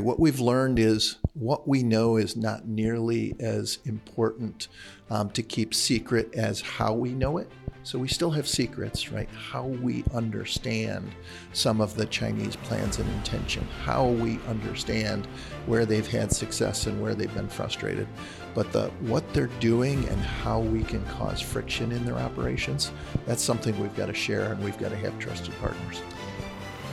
What 0.00 0.18
we've 0.18 0.40
learned 0.40 0.78
is 0.78 1.16
what 1.34 1.68
we 1.68 1.82
know 1.82 2.16
is 2.16 2.36
not 2.36 2.66
nearly 2.66 3.34
as 3.38 3.78
important 3.84 4.68
um, 5.10 5.30
to 5.30 5.42
keep 5.42 5.74
secret 5.74 6.34
as 6.34 6.60
how 6.60 6.94
we 6.94 7.10
know 7.12 7.38
it. 7.38 7.50
So 7.82 7.98
we 7.98 8.08
still 8.08 8.30
have 8.30 8.46
secrets, 8.46 9.10
right? 9.10 9.28
How 9.30 9.64
we 9.64 10.04
understand 10.12 11.10
some 11.52 11.80
of 11.80 11.94
the 11.96 12.04
Chinese 12.06 12.56
plans 12.56 12.98
and 12.98 13.08
intention, 13.10 13.66
how 13.84 14.06
we 14.06 14.38
understand 14.48 15.26
where 15.66 15.86
they've 15.86 16.06
had 16.06 16.30
success 16.30 16.86
and 16.86 17.00
where 17.00 17.14
they've 17.14 17.34
been 17.34 17.48
frustrated. 17.48 18.06
But 18.54 18.70
the 18.72 18.88
what 19.00 19.32
they're 19.32 19.46
doing 19.60 20.06
and 20.08 20.20
how 20.20 20.60
we 20.60 20.82
can 20.82 21.04
cause 21.06 21.40
friction 21.40 21.90
in 21.92 22.04
their 22.04 22.18
operations, 22.18 22.92
that's 23.26 23.42
something 23.42 23.78
we've 23.80 23.96
got 23.96 24.06
to 24.06 24.14
share 24.14 24.52
and 24.52 24.62
we've 24.62 24.78
got 24.78 24.90
to 24.90 24.96
have 24.96 25.18
trusted 25.18 25.54
partners. 25.60 26.02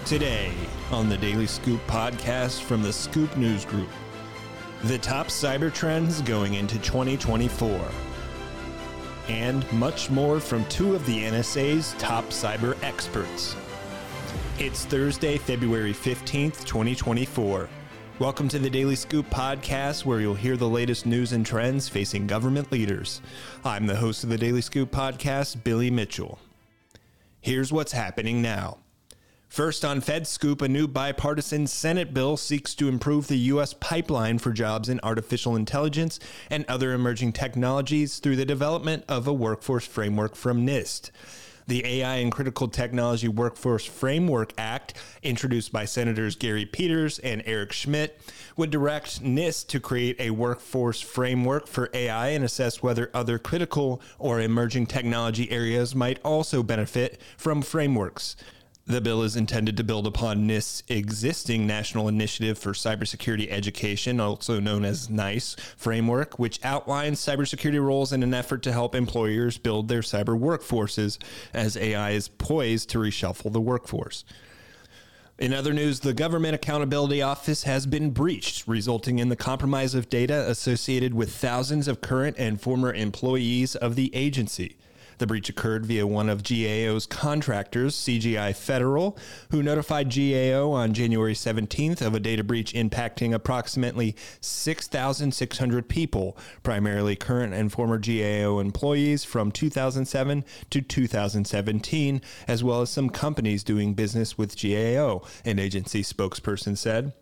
Today 0.07 0.53
on 0.89 1.09
the 1.09 1.17
Daily 1.17 1.47
Scoop 1.47 1.85
podcast 1.85 2.61
from 2.61 2.81
the 2.81 2.93
Scoop 2.93 3.35
News 3.35 3.65
Group, 3.65 3.89
the 4.83 4.97
top 4.97 5.27
cyber 5.27 5.71
trends 5.73 6.21
going 6.21 6.53
into 6.53 6.79
2024, 6.79 7.85
and 9.27 9.69
much 9.73 10.09
more 10.09 10.39
from 10.39 10.63
two 10.67 10.95
of 10.95 11.05
the 11.05 11.23
NSA's 11.23 11.93
top 11.99 12.23
cyber 12.27 12.81
experts. 12.85 13.57
It's 14.57 14.85
Thursday, 14.85 15.37
February 15.37 15.91
15th, 15.91 16.63
2024. 16.63 17.67
Welcome 18.19 18.47
to 18.47 18.59
the 18.59 18.69
Daily 18.69 18.95
Scoop 18.95 19.29
podcast, 19.29 20.05
where 20.05 20.21
you'll 20.21 20.35
hear 20.35 20.55
the 20.55 20.69
latest 20.69 21.05
news 21.05 21.33
and 21.33 21.45
trends 21.45 21.89
facing 21.89 22.27
government 22.27 22.71
leaders. 22.71 23.21
I'm 23.65 23.87
the 23.87 23.97
host 23.97 24.23
of 24.23 24.29
the 24.29 24.37
Daily 24.37 24.61
Scoop 24.61 24.89
podcast, 24.89 25.65
Billy 25.65 25.91
Mitchell. 25.91 26.39
Here's 27.41 27.73
what's 27.73 27.91
happening 27.91 28.41
now. 28.41 28.77
First 29.49 29.85
on 29.85 30.01
Fed 30.01 30.27
Scoop, 30.27 30.61
a 30.61 30.67
new 30.67 30.87
bipartisan 30.87 31.67
Senate 31.67 32.13
bill 32.13 32.35
seeks 32.37 32.75
to 32.75 32.89
improve 32.89 33.27
the 33.27 33.37
U.S. 33.37 33.73
pipeline 33.73 34.39
for 34.39 34.51
jobs 34.51 34.89
in 34.89 34.99
artificial 35.03 35.55
intelligence 35.55 36.19
and 36.49 36.65
other 36.67 36.93
emerging 36.93 37.31
technologies 37.31 38.19
through 38.19 38.35
the 38.35 38.45
development 38.45 39.05
of 39.07 39.25
a 39.25 39.33
workforce 39.33 39.87
framework 39.87 40.35
from 40.35 40.67
NIST. 40.67 41.11
The 41.65 41.85
AI 41.85 42.17
and 42.17 42.31
Critical 42.31 42.67
Technology 42.67 43.27
Workforce 43.27 43.85
Framework 43.85 44.53
Act, 44.57 44.93
introduced 45.23 45.71
by 45.71 45.85
Senators 45.85 46.35
Gary 46.35 46.65
Peters 46.65 47.17
and 47.19 47.41
Eric 47.45 47.71
Schmitt, 47.71 48.19
would 48.55 48.69
direct 48.69 49.23
NIST 49.23 49.67
to 49.67 49.79
create 49.79 50.17
a 50.19 50.29
workforce 50.31 51.01
framework 51.01 51.67
for 51.67 51.89
AI 51.93 52.29
and 52.29 52.45
assess 52.45 52.83
whether 52.83 53.09
other 53.13 53.39
critical 53.39 54.01
or 54.19 54.39
emerging 54.39 54.85
technology 54.85 55.49
areas 55.51 55.95
might 55.95 56.19
also 56.23 56.63
benefit 56.63 57.19
from 57.37 57.61
frameworks. 57.61 58.35
The 58.89 59.01
bill 59.01 59.21
is 59.23 59.35
intended 59.35 59.75
to 59.75 59.83
build 59.83 60.07
upon 60.07 60.47
NIST's 60.47 60.81
existing 60.87 61.67
National 61.67 62.07
Initiative 62.07 62.57
for 62.57 62.71
Cybersecurity 62.71 63.51
Education, 63.51 64.21
also 64.21 64.61
known 64.61 64.85
as 64.85 65.09
NICE 65.09 65.57
framework, 65.75 66.39
which 66.39 66.63
outlines 66.63 67.19
cybersecurity 67.19 67.83
roles 67.83 68.13
in 68.13 68.23
an 68.23 68.33
effort 68.33 68.63
to 68.63 68.71
help 68.71 68.95
employers 68.95 69.57
build 69.57 69.89
their 69.89 69.99
cyber 69.99 70.39
workforces 70.39 71.17
as 71.53 71.75
AI 71.75 72.11
is 72.11 72.29
poised 72.29 72.89
to 72.91 72.99
reshuffle 72.99 73.51
the 73.51 73.59
workforce. 73.59 74.23
In 75.37 75.53
other 75.53 75.73
news, 75.73 75.99
the 75.99 76.13
Government 76.13 76.55
Accountability 76.55 77.21
Office 77.21 77.63
has 77.63 77.85
been 77.85 78.11
breached, 78.11 78.69
resulting 78.69 79.19
in 79.19 79.27
the 79.27 79.35
compromise 79.35 79.95
of 79.95 80.09
data 80.09 80.49
associated 80.49 81.13
with 81.13 81.35
thousands 81.35 81.89
of 81.89 81.99
current 81.99 82.37
and 82.39 82.61
former 82.61 82.93
employees 82.93 83.75
of 83.75 83.95
the 83.95 84.15
agency. 84.15 84.77
The 85.17 85.27
breach 85.27 85.49
occurred 85.49 85.85
via 85.85 86.05
one 86.05 86.29
of 86.29 86.43
GAO's 86.43 87.07
contractors, 87.07 87.95
CGI 87.95 88.55
Federal, 88.55 89.17
who 89.49 89.63
notified 89.63 90.13
GAO 90.13 90.71
on 90.71 90.93
January 90.93 91.33
17th 91.33 92.01
of 92.01 92.13
a 92.13 92.19
data 92.19 92.43
breach 92.43 92.73
impacting 92.73 93.33
approximately 93.33 94.15
6,600 94.41 95.89
people, 95.89 96.37
primarily 96.61 97.15
current 97.15 97.53
and 97.53 97.71
former 97.71 97.97
GAO 97.97 98.59
employees 98.59 99.23
from 99.23 99.51
2007 99.51 100.45
to 100.69 100.81
2017, 100.81 102.21
as 102.47 102.63
well 102.63 102.81
as 102.81 102.91
some 102.91 103.09
companies 103.09 103.63
doing 103.63 103.95
business 103.95 104.37
with 104.37 104.59
GAO, 104.61 105.23
an 105.43 105.57
agency 105.57 106.03
spokesperson 106.03 106.77
said. 106.77 107.13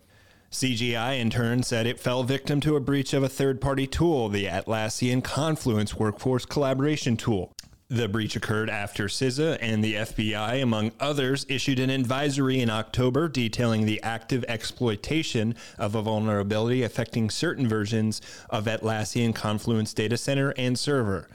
CGI 0.52 1.20
in 1.20 1.30
turn 1.30 1.64
said 1.64 1.86
it 1.86 2.00
fell 2.00 2.24
victim 2.24 2.62
to 2.62 2.78
a 2.78 2.80
breach 2.80 3.14
of 3.14 3.24
a 3.24 3.30
third 3.30 3.60
party 3.60 3.86
tool, 3.88 4.30
the 4.30 4.46
Atlassian 4.46 5.22
Confluence 5.22 5.96
Workforce 5.96 6.46
Collaboration 6.46 7.18
Tool. 7.18 7.52
The 7.88 8.08
breach 8.08 8.36
occurred 8.36 8.68
after 8.68 9.06
CISA 9.06 9.60
and 9.62 9.84
the 9.84 9.94
FBI, 9.94 10.64
among 10.64 10.92
others, 11.00 11.46
issued 11.48 11.78
an 11.78 11.92
advisory 11.92 12.60
in 12.60 12.68
October 12.72 13.28
detailing 13.28 13.86
the 13.86 14.02
active 14.02 14.44
exploitation 14.48 15.54
of 15.78 15.94
a 15.94 16.02
vulnerability 16.02 16.82
affecting 16.82 17.30
certain 17.30 17.68
versions 17.68 18.24
of 18.50 18.66
Atlassian 18.66 19.36
Confluence 19.36 19.94
data 19.94 20.18
center 20.18 20.52
and 20.58 20.80
server. 20.80 21.30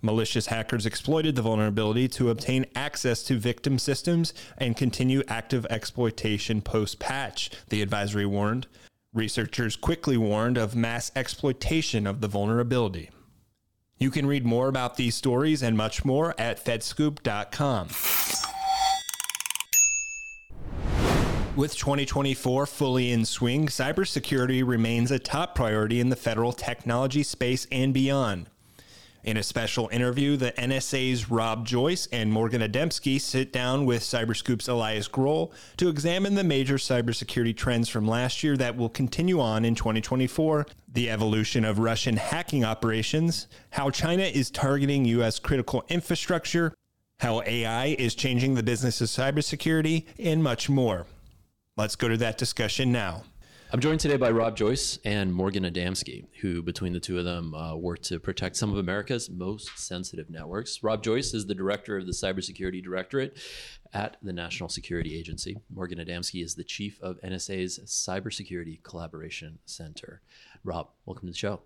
Malicious 0.00 0.46
hackers 0.46 0.86
exploited 0.86 1.34
the 1.34 1.42
vulnerability 1.42 2.06
to 2.06 2.30
obtain 2.30 2.66
access 2.76 3.24
to 3.24 3.36
victim 3.36 3.76
systems 3.76 4.32
and 4.56 4.76
continue 4.76 5.24
active 5.26 5.66
exploitation 5.68 6.62
post 6.62 7.00
patch, 7.00 7.50
the 7.70 7.82
advisory 7.82 8.26
warned. 8.26 8.68
Researchers 9.12 9.74
quickly 9.74 10.16
warned 10.16 10.58
of 10.58 10.76
mass 10.76 11.10
exploitation 11.16 12.06
of 12.06 12.20
the 12.20 12.28
vulnerability. 12.28 13.10
You 13.98 14.10
can 14.10 14.26
read 14.26 14.44
more 14.44 14.68
about 14.68 14.96
these 14.96 15.16
stories 15.16 15.62
and 15.62 15.76
much 15.76 16.04
more 16.04 16.34
at 16.38 16.64
fedscoop.com. 16.64 17.88
With 21.56 21.76
2024 21.76 22.66
fully 22.66 23.10
in 23.10 23.24
swing, 23.24 23.66
cybersecurity 23.66 24.64
remains 24.64 25.10
a 25.10 25.18
top 25.18 25.56
priority 25.56 25.98
in 25.98 26.08
the 26.08 26.14
federal 26.14 26.52
technology 26.52 27.24
space 27.24 27.66
and 27.72 27.92
beyond. 27.92 28.48
In 29.24 29.36
a 29.36 29.42
special 29.42 29.88
interview, 29.92 30.36
the 30.36 30.52
NSA's 30.52 31.28
Rob 31.28 31.66
Joyce 31.66 32.06
and 32.12 32.32
Morgan 32.32 32.62
Adamski 32.62 33.20
sit 33.20 33.52
down 33.52 33.84
with 33.84 34.02
Cyberscoop's 34.02 34.68
Elias 34.68 35.08
Groll 35.08 35.52
to 35.76 35.88
examine 35.88 36.36
the 36.36 36.44
major 36.44 36.76
cybersecurity 36.76 37.56
trends 37.56 37.88
from 37.88 38.06
last 38.06 38.44
year 38.44 38.56
that 38.56 38.76
will 38.76 38.88
continue 38.88 39.40
on 39.40 39.64
in 39.64 39.74
2024, 39.74 40.66
the 40.92 41.10
evolution 41.10 41.64
of 41.64 41.80
Russian 41.80 42.16
hacking 42.16 42.64
operations, 42.64 43.48
how 43.70 43.90
China 43.90 44.22
is 44.22 44.50
targeting 44.50 45.04
U.S. 45.06 45.40
critical 45.40 45.84
infrastructure, 45.88 46.72
how 47.18 47.42
AI 47.42 47.86
is 47.98 48.14
changing 48.14 48.54
the 48.54 48.62
business 48.62 49.00
of 49.00 49.08
cybersecurity, 49.08 50.06
and 50.20 50.44
much 50.44 50.70
more. 50.70 51.06
Let's 51.76 51.96
go 51.96 52.06
to 52.06 52.16
that 52.18 52.38
discussion 52.38 52.92
now. 52.92 53.24
I'm 53.70 53.80
joined 53.80 54.00
today 54.00 54.16
by 54.16 54.30
Rob 54.30 54.56
Joyce 54.56 54.98
and 55.04 55.30
Morgan 55.30 55.64
Adamski, 55.64 56.24
who, 56.40 56.62
between 56.62 56.94
the 56.94 57.00
two 57.00 57.18
of 57.18 57.26
them, 57.26 57.52
uh, 57.52 57.76
work 57.76 58.00
to 58.04 58.18
protect 58.18 58.56
some 58.56 58.72
of 58.72 58.78
America's 58.78 59.28
most 59.28 59.78
sensitive 59.78 60.30
networks. 60.30 60.82
Rob 60.82 61.02
Joyce 61.02 61.34
is 61.34 61.44
the 61.44 61.54
director 61.54 61.98
of 61.98 62.06
the 62.06 62.12
Cybersecurity 62.12 62.82
Directorate 62.82 63.36
at 63.92 64.16
the 64.22 64.32
National 64.32 64.70
Security 64.70 65.18
Agency. 65.18 65.58
Morgan 65.68 65.98
Adamski 65.98 66.42
is 66.42 66.54
the 66.54 66.64
chief 66.64 66.98
of 67.02 67.20
NSA's 67.20 67.78
Cybersecurity 67.84 68.82
Collaboration 68.82 69.58
Center. 69.66 70.22
Rob, 70.64 70.88
welcome 71.04 71.28
to 71.28 71.32
the 71.32 71.38
show. 71.38 71.60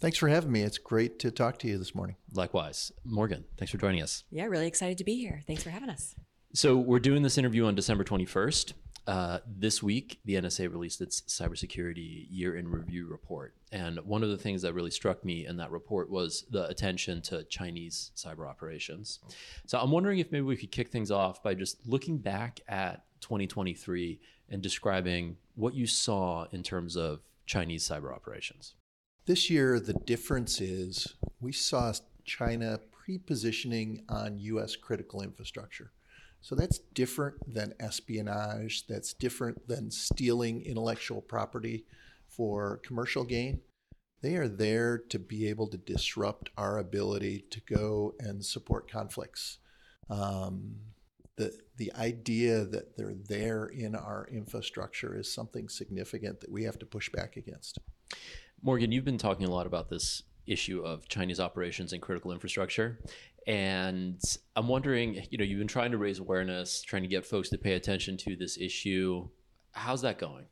Thanks 0.00 0.18
for 0.18 0.26
having 0.26 0.50
me. 0.50 0.62
It's 0.62 0.78
great 0.78 1.20
to 1.20 1.30
talk 1.30 1.60
to 1.60 1.68
you 1.68 1.78
this 1.78 1.94
morning. 1.94 2.16
Likewise. 2.32 2.90
Morgan, 3.04 3.44
thanks 3.56 3.70
for 3.70 3.78
joining 3.78 4.02
us. 4.02 4.24
Yeah, 4.32 4.46
really 4.46 4.66
excited 4.66 4.98
to 4.98 5.04
be 5.04 5.14
here. 5.14 5.42
Thanks 5.46 5.62
for 5.62 5.70
having 5.70 5.90
us. 5.90 6.16
So, 6.54 6.76
we're 6.76 6.98
doing 6.98 7.22
this 7.22 7.38
interview 7.38 7.66
on 7.66 7.76
December 7.76 8.02
21st. 8.02 8.72
Uh, 9.06 9.38
this 9.46 9.82
week, 9.82 10.18
the 10.24 10.34
NSA 10.34 10.70
released 10.70 11.00
its 11.00 11.20
cybersecurity 11.22 12.26
year 12.28 12.56
in 12.56 12.68
review 12.68 13.06
report. 13.06 13.54
And 13.70 14.00
one 14.00 14.24
of 14.24 14.30
the 14.30 14.36
things 14.36 14.62
that 14.62 14.74
really 14.74 14.90
struck 14.90 15.24
me 15.24 15.46
in 15.46 15.56
that 15.58 15.70
report 15.70 16.10
was 16.10 16.44
the 16.50 16.66
attention 16.66 17.22
to 17.22 17.44
Chinese 17.44 18.10
cyber 18.16 18.48
operations. 18.48 19.20
So 19.66 19.78
I'm 19.78 19.92
wondering 19.92 20.18
if 20.18 20.32
maybe 20.32 20.42
we 20.42 20.56
could 20.56 20.72
kick 20.72 20.88
things 20.88 21.12
off 21.12 21.42
by 21.42 21.54
just 21.54 21.86
looking 21.86 22.18
back 22.18 22.60
at 22.66 23.04
2023 23.20 24.20
and 24.48 24.60
describing 24.60 25.36
what 25.54 25.74
you 25.74 25.86
saw 25.86 26.46
in 26.50 26.62
terms 26.62 26.96
of 26.96 27.20
Chinese 27.46 27.88
cyber 27.88 28.12
operations. 28.12 28.74
This 29.26 29.50
year, 29.50 29.78
the 29.78 29.94
difference 29.94 30.60
is 30.60 31.14
we 31.40 31.52
saw 31.52 31.92
China 32.24 32.80
pre 32.92 33.18
positioning 33.18 34.04
on 34.08 34.38
U.S. 34.38 34.74
critical 34.74 35.22
infrastructure. 35.22 35.92
So 36.46 36.54
that's 36.54 36.78
different 36.94 37.52
than 37.52 37.74
espionage, 37.80 38.86
that's 38.86 39.14
different 39.14 39.66
than 39.66 39.90
stealing 39.90 40.62
intellectual 40.62 41.20
property 41.20 41.86
for 42.28 42.80
commercial 42.84 43.24
gain. 43.24 43.62
They 44.22 44.36
are 44.36 44.46
there 44.46 44.96
to 45.08 45.18
be 45.18 45.48
able 45.48 45.66
to 45.66 45.76
disrupt 45.76 46.50
our 46.56 46.78
ability 46.78 47.46
to 47.50 47.60
go 47.62 48.14
and 48.20 48.44
support 48.44 48.88
conflicts. 48.88 49.58
Um, 50.08 50.76
the, 51.34 51.52
the 51.78 51.92
idea 51.94 52.64
that 52.64 52.96
they're 52.96 53.16
there 53.28 53.66
in 53.66 53.96
our 53.96 54.28
infrastructure 54.30 55.18
is 55.18 55.34
something 55.34 55.68
significant 55.68 56.38
that 56.42 56.52
we 56.52 56.62
have 56.62 56.78
to 56.78 56.86
push 56.86 57.10
back 57.10 57.36
against. 57.36 57.80
Morgan, 58.62 58.92
you've 58.92 59.04
been 59.04 59.18
talking 59.18 59.48
a 59.48 59.50
lot 59.50 59.66
about 59.66 59.90
this 59.90 60.22
issue 60.46 60.80
of 60.82 61.08
Chinese 61.08 61.40
operations 61.40 61.92
and 61.92 62.00
critical 62.00 62.30
infrastructure. 62.30 63.00
And 63.46 64.20
I'm 64.56 64.66
wondering, 64.66 65.22
you 65.30 65.38
know, 65.38 65.44
you've 65.44 65.58
been 65.58 65.68
trying 65.68 65.92
to 65.92 65.98
raise 65.98 66.18
awareness, 66.18 66.82
trying 66.82 67.02
to 67.02 67.08
get 67.08 67.24
folks 67.24 67.48
to 67.50 67.58
pay 67.58 67.74
attention 67.74 68.16
to 68.18 68.36
this 68.36 68.58
issue. 68.58 69.28
How's 69.72 70.02
that 70.02 70.18
going? 70.18 70.46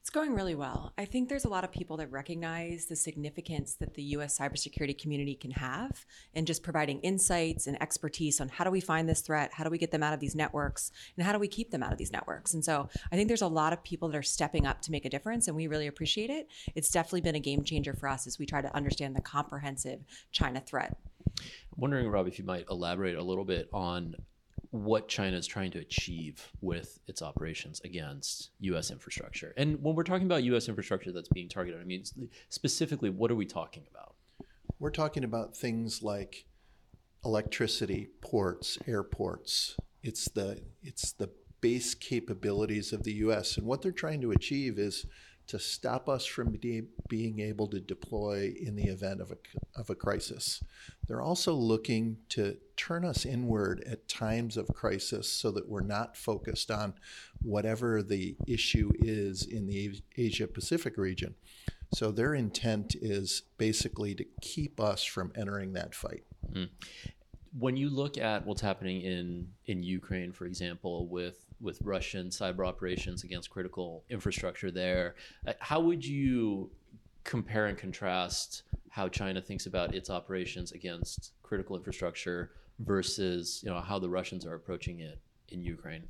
It's 0.00 0.08
going 0.08 0.34
really 0.34 0.54
well. 0.54 0.94
I 0.96 1.04
think 1.04 1.28
there's 1.28 1.44
a 1.44 1.48
lot 1.50 1.62
of 1.62 1.70
people 1.70 1.98
that 1.98 2.10
recognize 2.10 2.86
the 2.86 2.96
significance 2.96 3.74
that 3.74 3.92
the 3.94 4.02
US 4.14 4.38
cybersecurity 4.38 4.98
community 4.98 5.34
can 5.34 5.50
have 5.50 6.06
in 6.32 6.46
just 6.46 6.62
providing 6.62 7.00
insights 7.00 7.66
and 7.66 7.80
expertise 7.82 8.40
on 8.40 8.48
how 8.48 8.64
do 8.64 8.70
we 8.70 8.80
find 8.80 9.06
this 9.06 9.20
threat, 9.20 9.50
how 9.52 9.62
do 9.62 9.68
we 9.68 9.76
get 9.76 9.90
them 9.90 10.02
out 10.02 10.14
of 10.14 10.18
these 10.18 10.34
networks, 10.34 10.90
and 11.16 11.26
how 11.26 11.32
do 11.32 11.38
we 11.38 11.48
keep 11.48 11.70
them 11.70 11.82
out 11.82 11.92
of 11.92 11.98
these 11.98 12.12
networks. 12.12 12.54
And 12.54 12.64
so 12.64 12.88
I 13.12 13.16
think 13.16 13.28
there's 13.28 13.42
a 13.42 13.46
lot 13.46 13.74
of 13.74 13.84
people 13.84 14.08
that 14.08 14.16
are 14.16 14.22
stepping 14.22 14.66
up 14.66 14.80
to 14.82 14.90
make 14.90 15.04
a 15.04 15.10
difference, 15.10 15.48
and 15.48 15.56
we 15.56 15.66
really 15.66 15.86
appreciate 15.86 16.30
it. 16.30 16.48
It's 16.74 16.90
definitely 16.90 17.20
been 17.20 17.34
a 17.34 17.40
game 17.40 17.62
changer 17.62 17.92
for 17.92 18.08
us 18.08 18.26
as 18.26 18.38
we 18.38 18.46
try 18.46 18.62
to 18.62 18.74
understand 18.74 19.14
the 19.14 19.20
comprehensive 19.20 20.00
China 20.32 20.60
threat. 20.60 20.96
I'm 21.38 21.44
wondering, 21.76 22.08
Rob, 22.08 22.26
if 22.26 22.38
you 22.38 22.44
might 22.46 22.64
elaborate 22.70 23.16
a 23.16 23.22
little 23.22 23.44
bit 23.44 23.68
on 23.72 24.14
what 24.70 25.08
China 25.08 25.36
is 25.36 25.46
trying 25.46 25.70
to 25.72 25.78
achieve 25.78 26.52
with 26.60 27.00
its 27.08 27.22
operations 27.22 27.80
against 27.84 28.50
U.S. 28.60 28.90
infrastructure. 28.90 29.52
And 29.56 29.82
when 29.82 29.96
we're 29.96 30.04
talking 30.04 30.26
about 30.26 30.44
U.S. 30.44 30.68
infrastructure 30.68 31.10
that's 31.10 31.28
being 31.28 31.48
targeted, 31.48 31.80
I 31.80 31.84
mean, 31.84 32.04
specifically, 32.48 33.10
what 33.10 33.30
are 33.30 33.36
we 33.36 33.46
talking 33.46 33.84
about? 33.90 34.14
We're 34.78 34.90
talking 34.90 35.24
about 35.24 35.56
things 35.56 36.02
like 36.02 36.46
electricity, 37.24 38.10
ports, 38.20 38.78
airports. 38.86 39.76
It's 40.02 40.26
the 40.30 40.62
it's 40.82 41.12
the 41.12 41.30
base 41.60 41.94
capabilities 41.94 42.92
of 42.92 43.02
the 43.02 43.12
U.S. 43.14 43.56
and 43.56 43.66
what 43.66 43.82
they're 43.82 43.92
trying 43.92 44.20
to 44.22 44.30
achieve 44.30 44.78
is 44.78 45.04
to 45.50 45.58
stop 45.58 46.08
us 46.08 46.24
from 46.24 46.52
be, 46.52 46.82
being 47.08 47.40
able 47.40 47.66
to 47.66 47.80
deploy 47.80 48.54
in 48.60 48.76
the 48.76 48.84
event 48.84 49.20
of 49.20 49.32
a, 49.32 49.36
of 49.74 49.90
a 49.90 49.96
crisis. 49.96 50.62
They're 51.08 51.20
also 51.20 51.54
looking 51.54 52.18
to 52.30 52.56
turn 52.76 53.04
us 53.04 53.26
inward 53.26 53.82
at 53.84 54.08
times 54.08 54.56
of 54.56 54.68
crisis 54.68 55.28
so 55.28 55.50
that 55.50 55.68
we're 55.68 55.80
not 55.80 56.16
focused 56.16 56.70
on 56.70 56.94
whatever 57.42 58.00
the 58.00 58.36
issue 58.46 58.92
is 59.00 59.44
in 59.44 59.66
the 59.66 60.00
Asia 60.16 60.46
Pacific 60.46 60.96
region. 60.96 61.34
So 61.94 62.12
their 62.12 62.34
intent 62.34 62.94
is 62.94 63.42
basically 63.58 64.14
to 64.14 64.24
keep 64.40 64.78
us 64.78 65.02
from 65.02 65.32
entering 65.34 65.72
that 65.72 65.96
fight. 65.96 66.22
Mm 66.52 66.68
when 67.58 67.76
you 67.76 67.90
look 67.90 68.16
at 68.16 68.46
what's 68.46 68.60
happening 68.60 69.00
in 69.00 69.48
in 69.66 69.82
Ukraine, 69.82 70.30
for 70.30 70.46
example, 70.46 71.08
with 71.08 71.44
with 71.60 71.80
Russian 71.82 72.28
cyber 72.28 72.66
operations 72.66 73.24
against 73.24 73.50
critical 73.50 74.04
infrastructure 74.10 74.70
there, 74.70 75.14
uh, 75.46 75.52
how 75.60 75.80
would 75.80 76.04
you 76.04 76.70
compare 77.24 77.66
and 77.66 77.76
contrast 77.76 78.62
how 78.88 79.08
China 79.08 79.40
thinks 79.40 79.66
about 79.66 79.94
its 79.94 80.10
operations 80.10 80.72
against 80.72 81.32
critical 81.42 81.76
infrastructure 81.76 82.52
versus 82.80 83.60
you 83.62 83.70
know 83.70 83.80
how 83.80 83.98
the 83.98 84.08
Russians 84.08 84.46
are 84.46 84.54
approaching 84.54 85.00
it 85.00 85.20
in 85.48 85.62
Ukraine? 85.62 86.04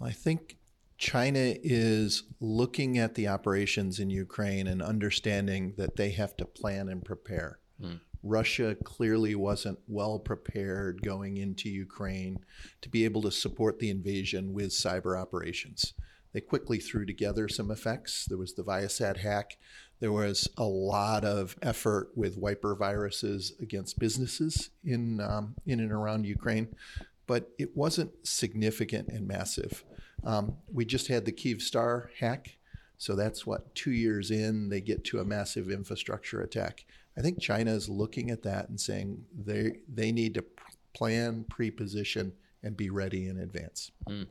I 0.00 0.10
think 0.10 0.56
China 0.96 1.54
is 1.62 2.24
looking 2.40 2.98
at 2.98 3.14
the 3.14 3.28
operations 3.28 3.98
in 3.98 4.10
Ukraine 4.10 4.66
and 4.66 4.80
understanding 4.82 5.74
that 5.76 5.96
they 5.96 6.10
have 6.10 6.36
to 6.36 6.44
plan 6.44 6.88
and 6.88 7.04
prepare. 7.04 7.58
Mm. 7.80 8.00
Russia 8.24 8.74
clearly 8.84 9.34
wasn't 9.34 9.78
well 9.86 10.18
prepared 10.18 11.02
going 11.02 11.36
into 11.36 11.68
Ukraine 11.68 12.38
to 12.80 12.88
be 12.88 13.04
able 13.04 13.20
to 13.22 13.30
support 13.30 13.78
the 13.78 13.90
invasion 13.90 14.54
with 14.54 14.70
cyber 14.70 15.20
operations. 15.20 15.92
They 16.32 16.40
quickly 16.40 16.78
threw 16.78 17.04
together 17.04 17.48
some 17.48 17.70
effects. 17.70 18.24
There 18.24 18.38
was 18.38 18.54
the 18.54 18.64
Viasat 18.64 19.18
hack. 19.18 19.58
There 20.00 20.10
was 20.10 20.48
a 20.56 20.64
lot 20.64 21.24
of 21.24 21.56
effort 21.62 22.10
with 22.16 22.38
wiper 22.38 22.74
viruses 22.74 23.52
against 23.60 23.98
businesses 23.98 24.70
in 24.82 25.20
um, 25.20 25.54
in 25.66 25.78
and 25.78 25.92
around 25.92 26.26
Ukraine, 26.26 26.74
but 27.26 27.50
it 27.58 27.76
wasn't 27.76 28.10
significant 28.26 29.08
and 29.08 29.28
massive. 29.28 29.84
Um, 30.24 30.56
we 30.72 30.84
just 30.84 31.08
had 31.08 31.24
the 31.24 31.32
Kiev 31.32 31.58
Kyivstar 31.58 32.08
hack, 32.18 32.56
so 32.96 33.14
that's 33.14 33.46
what 33.46 33.74
two 33.74 33.92
years 33.92 34.30
in 34.30 34.70
they 34.70 34.80
get 34.80 35.04
to 35.04 35.20
a 35.20 35.24
massive 35.24 35.70
infrastructure 35.70 36.40
attack. 36.40 36.84
I 37.16 37.20
think 37.20 37.40
China 37.40 37.72
is 37.72 37.88
looking 37.88 38.30
at 38.30 38.42
that 38.42 38.68
and 38.68 38.80
saying 38.80 39.24
they 39.36 39.78
they 39.92 40.12
need 40.12 40.34
to 40.34 40.44
plan, 40.94 41.44
pre-position, 41.50 42.32
and 42.62 42.76
be 42.76 42.90
ready 42.90 43.28
in 43.28 43.38
advance. 43.38 43.90
Mm. 44.08 44.26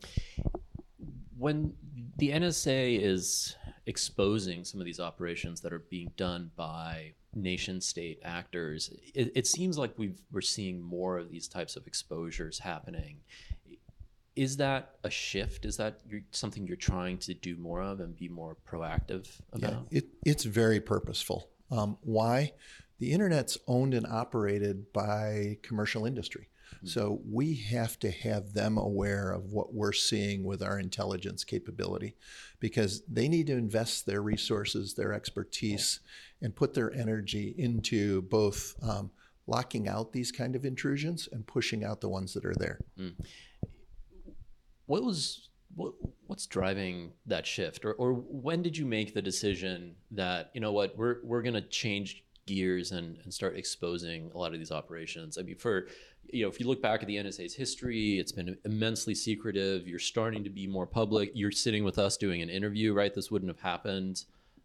When 1.37 1.73
the 2.17 2.31
NSA 2.31 2.99
is 3.01 3.55
exposing 3.85 4.63
some 4.63 4.79
of 4.79 4.85
these 4.85 4.99
operations 4.99 5.61
that 5.61 5.73
are 5.73 5.79
being 5.89 6.11
done 6.15 6.51
by 6.55 7.13
nation 7.35 7.81
state 7.81 8.19
actors, 8.23 8.91
it, 9.13 9.31
it 9.35 9.47
seems 9.47 9.77
like 9.77 9.97
we 9.97 10.13
are 10.33 10.41
seeing 10.41 10.81
more 10.81 11.17
of 11.17 11.29
these 11.29 11.47
types 11.47 11.75
of 11.75 11.85
exposures 11.85 12.59
happening. 12.59 13.17
Is 14.35 14.57
that 14.57 14.95
a 15.03 15.09
shift? 15.09 15.65
Is 15.65 15.77
that 15.77 15.99
you're, 16.09 16.21
something 16.31 16.65
you're 16.65 16.75
trying 16.75 17.17
to 17.19 17.33
do 17.33 17.55
more 17.57 17.81
of 17.81 17.99
and 17.99 18.15
be 18.15 18.29
more 18.29 18.57
proactive 18.67 19.27
about? 19.51 19.85
Yeah, 19.91 19.99
it, 19.99 20.05
it's 20.25 20.43
very 20.43 20.79
purposeful. 20.79 21.49
Um, 21.73 21.97
why? 22.01 22.53
The 22.99 23.11
internet's 23.11 23.57
owned 23.67 23.93
and 23.93 24.05
operated 24.05 24.93
by 24.93 25.57
commercial 25.63 26.05
industry. 26.05 26.49
Mm-hmm. 26.75 26.87
So 26.87 27.21
we 27.29 27.55
have 27.55 27.99
to 27.99 28.11
have 28.11 28.53
them 28.53 28.77
aware 28.77 29.31
of 29.31 29.51
what 29.51 29.73
we're 29.73 29.91
seeing 29.93 30.43
with 30.43 30.61
our 30.61 30.79
intelligence 30.79 31.43
capability 31.43 32.15
because 32.59 33.03
they 33.11 33.27
need 33.27 33.47
to 33.47 33.53
invest 33.53 34.05
their 34.05 34.21
resources, 34.21 34.93
their 34.93 35.13
expertise, 35.13 35.99
and 36.41 36.55
put 36.55 36.73
their 36.73 36.93
energy 36.93 37.55
into 37.57 38.21
both 38.23 38.75
um, 38.83 39.11
locking 39.47 39.87
out 39.87 40.13
these 40.13 40.31
kind 40.31 40.55
of 40.55 40.63
intrusions 40.63 41.27
and 41.31 41.45
pushing 41.47 41.83
out 41.83 42.01
the 42.01 42.09
ones 42.09 42.33
that 42.33 42.45
are 42.45 42.55
there. 42.55 42.79
Mm. 42.99 43.15
What 44.85 45.03
was 45.03 45.49
what, 45.75 45.93
what's 46.27 46.45
driving 46.47 47.11
that 47.25 47.45
shift? 47.45 47.85
Or, 47.85 47.93
or 47.93 48.13
when 48.13 48.61
did 48.61 48.77
you 48.77 48.85
make 48.85 49.13
the 49.13 49.21
decision 49.21 49.95
that 50.11 50.51
you 50.53 50.61
know 50.61 50.71
what 50.71 50.97
we're, 50.97 51.17
we're 51.23 51.41
going 51.41 51.55
to 51.55 51.61
change 51.61 52.23
gears 52.45 52.91
and, 52.91 53.17
and 53.23 53.33
start 53.33 53.55
exposing 53.55 54.31
a 54.33 54.37
lot 54.37 54.53
of 54.53 54.59
these 54.59 54.71
operations? 54.71 55.37
I 55.37 55.43
mean 55.43 55.57
for 55.57 55.87
you 56.27 56.43
know 56.43 56.49
if 56.49 56.59
you 56.59 56.67
look 56.67 56.81
back 56.81 57.01
at 57.01 57.07
the 57.07 57.17
nsa's 57.17 57.53
history 57.53 58.17
it's 58.17 58.31
been 58.31 58.57
immensely 58.65 59.15
secretive. 59.15 59.87
You're 59.87 59.99
starting 59.99 60.43
to 60.43 60.49
be 60.49 60.67
more 60.67 60.85
public. 60.85 61.31
You're 61.33 61.51
sitting 61.51 61.83
with 61.83 61.97
us 61.97 62.17
doing 62.17 62.41
an 62.41 62.49
interview 62.49 62.93
right? 62.93 63.13
This 63.13 63.31
wouldn't 63.31 63.49
have 63.49 63.59
happened 63.59 64.23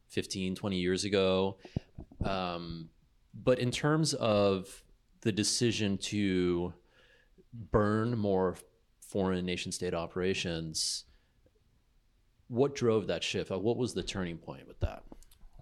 15 0.09 0.55
20 0.55 0.77
years 0.77 1.05
ago. 1.05 1.57
Um, 2.25 2.89
but 3.35 3.59
in 3.59 3.71
terms 3.71 4.15
of 4.15 4.83
the 5.21 5.33
decision 5.33 5.99
to 5.99 6.73
burn 7.53 8.17
more 8.17 8.57
foreign 9.09 9.45
nation 9.45 9.73
state 9.73 9.95
operations. 9.95 11.05
What 12.49 12.75
drove 12.75 13.07
that 13.09 13.25
shift? 13.25 13.51
What 13.51 13.77
was 13.77 13.95
the 13.95 14.03
turning 14.03 14.39
point 14.39 14.69
with 14.69 14.81
that? 14.81 15.03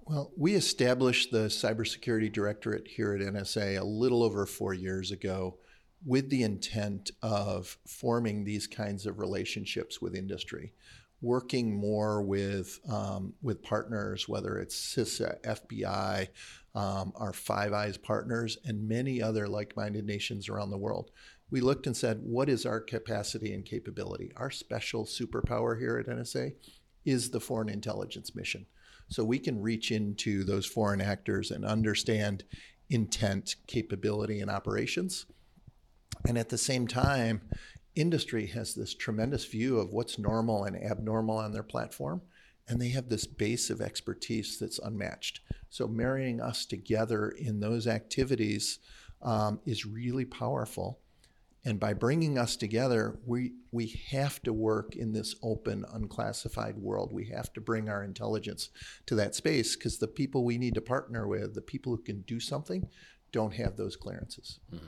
Well, 0.05 0.31
we 0.37 0.55
established 0.55 1.33
the 1.33 1.47
Cybersecurity 1.47 2.33
Directorate 2.33 2.87
here 2.87 3.15
at 3.15 3.21
NSA 3.21 3.81
a 3.81 3.85
little 3.85 4.23
over 4.23 4.47
four 4.47 4.73
years 4.73 5.11
ago 5.11 5.59
with 6.05 6.31
the 6.31 6.45
intent 6.45 7.11
of 7.23 7.77
forming 7.87 8.45
these 8.45 8.69
kinds 8.69 9.07
of 9.07 9.19
relationships 9.19 10.01
with 10.01 10.15
industry, 10.15 10.73
working 11.21 11.75
more 11.75 12.23
with 12.23 12.79
um, 12.89 13.35
with 13.43 13.63
partners, 13.63 14.29
whether 14.29 14.59
it's 14.59 14.77
CISA, 14.77 15.43
FBI, 15.43 16.29
um, 16.77 17.13
our 17.17 17.33
Five 17.33 17.73
Eyes 17.73 17.97
partners, 17.97 18.59
and 18.65 18.89
many 18.89 19.21
other 19.21 19.49
like-minded 19.49 20.05
nations 20.07 20.49
around 20.49 20.71
the 20.71 20.79
world 20.79 21.11
we 21.51 21.61
looked 21.61 21.87
and 21.87 21.97
said, 21.97 22.21
what 22.23 22.49
is 22.49 22.67
our 22.67 22.81
capacity 22.81 23.53
and 23.53 23.65
capability? 23.65 24.33
Our 24.37 24.51
special 24.51 25.05
superpower 25.05 25.79
here 25.79 25.99
at 25.99 26.07
NSA 26.07 26.55
is 27.05 27.31
the 27.31 27.41
foreign 27.41 27.69
intelligence 27.69 28.35
mission. 28.35 28.67
So 29.09 29.25
we 29.25 29.39
can 29.39 29.63
reach 29.63 29.93
into 29.93 30.43
those 30.43 30.67
foreign 30.67 31.01
actors 31.01 31.51
and 31.53 31.65
understand 31.65 32.43
intent, 32.91 33.57
capability, 33.67 34.41
and 34.41 34.51
operations. 34.51 35.27
And 36.27 36.37
at 36.37 36.49
the 36.49 36.59
same 36.59 36.89
time, 36.89 37.43
industry 37.95 38.47
has 38.49 38.75
this 38.75 38.95
tremendous 38.95 39.45
view 39.45 39.79
of 39.79 39.93
what's 39.93 40.19
normal 40.19 40.65
and 40.65 40.77
abnormal 40.77 41.39
on 41.39 41.53
their 41.53 41.63
platform. 41.63 42.23
And 42.69 42.81
they 42.81 42.89
have 42.91 43.09
this 43.09 43.27
base 43.27 43.71
of 43.71 43.81
expertise 43.81 44.59
that's 44.59 44.81
unmatched. 44.81 45.41
So 45.71 45.87
marrying 45.87 46.41
us 46.41 46.67
together 46.67 47.29
in 47.29 47.61
those 47.61 47.87
activities 47.87 48.81
um, 49.23 49.61
is 49.65 49.87
really 49.87 50.25
powerful. 50.25 50.99
And 51.67 51.81
by 51.81 51.95
bringing 51.95 52.39
us 52.39 52.55
together, 52.55 53.19
we, 53.27 53.55
we 53.73 54.01
have 54.13 54.41
to 54.45 54.53
work 54.53 54.95
in 54.95 55.13
this 55.13 55.35
open, 55.43 55.85
unclassified 55.93 56.79
world. 56.79 57.13
We 57.13 57.25
have 57.31 57.53
to 57.55 57.61
bring 57.61 57.89
our 57.89 58.05
intelligence 58.05 58.71
to 59.07 59.17
that 59.17 59.35
space 59.35 59.75
because 59.75 59.99
the 59.99 60.07
people 60.07 60.45
we 60.45 60.59
need 60.59 60.77
to 60.77 60.81
partner 60.81 61.27
with, 61.27 61.55
the 61.57 61.61
people 61.61 61.97
who 61.97 62.01
can 62.01 62.21
do 62.21 62.39
something, 62.39 62.89
don't 63.33 63.53
have 63.55 63.77
those 63.77 63.97
clearances. 63.97 64.61
Mm-hmm. 64.73 64.87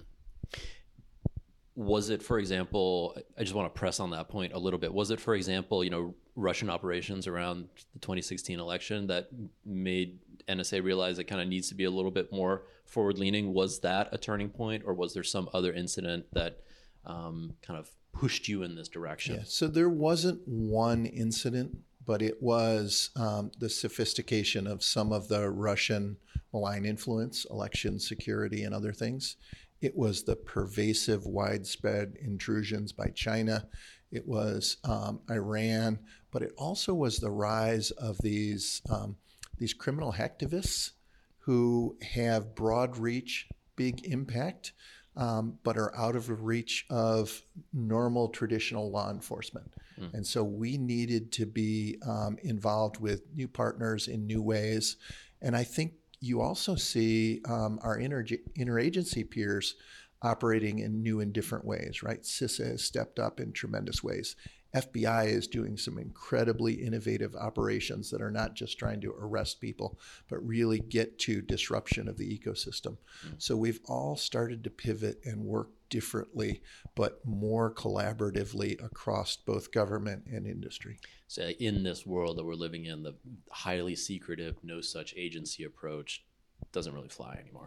Was 1.75 2.11
it, 2.11 2.23
for 2.23 2.39
example, 2.39 3.19
I 3.37 3.43
just 3.43 3.57
want 3.57 3.75
to 3.75 3.77
press 3.77 3.99
on 3.99 4.11
that 4.11 4.29
point 4.29 4.53
a 4.53 4.59
little 4.59 4.79
bit. 4.79 4.95
Was 4.95 5.11
it, 5.11 5.21
for 5.21 5.35
example, 5.35 5.83
you 5.83 5.91
know, 5.91 6.15
Russian 6.37 6.71
operations 6.71 7.27
around 7.27 7.69
the 7.93 7.99
2016 7.99 8.61
election 8.61 9.09
that 9.09 9.31
made 9.67 10.21
NSA 10.49 10.85
realize 10.85 11.19
it 11.19 11.25
kind 11.25 11.43
of 11.43 11.49
needs 11.49 11.69
to 11.71 11.75
be 11.75 11.85
a 11.85 11.91
little 11.91 12.13
bit 12.13 12.33
more 12.33 12.67
forward 12.87 13.19
leaning? 13.19 13.53
Was 13.53 13.81
that 13.81 14.09
a 14.13 14.19
turning 14.19 14.49
point, 14.49 14.85
or 14.87 14.95
was 14.95 15.13
there 15.13 15.25
some 15.25 15.49
other 15.53 15.73
incident 15.73 16.27
that 16.35 16.61
um, 17.09 17.55
kind 17.63 17.79
of 17.79 17.91
pushed 18.13 18.49
you 18.49 18.63
in 18.63 18.75
this 18.75 18.89
direction? 18.89 19.37
Yeah, 19.37 19.43
so 19.45 19.67
there 19.67 19.89
wasn't 19.89 20.47
one 20.47 21.07
incident, 21.07 21.77
but 22.05 22.23
it 22.23 22.43
was 22.43 23.11
um, 23.17 23.51
the 23.59 23.69
sophistication 23.69 24.67
of 24.67 24.85
some 24.85 25.13
of 25.13 25.29
the 25.29 25.51
Russian 25.51 26.17
malign 26.53 26.85
influence, 26.85 27.47
election 27.51 27.99
security, 27.99 28.63
and 28.63 28.75
other 28.75 28.93
things. 28.93 29.37
It 29.81 29.97
was 29.97 30.25
the 30.25 30.37
pervasive, 30.37 31.27
widespread 31.27 32.15
intrusions 32.21 32.93
by 32.93 33.09
China. 33.09 33.69
It 34.11 34.27
was 34.27 34.79
um, 34.85 35.21
Iran, 35.31 35.99
but 36.31 36.43
it 36.43 36.53
also 36.57 36.95
was 36.95 37.19
the 37.19 37.31
rise 37.31 37.91
of 37.93 38.19
these 38.19 38.83
um, 38.91 39.17
these 39.59 39.75
criminal 39.75 40.13
hacktivists 40.13 40.93
who 41.39 41.97
have 42.13 42.55
broad 42.55 42.97
reach, 42.97 43.49
big 43.77 44.05
impact, 44.07 44.73
um, 45.19 45.59
but 45.65 45.77
are 45.77 45.95
out 45.97 46.17
of 46.17 46.45
reach 46.45 46.87
of 46.89 47.43
normal 47.73 48.29
traditional 48.29 48.91
law 48.91 49.11
enforcement. 49.11 49.75
Mm. 50.01 50.15
And 50.15 50.27
so 50.27 50.45
we 50.45 50.79
needed 50.79 51.33
to 51.33 51.45
be 51.45 51.99
um, 52.07 52.39
involved 52.45 53.01
with 53.01 53.23
new 53.35 53.49
partners 53.49 54.07
in 54.07 54.27
new 54.27 54.41
ways. 54.41 54.97
And 55.43 55.57
I 55.57 55.65
think 55.65 55.93
you 56.21 56.41
also 56.41 56.77
see 56.77 57.41
um, 57.49 57.81
our 57.83 57.99
inter- 57.99 58.25
interagency 58.57 59.29
peers 59.29 59.75
operating 60.23 60.79
in 60.79 61.03
new 61.03 61.21
and 61.21 61.33
different 61.33 61.65
ways, 61.65 62.03
right? 62.03 62.23
CISA 62.23 62.71
has 62.71 62.85
stepped 62.85 63.19
up 63.19 63.41
in 63.41 63.53
tremendous 63.53 64.03
ways. 64.03 64.37
FBI 64.81 65.27
is 65.27 65.47
doing 65.47 65.77
some 65.77 65.99
incredibly 65.99 66.75
innovative 66.75 67.35
operations 67.35 68.11
that 68.11 68.23
are 68.23 68.31
not 68.31 68.55
just 68.55 68.79
trying 68.79 69.01
to 69.03 69.15
arrest 69.19 69.61
people, 69.61 69.99
but 70.29 70.47
really 70.47 70.79
get 70.79 71.19
to 71.21 71.41
disruption 71.43 72.09
of 72.09 72.17
the 72.17 72.39
ecosystem. 72.39 72.97
Mm-hmm. 73.25 73.35
So 73.39 73.57
we've 73.57 73.81
all 73.87 74.17
started 74.17 74.65
to 74.65 74.71
pivot 74.71 75.21
and 75.25 75.45
work 75.45 75.71
differently, 75.91 76.63
but 76.95 77.25
more 77.25 77.73
collaboratively 77.73 78.83
across 78.85 79.37
both 79.37 79.73
government 79.73 80.25
and 80.27 80.47
industry. 80.47 80.99
So, 81.27 81.49
in 81.49 81.83
this 81.83 82.07
world 82.07 82.39
that 82.39 82.45
we're 82.45 82.55
living 82.55 82.87
in, 82.87 83.03
the 83.03 83.15
highly 83.51 83.97
secretive, 83.97 84.57
no 84.63 84.81
such 84.81 85.15
agency 85.17 85.65
approach 85.65 86.25
doesn't 86.73 86.95
really 86.95 87.09
fly 87.09 87.39
anymore. 87.41 87.67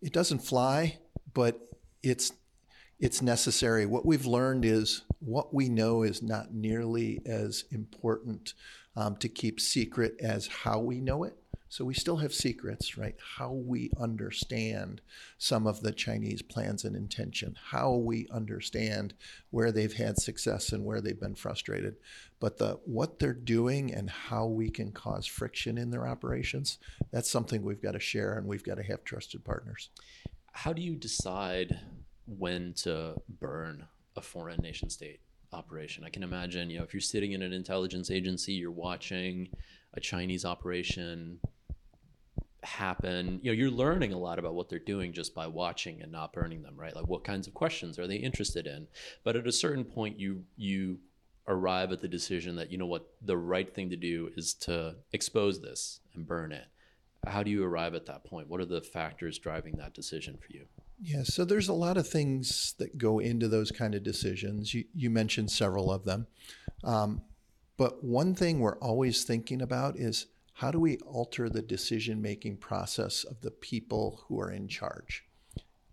It 0.00 0.12
doesn't 0.12 0.40
fly, 0.40 0.98
but 1.32 1.60
it's 2.02 2.32
it's 3.02 3.20
necessary. 3.20 3.84
What 3.84 4.06
we've 4.06 4.26
learned 4.26 4.64
is 4.64 5.02
what 5.18 5.52
we 5.52 5.68
know 5.68 6.04
is 6.04 6.22
not 6.22 6.54
nearly 6.54 7.20
as 7.26 7.64
important 7.72 8.54
um, 8.94 9.16
to 9.16 9.28
keep 9.28 9.60
secret 9.60 10.14
as 10.20 10.46
how 10.46 10.78
we 10.78 11.00
know 11.00 11.24
it. 11.24 11.36
So 11.68 11.84
we 11.84 11.94
still 11.94 12.18
have 12.18 12.32
secrets, 12.32 12.96
right? 12.96 13.16
How 13.38 13.50
we 13.50 13.90
understand 13.98 15.00
some 15.36 15.66
of 15.66 15.80
the 15.80 15.90
Chinese 15.90 16.42
plans 16.42 16.84
and 16.84 16.94
intention, 16.94 17.58
how 17.70 17.94
we 17.94 18.28
understand 18.30 19.14
where 19.50 19.72
they've 19.72 19.94
had 19.94 20.18
success 20.18 20.70
and 20.70 20.84
where 20.84 21.00
they've 21.00 21.18
been 21.18 21.34
frustrated. 21.34 21.96
But 22.38 22.58
the 22.58 22.78
what 22.84 23.18
they're 23.18 23.32
doing 23.32 23.92
and 23.92 24.10
how 24.10 24.46
we 24.46 24.70
can 24.70 24.92
cause 24.92 25.26
friction 25.26 25.76
in 25.76 25.90
their 25.90 26.06
operations, 26.06 26.78
that's 27.10 27.30
something 27.30 27.62
we've 27.62 27.82
got 27.82 27.92
to 27.92 28.00
share 28.00 28.38
and 28.38 28.46
we've 28.46 28.62
got 28.62 28.76
to 28.76 28.84
have 28.84 29.02
trusted 29.02 29.42
partners. 29.42 29.88
How 30.52 30.72
do 30.72 30.82
you 30.82 30.94
decide 30.94 31.80
when 32.26 32.72
to 32.74 33.14
burn 33.40 33.86
a 34.16 34.20
foreign 34.20 34.60
nation 34.60 34.90
state 34.90 35.20
operation. 35.52 36.04
I 36.04 36.10
can 36.10 36.22
imagine, 36.22 36.70
you 36.70 36.78
know, 36.78 36.84
if 36.84 36.94
you're 36.94 37.00
sitting 37.00 37.32
in 37.32 37.42
an 37.42 37.52
intelligence 37.52 38.10
agency, 38.10 38.52
you're 38.52 38.70
watching 38.70 39.48
a 39.94 40.00
Chinese 40.00 40.44
operation 40.44 41.40
happen, 42.62 43.40
you 43.42 43.50
know, 43.50 43.54
you're 43.54 43.70
learning 43.70 44.12
a 44.12 44.18
lot 44.18 44.38
about 44.38 44.54
what 44.54 44.68
they're 44.68 44.78
doing 44.78 45.12
just 45.12 45.34
by 45.34 45.46
watching 45.46 46.00
and 46.00 46.12
not 46.12 46.32
burning 46.32 46.62
them, 46.62 46.74
right? 46.76 46.94
Like 46.94 47.08
what 47.08 47.24
kinds 47.24 47.46
of 47.46 47.54
questions 47.54 47.98
are 47.98 48.06
they 48.06 48.16
interested 48.16 48.66
in? 48.66 48.86
But 49.24 49.36
at 49.36 49.46
a 49.46 49.52
certain 49.52 49.84
point 49.84 50.18
you 50.18 50.44
you 50.56 50.98
arrive 51.48 51.90
at 51.90 52.00
the 52.00 52.08
decision 52.08 52.54
that 52.54 52.70
you 52.70 52.78
know 52.78 52.86
what 52.86 53.10
the 53.20 53.36
right 53.36 53.72
thing 53.74 53.90
to 53.90 53.96
do 53.96 54.30
is 54.36 54.54
to 54.54 54.94
expose 55.12 55.60
this 55.60 56.00
and 56.14 56.26
burn 56.26 56.52
it. 56.52 56.66
How 57.26 57.42
do 57.42 57.50
you 57.50 57.64
arrive 57.64 57.94
at 57.94 58.06
that 58.06 58.24
point? 58.24 58.48
What 58.48 58.60
are 58.60 58.64
the 58.64 58.80
factors 58.80 59.38
driving 59.38 59.76
that 59.76 59.94
decision 59.94 60.36
for 60.36 60.52
you? 60.52 60.66
Yeah, 61.04 61.24
so 61.24 61.44
there's 61.44 61.68
a 61.68 61.72
lot 61.72 61.96
of 61.96 62.08
things 62.08 62.76
that 62.78 62.96
go 62.96 63.18
into 63.18 63.48
those 63.48 63.72
kind 63.72 63.96
of 63.96 64.04
decisions. 64.04 64.72
You, 64.72 64.84
you 64.94 65.10
mentioned 65.10 65.50
several 65.50 65.90
of 65.90 66.04
them. 66.04 66.28
Um, 66.84 67.22
but 67.76 68.04
one 68.04 68.36
thing 68.36 68.60
we're 68.60 68.78
always 68.78 69.24
thinking 69.24 69.62
about 69.62 69.96
is 69.96 70.26
how 70.54 70.70
do 70.70 70.78
we 70.78 70.98
alter 70.98 71.48
the 71.48 71.60
decision 71.60 72.22
making 72.22 72.58
process 72.58 73.24
of 73.24 73.40
the 73.40 73.50
people 73.50 74.22
who 74.28 74.38
are 74.38 74.52
in 74.52 74.68
charge? 74.68 75.24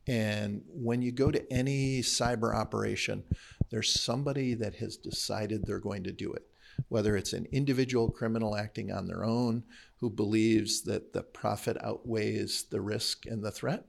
And 0.06 0.62
when 0.68 1.02
you 1.02 1.12
go 1.12 1.32
to 1.32 1.52
any 1.52 2.02
cyber 2.02 2.54
operation, 2.54 3.24
there's 3.72 4.00
somebody 4.00 4.54
that 4.54 4.76
has 4.76 4.96
decided 4.96 5.66
they're 5.66 5.80
going 5.80 6.04
to 6.04 6.12
do 6.12 6.32
it. 6.34 6.44
Whether 6.88 7.18
it's 7.18 7.34
an 7.34 7.48
individual 7.52 8.12
criminal 8.12 8.56
acting 8.56 8.92
on 8.92 9.08
their 9.08 9.26
own 9.26 9.64
who 10.02 10.12
believes 10.12 10.84
that 10.84 11.14
the 11.14 11.24
profit 11.24 11.78
outweighs 11.84 12.66
the 12.70 12.82
risk 12.82 13.26
and 13.26 13.44
the 13.44 13.52
threat, 13.52 13.86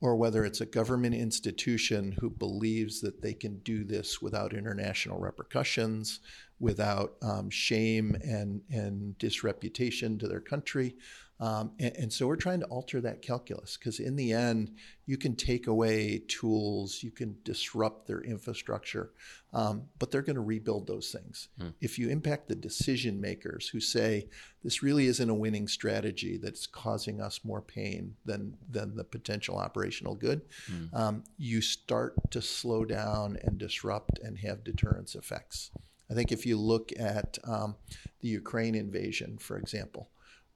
or 0.00 0.16
whether 0.16 0.44
it's 0.44 0.60
a 0.60 0.66
government 0.66 1.14
institution 1.14 2.12
who 2.20 2.28
believes 2.28 3.00
that 3.00 3.22
they 3.22 3.32
can 3.32 3.58
do 3.60 3.82
this 3.82 4.20
without 4.20 4.52
international 4.52 5.18
repercussions, 5.18 6.20
without 6.60 7.14
um, 7.22 7.48
shame 7.48 8.16
and, 8.22 8.60
and 8.70 9.16
disreputation 9.18 10.18
to 10.18 10.28
their 10.28 10.40
country, 10.40 10.94
um, 11.38 11.72
and, 11.78 11.96
and, 11.96 12.12
so 12.12 12.26
we're 12.26 12.36
trying 12.36 12.60
to 12.60 12.66
alter 12.66 12.98
that 13.02 13.20
calculus 13.20 13.76
because 13.76 14.00
in 14.00 14.16
the 14.16 14.32
end, 14.32 14.74
you 15.04 15.18
can 15.18 15.36
take 15.36 15.66
away 15.66 16.22
tools, 16.28 17.02
you 17.02 17.10
can 17.10 17.36
disrupt 17.44 18.06
their 18.06 18.22
infrastructure, 18.22 19.10
um, 19.52 19.82
but 19.98 20.10
they're 20.10 20.22
going 20.22 20.36
to 20.36 20.42
rebuild 20.42 20.86
those 20.86 21.10
things. 21.10 21.48
Mm. 21.60 21.74
If 21.82 21.98
you 21.98 22.08
impact 22.08 22.48
the 22.48 22.54
decision 22.54 23.20
makers 23.20 23.68
who 23.68 23.80
say 23.80 24.28
this 24.64 24.82
really 24.82 25.06
isn't 25.06 25.28
a 25.28 25.34
winning 25.34 25.68
strategy 25.68 26.38
that's 26.38 26.66
causing 26.66 27.20
us 27.20 27.40
more 27.44 27.60
pain 27.60 28.16
than 28.24 28.56
than 28.70 28.96
the 28.96 29.04
potential 29.04 29.58
operational 29.58 30.14
good, 30.14 30.40
mm. 30.72 30.94
um, 30.94 31.22
you 31.36 31.60
start 31.60 32.14
to 32.30 32.40
slow 32.40 32.86
down 32.86 33.36
and 33.42 33.58
disrupt 33.58 34.18
and 34.20 34.38
have 34.38 34.64
deterrence 34.64 35.14
effects. 35.14 35.70
I 36.10 36.14
think 36.14 36.32
if 36.32 36.46
you 36.46 36.56
look 36.56 36.92
at 36.98 37.36
um, 37.44 37.76
the 38.20 38.28
Ukraine 38.28 38.74
invasion, 38.74 39.36
for 39.36 39.58
example 39.58 40.08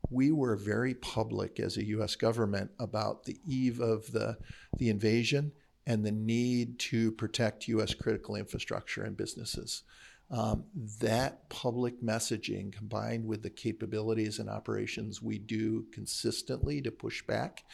we 0.09 0.31
were 0.31 0.57
very 0.57 0.95
public 0.95 1.61
as 1.61 1.77
a 1.77 1.85
U.S. 1.87 2.17
government 2.17 2.71
about 2.79 3.25
the 3.25 3.39
eve 3.47 3.81
of 3.81 4.11
the, 4.13 4.39
the 4.79 4.89
invasion 4.89 5.53
and 5.87 6.05
the 6.05 6.13
need 6.13 6.79
to 6.79 7.13
protect 7.13 7.69
U.S. 7.69 7.95
critical 7.95 8.37
infrastructure 8.37 9.03
and 9.03 9.17
businesses. 9.17 9.83
Um, 10.31 10.65
that 11.01 11.49
public 11.49 12.01
messaging 12.01 12.73
combined 12.73 13.27
with 13.27 13.43
the 13.43 13.51
capabilities 13.51 14.39
and 14.39 14.49
operations 14.49 15.21
we 15.21 15.39
do 15.39 15.87
consistently 15.93 16.81
to 16.83 16.93
push 16.93 17.27
back, 17.27 17.65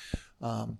um, 0.41 0.79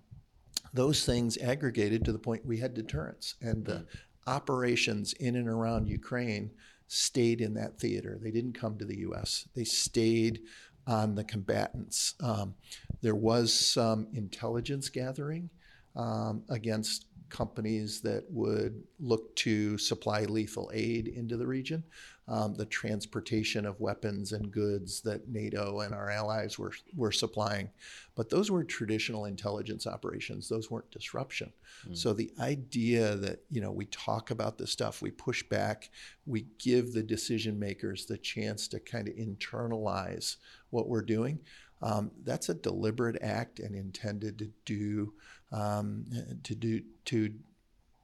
those 0.73 1.05
things 1.05 1.37
aggregated 1.37 2.03
to 2.05 2.11
the 2.11 2.19
point 2.19 2.45
we 2.45 2.57
had 2.57 2.73
deterrence. 2.73 3.35
And 3.41 3.63
the 3.63 3.85
operations 4.25 5.13
in 5.13 5.35
and 5.35 5.47
around 5.47 5.87
Ukraine 5.87 6.51
stayed 6.87 7.41
in 7.41 7.53
that 7.55 7.79
theater. 7.79 8.17
They 8.21 8.31
didn't 8.31 8.53
come 8.53 8.77
to 8.77 8.85
the 8.85 8.99
U.S., 8.99 9.47
they 9.55 9.63
stayed 9.63 10.41
on 10.87 11.15
the 11.15 11.23
combatants. 11.23 12.15
Um, 12.21 12.55
there 13.01 13.15
was 13.15 13.53
some 13.53 14.07
intelligence 14.13 14.89
gathering 14.89 15.49
um, 15.95 16.43
against 16.49 17.05
companies 17.29 18.01
that 18.01 18.23
would 18.29 18.81
look 18.99 19.35
to 19.35 19.77
supply 19.77 20.23
lethal 20.23 20.71
aid 20.73 21.07
into 21.07 21.35
the 21.35 21.45
region 21.45 21.83
um, 22.29 22.55
the 22.55 22.65
transportation 22.65 23.65
of 23.65 23.79
weapons 23.79 24.33
and 24.33 24.51
goods 24.51 24.99
that 25.01 25.29
NATO 25.29 25.79
and 25.79 25.93
our 25.93 26.09
allies 26.09 26.59
were, 26.59 26.73
were 26.93 27.11
supplying. 27.11 27.69
But 28.15 28.29
those 28.29 28.51
were 28.51 28.65
traditional 28.65 29.25
intelligence 29.25 29.87
operations. 29.87 30.49
Those 30.49 30.69
weren't 30.69 30.91
disruption. 30.91 31.53
Mm. 31.87 31.97
So 31.97 32.11
the 32.11 32.31
idea 32.39 33.15
that, 33.15 33.43
you 33.49 33.61
know, 33.61 33.71
we 33.71 33.85
talk 33.85 34.31
about 34.31 34.57
this 34.57 34.71
stuff, 34.71 35.01
we 35.01 35.11
push 35.11 35.41
back, 35.43 35.89
we 36.25 36.47
give 36.59 36.91
the 36.91 37.03
decision 37.03 37.57
makers 37.57 38.05
the 38.05 38.17
chance 38.17 38.67
to 38.69 38.79
kind 38.81 39.07
of 39.07 39.15
internalize 39.15 40.35
what 40.69 40.87
we're 40.87 41.01
doing. 41.01 41.39
Um, 41.81 42.11
that's 42.23 42.49
a 42.49 42.53
deliberate 42.53 43.21
act 43.21 43.59
and 43.59 43.75
intended 43.75 44.39
to 44.39 44.51
do 44.65 45.13
um, 45.51 46.05
to 46.43 46.55
do 46.55 46.81
to 47.05 47.33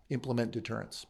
implement 0.10 0.51
deterrence. 0.51 1.05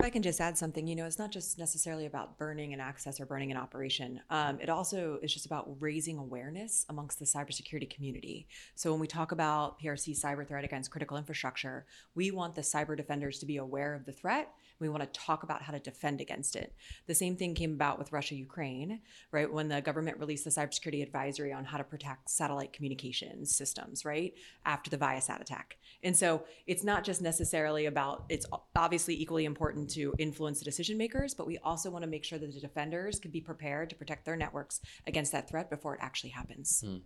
If 0.00 0.06
I 0.06 0.08
can 0.10 0.22
just 0.22 0.40
add 0.40 0.56
something, 0.56 0.86
you 0.86 0.96
know, 0.96 1.04
it's 1.04 1.18
not 1.18 1.30
just 1.30 1.58
necessarily 1.58 2.06
about 2.06 2.38
burning 2.38 2.72
an 2.72 2.80
access 2.80 3.20
or 3.20 3.26
burning 3.26 3.50
an 3.50 3.58
operation. 3.58 4.18
Um, 4.30 4.58
it 4.58 4.70
also 4.70 5.18
is 5.22 5.30
just 5.30 5.44
about 5.44 5.76
raising 5.78 6.16
awareness 6.16 6.86
amongst 6.88 7.18
the 7.18 7.26
cybersecurity 7.26 7.94
community. 7.94 8.48
So 8.76 8.90
when 8.92 8.98
we 8.98 9.06
talk 9.06 9.32
about 9.32 9.78
PRC 9.78 10.18
cyber 10.18 10.48
threat 10.48 10.64
against 10.64 10.90
critical 10.90 11.18
infrastructure, 11.18 11.84
we 12.14 12.30
want 12.30 12.54
the 12.54 12.62
cyber 12.62 12.96
defenders 12.96 13.40
to 13.40 13.46
be 13.46 13.58
aware 13.58 13.94
of 13.94 14.06
the 14.06 14.12
threat 14.12 14.48
we 14.80 14.88
want 14.88 15.02
to 15.02 15.20
talk 15.20 15.42
about 15.42 15.62
how 15.62 15.72
to 15.72 15.78
defend 15.78 16.20
against 16.20 16.56
it. 16.56 16.74
The 17.06 17.14
same 17.14 17.36
thing 17.36 17.54
came 17.54 17.72
about 17.72 17.98
with 17.98 18.12
Russia 18.12 18.34
Ukraine, 18.34 19.00
right? 19.30 19.52
When 19.52 19.68
the 19.68 19.80
government 19.80 20.18
released 20.18 20.44
the 20.44 20.50
cybersecurity 20.50 21.02
advisory 21.02 21.52
on 21.52 21.64
how 21.64 21.78
to 21.78 21.84
protect 21.84 22.30
satellite 22.30 22.72
communications 22.72 23.54
systems, 23.54 24.04
right? 24.04 24.34
After 24.64 24.90
the 24.90 24.98
Viasat 24.98 25.40
attack. 25.40 25.76
And 26.02 26.16
so 26.16 26.44
it's 26.66 26.84
not 26.84 27.04
just 27.04 27.20
necessarily 27.20 27.86
about, 27.86 28.24
it's 28.28 28.46
obviously 28.74 29.20
equally 29.20 29.44
important 29.44 29.90
to 29.90 30.14
influence 30.18 30.58
the 30.58 30.64
decision 30.64 30.96
makers, 30.96 31.34
but 31.34 31.46
we 31.46 31.58
also 31.58 31.90
want 31.90 32.04
to 32.04 32.10
make 32.10 32.24
sure 32.24 32.38
that 32.38 32.52
the 32.52 32.60
defenders 32.60 33.20
can 33.20 33.30
be 33.30 33.40
prepared 33.40 33.90
to 33.90 33.96
protect 33.96 34.24
their 34.24 34.36
networks 34.36 34.80
against 35.06 35.32
that 35.32 35.48
threat 35.48 35.68
before 35.68 35.94
it 35.94 36.00
actually 36.02 36.30
happens. 36.30 36.82
Hmm. 36.84 36.96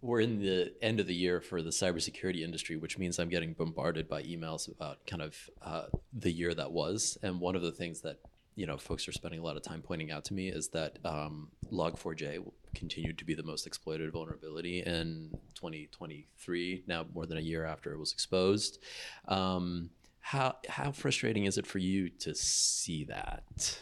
We're 0.00 0.20
in 0.20 0.40
the 0.40 0.72
end 0.80 1.00
of 1.00 1.06
the 1.06 1.14
year 1.14 1.40
for 1.40 1.62
the 1.62 1.70
cybersecurity 1.70 2.42
industry, 2.42 2.76
which 2.76 2.98
means 2.98 3.18
I'm 3.18 3.28
getting 3.28 3.52
bombarded 3.52 4.08
by 4.08 4.22
emails 4.22 4.70
about 4.70 5.06
kind 5.06 5.22
of 5.22 5.36
uh, 5.62 5.86
the 6.12 6.30
year 6.30 6.54
that 6.54 6.70
was. 6.70 7.18
And 7.22 7.40
one 7.40 7.56
of 7.56 7.62
the 7.62 7.72
things 7.72 8.00
that 8.02 8.18
you 8.54 8.66
know 8.66 8.76
folks 8.76 9.06
are 9.06 9.12
spending 9.12 9.40
a 9.40 9.42
lot 9.42 9.56
of 9.56 9.62
time 9.62 9.82
pointing 9.82 10.10
out 10.10 10.24
to 10.26 10.34
me 10.34 10.48
is 10.48 10.68
that 10.68 10.98
um, 11.04 11.50
Log4j 11.72 12.44
continued 12.74 13.18
to 13.18 13.24
be 13.24 13.34
the 13.34 13.42
most 13.42 13.66
exploited 13.66 14.12
vulnerability 14.12 14.80
in 14.80 15.30
2023. 15.54 16.84
Now 16.86 17.06
more 17.12 17.26
than 17.26 17.38
a 17.38 17.42
year 17.42 17.64
after 17.64 17.92
it 17.92 17.98
was 17.98 18.12
exposed. 18.12 18.78
Um, 19.26 19.90
how 20.20 20.56
how 20.68 20.92
frustrating 20.92 21.44
is 21.44 21.58
it 21.58 21.66
for 21.66 21.78
you 21.78 22.08
to 22.10 22.34
see 22.34 23.04
that? 23.04 23.78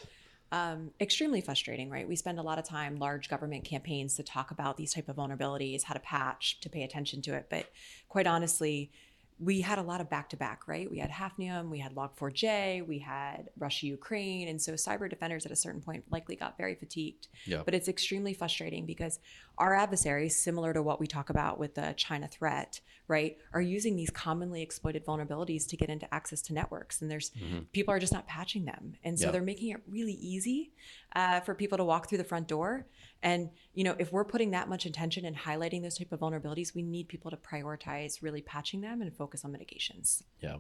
Um, 0.56 0.90
extremely 1.00 1.40
frustrating 1.40 1.90
right? 1.90 2.08
We 2.08 2.16
spend 2.16 2.38
a 2.38 2.42
lot 2.42 2.58
of 2.58 2.64
time 2.64 2.96
large 2.96 3.28
government 3.28 3.64
campaigns 3.64 4.16
to 4.16 4.22
talk 4.22 4.50
about 4.50 4.76
these 4.76 4.94
type 4.94 5.08
of 5.08 5.16
vulnerabilities 5.16 5.82
how 5.82 5.94
to 5.94 6.00
patch 6.00 6.60
to 6.60 6.70
pay 6.70 6.82
attention 6.82 7.20
to 7.22 7.34
it. 7.34 7.46
But 7.50 7.66
quite 8.08 8.26
honestly 8.26 8.90
we 9.38 9.60
had 9.60 9.78
a 9.78 9.82
lot 9.82 10.00
of 10.00 10.08
back 10.08 10.30
to 10.30 10.36
back, 10.36 10.66
right? 10.66 10.90
We 10.90 10.98
had 10.98 11.10
Hafnium, 11.10 11.68
we 11.68 11.78
had 11.78 11.94
Log4j, 11.94 12.86
we 12.86 12.98
had 12.98 13.50
Russia 13.58 13.86
Ukraine. 13.86 14.48
And 14.48 14.60
so 14.60 14.72
cyber 14.72 15.10
defenders 15.10 15.44
at 15.44 15.52
a 15.52 15.56
certain 15.56 15.82
point 15.82 16.04
likely 16.10 16.36
got 16.36 16.56
very 16.56 16.74
fatigued. 16.74 17.28
Yeah. 17.44 17.62
But 17.62 17.74
it's 17.74 17.86
extremely 17.86 18.32
frustrating 18.32 18.86
because 18.86 19.18
our 19.58 19.74
adversaries, 19.74 20.40
similar 20.40 20.72
to 20.72 20.82
what 20.82 21.00
we 21.00 21.06
talk 21.06 21.28
about 21.28 21.58
with 21.58 21.74
the 21.74 21.92
China 21.98 22.28
threat, 22.28 22.80
right, 23.08 23.36
are 23.52 23.60
using 23.60 23.94
these 23.94 24.08
commonly 24.08 24.62
exploited 24.62 25.04
vulnerabilities 25.04 25.68
to 25.68 25.76
get 25.76 25.90
into 25.90 26.12
access 26.14 26.40
to 26.42 26.54
networks. 26.54 27.02
And 27.02 27.10
there's 27.10 27.30
mm-hmm. 27.30 27.60
people 27.72 27.92
are 27.92 27.98
just 27.98 28.14
not 28.14 28.26
patching 28.26 28.64
them. 28.64 28.94
And 29.04 29.18
so 29.18 29.26
yeah. 29.26 29.32
they're 29.32 29.42
making 29.42 29.70
it 29.70 29.80
really 29.86 30.14
easy 30.14 30.72
uh, 31.14 31.40
for 31.40 31.54
people 31.54 31.76
to 31.76 31.84
walk 31.84 32.08
through 32.08 32.18
the 32.18 32.24
front 32.24 32.48
door. 32.48 32.86
And 33.26 33.50
you 33.75 33.83
know, 33.83 33.97
if 33.99 34.12
we're 34.12 34.25
putting 34.25 34.52
that 34.52 34.68
much 34.68 34.87
attention 34.87 35.25
and 35.25 35.37
highlighting 35.37 35.83
those 35.83 35.99
type 35.99 36.12
of 36.12 36.21
vulnerabilities, 36.21 36.76
we 36.76 36.83
need 36.83 37.09
people 37.09 37.33
to 37.33 37.37
prioritize 37.37 38.23
really 38.23 38.40
patching 38.40 38.80
them 38.80 39.02
and 39.02 39.12
focus 39.12 39.45
on 39.45 39.50
mitigations. 39.50 40.23
Yeah. 40.40 40.59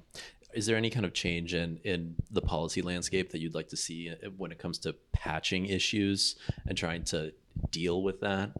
Is 0.52 0.66
there 0.66 0.76
any 0.76 0.90
kind 0.90 1.06
of 1.06 1.14
change 1.14 1.54
in 1.54 1.78
in 1.84 2.16
the 2.28 2.42
policy 2.42 2.82
landscape 2.82 3.30
that 3.30 3.38
you'd 3.38 3.54
like 3.54 3.68
to 3.68 3.76
see 3.76 4.10
uh, 4.10 4.30
when 4.36 4.50
it 4.50 4.58
comes 4.58 4.78
to 4.78 4.96
patching 5.12 5.66
issues 5.66 6.34
and 6.66 6.76
trying 6.76 7.04
to 7.04 7.32
deal 7.70 8.02
with 8.02 8.20
that? 8.22 8.50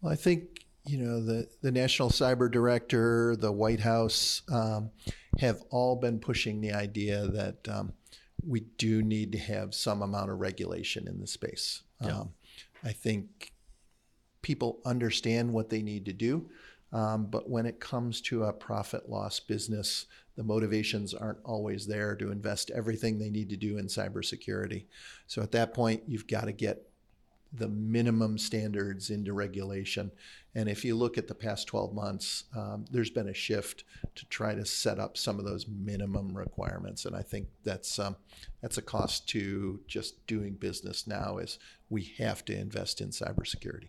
Well, 0.00 0.10
I 0.10 0.16
think 0.16 0.64
you 0.86 0.96
know 0.96 1.22
the 1.22 1.48
the 1.60 1.70
national 1.70 2.08
cyber 2.08 2.50
director, 2.50 3.36
the 3.36 3.52
White 3.52 3.80
House 3.80 4.40
um, 4.50 4.90
have 5.38 5.60
all 5.68 5.96
been 5.96 6.18
pushing 6.18 6.62
the 6.62 6.72
idea 6.72 7.26
that 7.26 7.68
um, 7.68 7.92
we 8.42 8.60
do 8.78 9.02
need 9.02 9.32
to 9.32 9.38
have 9.38 9.74
some 9.74 10.00
amount 10.00 10.30
of 10.30 10.40
regulation 10.40 11.06
in 11.06 11.20
the 11.20 11.26
space. 11.26 11.82
Yeah. 12.02 12.20
Um, 12.20 12.30
I 12.84 12.92
think 12.92 13.52
people 14.42 14.80
understand 14.84 15.52
what 15.52 15.70
they 15.70 15.82
need 15.82 16.06
to 16.06 16.12
do. 16.12 16.48
Um, 16.92 17.26
but 17.26 17.48
when 17.48 17.66
it 17.66 17.78
comes 17.78 18.20
to 18.22 18.44
a 18.44 18.52
profit 18.52 19.08
loss 19.08 19.38
business, 19.38 20.06
the 20.36 20.42
motivations 20.42 21.14
aren't 21.14 21.38
always 21.44 21.86
there 21.86 22.16
to 22.16 22.32
invest 22.32 22.70
everything 22.70 23.18
they 23.18 23.30
need 23.30 23.48
to 23.50 23.56
do 23.56 23.78
in 23.78 23.86
cybersecurity. 23.86 24.86
So 25.26 25.42
at 25.42 25.52
that 25.52 25.72
point, 25.72 26.02
you've 26.06 26.26
got 26.26 26.46
to 26.46 26.52
get 26.52 26.90
the 27.52 27.68
minimum 27.68 28.38
standards 28.38 29.10
into 29.10 29.32
regulation. 29.32 30.10
And 30.54 30.68
if 30.68 30.84
you 30.84 30.96
look 30.96 31.18
at 31.18 31.26
the 31.26 31.34
past 31.34 31.66
12 31.66 31.92
months, 31.92 32.44
um, 32.56 32.84
there's 32.90 33.10
been 33.10 33.28
a 33.28 33.34
shift 33.34 33.84
to 34.14 34.24
try 34.26 34.54
to 34.54 34.64
set 34.64 34.98
up 34.98 35.16
some 35.16 35.38
of 35.38 35.44
those 35.44 35.66
minimum 35.68 36.36
requirements. 36.36 37.04
And 37.04 37.16
I 37.16 37.22
think 37.22 37.48
that's 37.64 37.98
um, 37.98 38.16
that's 38.62 38.78
a 38.78 38.82
cost 38.82 39.28
to 39.30 39.80
just 39.86 40.26
doing 40.26 40.54
business 40.54 41.06
now. 41.06 41.38
Is 41.38 41.58
we 41.90 42.14
have 42.18 42.44
to 42.46 42.56
invest 42.56 43.00
in 43.00 43.10
cybersecurity. 43.10 43.88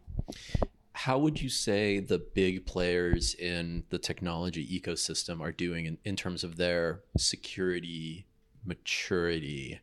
How 0.94 1.18
would 1.18 1.42
you 1.42 1.50
say 1.50 2.00
the 2.00 2.20
big 2.20 2.66
players 2.66 3.34
in 3.36 3.84
the 3.90 3.98
technology 3.98 4.68
ecosystem 4.68 5.40
are 5.40 5.52
doing 5.52 5.86
in, 5.86 5.98
in 6.04 6.16
terms 6.16 6.44
of 6.44 6.58
their 6.58 7.02
security 7.18 8.26
maturity? 8.66 9.80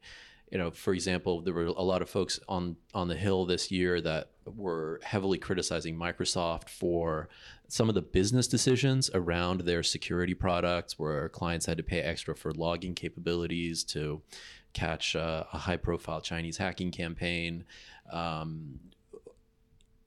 you 0.50 0.57
know, 0.57 0.70
for 0.70 0.94
example, 0.94 1.40
there 1.42 1.52
were 1.52 1.66
a 1.66 1.83
lot 1.83 2.02
of 2.02 2.09
folks 2.09 2.40
on 2.48 2.76
on 2.94 3.09
the 3.09 3.16
Hill 3.16 3.44
this 3.44 3.70
year 3.70 4.00
that 4.00 4.31
were 4.46 5.00
heavily 5.02 5.38
criticizing 5.38 5.96
Microsoft 5.96 6.70
for 6.70 7.28
some 7.68 7.88
of 7.88 7.94
the 7.94 8.02
business 8.02 8.48
decisions 8.48 9.11
around 9.12 9.62
their 9.62 9.83
security 9.83 10.35
products, 10.35 10.98
where 10.98 11.28
clients 11.28 11.66
had 11.66 11.76
to 11.76 11.83
pay 11.83 12.00
extra 12.00 12.35
for 12.35 12.52
logging 12.52 12.94
capabilities 12.94 13.85
to 13.85 14.22
catch 14.79 15.14
a 15.14 15.47
high-profile 15.51 16.21
Chinese 16.21 16.57
hacking 16.57 16.91
campaign, 16.91 17.64
um, 18.12 18.79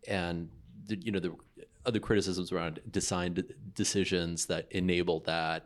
and 0.08 0.50
the, 0.88 0.96
you 0.98 1.12
know 1.12 1.20
the 1.20 1.36
other 1.86 2.00
criticisms 2.00 2.52
around 2.52 2.80
design 2.92 3.44
decisions 3.76 4.46
that 4.46 4.68
enabled 4.72 5.26
that. 5.26 5.66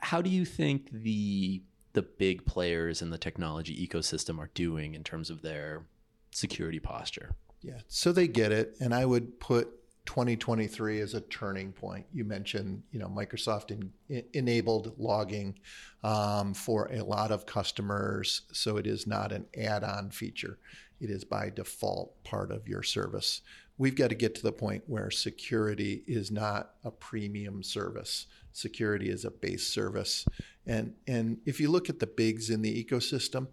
How 0.00 0.22
do 0.22 0.30
you 0.30 0.44
think 0.44 0.90
the 0.92 1.62
the 1.92 2.02
big 2.02 2.44
players 2.44 3.02
in 3.02 3.10
the 3.10 3.18
technology 3.18 3.74
ecosystem 3.86 4.38
are 4.38 4.50
doing 4.54 4.94
in 4.94 5.02
terms 5.02 5.30
of 5.30 5.42
their 5.42 5.82
security 6.30 6.78
posture. 6.78 7.34
Yeah, 7.60 7.80
so 7.88 8.12
they 8.12 8.28
get 8.28 8.52
it, 8.52 8.76
and 8.80 8.94
I 8.94 9.04
would 9.04 9.40
put 9.40 9.68
2023 10.08 11.00
is 11.00 11.12
a 11.12 11.20
turning 11.20 11.70
point. 11.70 12.06
You 12.14 12.24
mentioned, 12.24 12.82
you 12.92 12.98
know, 12.98 13.08
Microsoft 13.08 13.70
in, 13.70 14.24
enabled 14.32 14.94
logging 14.96 15.58
um, 16.02 16.54
for 16.54 16.90
a 16.90 17.04
lot 17.04 17.30
of 17.30 17.44
customers, 17.44 18.40
so 18.50 18.78
it 18.78 18.86
is 18.86 19.06
not 19.06 19.32
an 19.32 19.44
add-on 19.54 20.08
feature. 20.08 20.56
It 20.98 21.10
is 21.10 21.24
by 21.24 21.50
default 21.50 22.24
part 22.24 22.50
of 22.50 22.66
your 22.66 22.82
service. 22.82 23.42
We've 23.76 23.94
got 23.94 24.08
to 24.08 24.14
get 24.14 24.34
to 24.36 24.42
the 24.42 24.50
point 24.50 24.82
where 24.86 25.10
security 25.10 26.04
is 26.06 26.30
not 26.30 26.70
a 26.84 26.90
premium 26.90 27.62
service. 27.62 28.28
Security 28.54 29.10
is 29.10 29.26
a 29.26 29.30
base 29.30 29.66
service, 29.66 30.24
and, 30.66 30.94
and 31.06 31.36
if 31.44 31.60
you 31.60 31.70
look 31.70 31.90
at 31.90 31.98
the 31.98 32.06
bigs 32.06 32.48
in 32.48 32.62
the 32.62 32.82
ecosystem, 32.82 33.48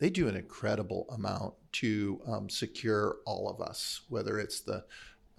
they 0.00 0.10
do 0.10 0.26
an 0.26 0.34
incredible 0.34 1.06
amount 1.10 1.54
to 1.72 2.20
um, 2.26 2.48
secure 2.48 3.18
all 3.26 3.48
of 3.48 3.60
us, 3.60 4.00
whether 4.08 4.40
it's 4.40 4.60
the 4.60 4.82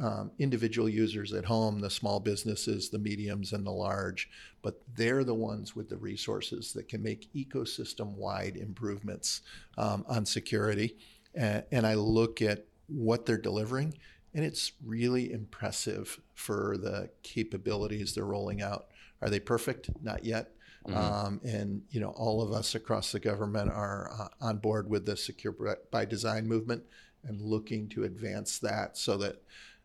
um, 0.02 0.32
individual 0.40 0.90
users 0.90 1.32
at 1.32 1.46
home, 1.46 1.80
the 1.80 1.90
small 1.90 2.20
businesses, 2.20 2.90
the 2.90 2.98
mediums, 2.98 3.54
and 3.54 3.66
the 3.66 3.72
large. 3.72 4.30
But 4.64 4.82
they're 4.96 5.24
the 5.24 5.36
ones 5.36 5.76
with 5.76 5.90
the 5.90 5.98
resources 5.98 6.74
that 6.74 6.90
can 6.90 7.04
make 7.04 7.32
ecosystem 7.34 8.16
wide 8.16 8.58
improvements 8.58 9.42
um, 9.78 10.04
on 10.08 10.26
security. 10.26 10.98
And, 11.36 11.64
and 11.72 11.86
I 11.86 11.94
look 11.94 12.42
at 12.42 12.66
what 12.88 13.26
they're 13.26 13.38
delivering, 13.38 13.94
and 14.34 14.44
it's 14.44 14.72
really 14.84 15.32
impressive 15.32 16.20
for 16.34 16.78
the 16.78 17.10
capabilities 17.22 18.16
they're 18.16 18.26
rolling 18.26 18.62
out. 18.62 18.88
Are 19.22 19.30
they 19.30 19.40
perfect? 19.40 19.92
Not 20.02 20.26
yet. 20.26 20.52
Mm-hmm. 20.88 20.98
Um, 20.98 21.42
and 21.44 21.84
you 21.92 22.00
know, 22.00 22.10
all 22.10 22.42
of 22.42 22.52
us 22.52 22.74
across 22.74 23.12
the 23.12 23.20
government 23.20 23.70
are 23.70 24.12
uh, 24.20 24.28
on 24.44 24.58
board 24.58 24.90
with 24.90 25.06
the 25.06 25.16
secure 25.16 25.78
by 25.92 26.06
design 26.06 26.48
movement 26.48 26.84
and 27.24 27.40
looking 27.40 27.88
to 27.90 28.04
advance 28.04 28.58
that 28.60 28.98
so 28.98 29.16
that 29.18 29.44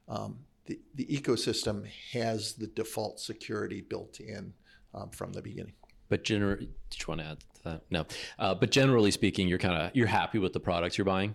um, 0.09 0.39
the, 0.67 0.79
the 0.95 1.05
ecosystem 1.07 1.87
has 2.13 2.55
the 2.55 2.67
default 2.67 3.21
security 3.21 3.81
built 3.81 4.21
in 4.21 4.53
um, 4.95 5.11
from 5.11 5.33
the 5.33 5.43
beginning. 5.43 5.75
But 6.09 6.25
generally, 6.25 6.69
did 6.91 7.01
you 7.01 7.05
want 7.09 7.21
to 7.21 7.27
add 7.27 7.41
to 7.41 7.65
that? 7.65 7.83
No. 7.91 8.07
Uh, 8.39 8.55
but 8.55 8.71
generally 8.71 9.11
speaking, 9.11 9.49
you're 9.49 9.59
kind 9.59 9.75
of 9.75 9.91
you're 9.95 10.07
happy 10.07 10.39
with 10.39 10.53
the 10.53 10.61
products 10.61 10.99
you're 10.99 11.05
buying 11.05 11.35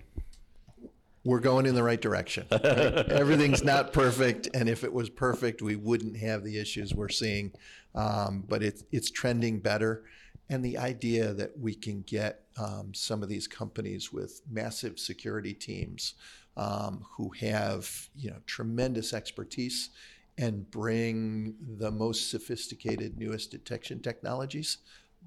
we're 1.24 1.40
going 1.40 1.66
in 1.66 1.76
the 1.76 1.84
right 1.84 2.02
direction. 2.02 2.48
Right? 2.52 2.64
Everything's 2.64 3.64
not 3.64 3.94
perfect, 3.94 4.50
and 4.54 4.68
if 4.68 4.84
it 4.84 4.92
was 4.92 5.10
perfect, 5.10 5.62
we 5.62 5.76
wouldn't 5.76 6.18
have 6.18 6.44
the 6.44 6.58
issues 6.58 6.94
we're 6.94 7.10
seeing. 7.10 7.52
Um, 7.94 8.44
but 8.48 8.64
it's 8.64 8.84
it's 8.92 9.12
trending 9.12 9.60
better, 9.60 10.04
and 10.50 10.64
the 10.64 10.78
idea 10.78 11.34
that 11.34 11.58
we 11.60 11.76
can 11.76 12.02
get 12.02 12.46
um, 12.58 12.94
some 12.94 13.22
of 13.22 13.30
these 13.30 13.48
companies 13.48 14.12
with 14.12 14.42
massive 14.50 14.98
security 14.98 15.54
teams 15.54 16.16
um, 16.58 17.06
who 17.16 17.30
have 17.40 18.10
you 18.16 18.30
know 18.30 18.38
tremendous 18.46 19.14
expertise 19.14 19.90
and 20.38 20.70
bring 20.72 21.56
the 21.78 21.92
most 21.92 22.32
sophisticated, 22.32 23.18
newest 23.18 23.52
detection 23.52 24.02
technologies, 24.02 24.78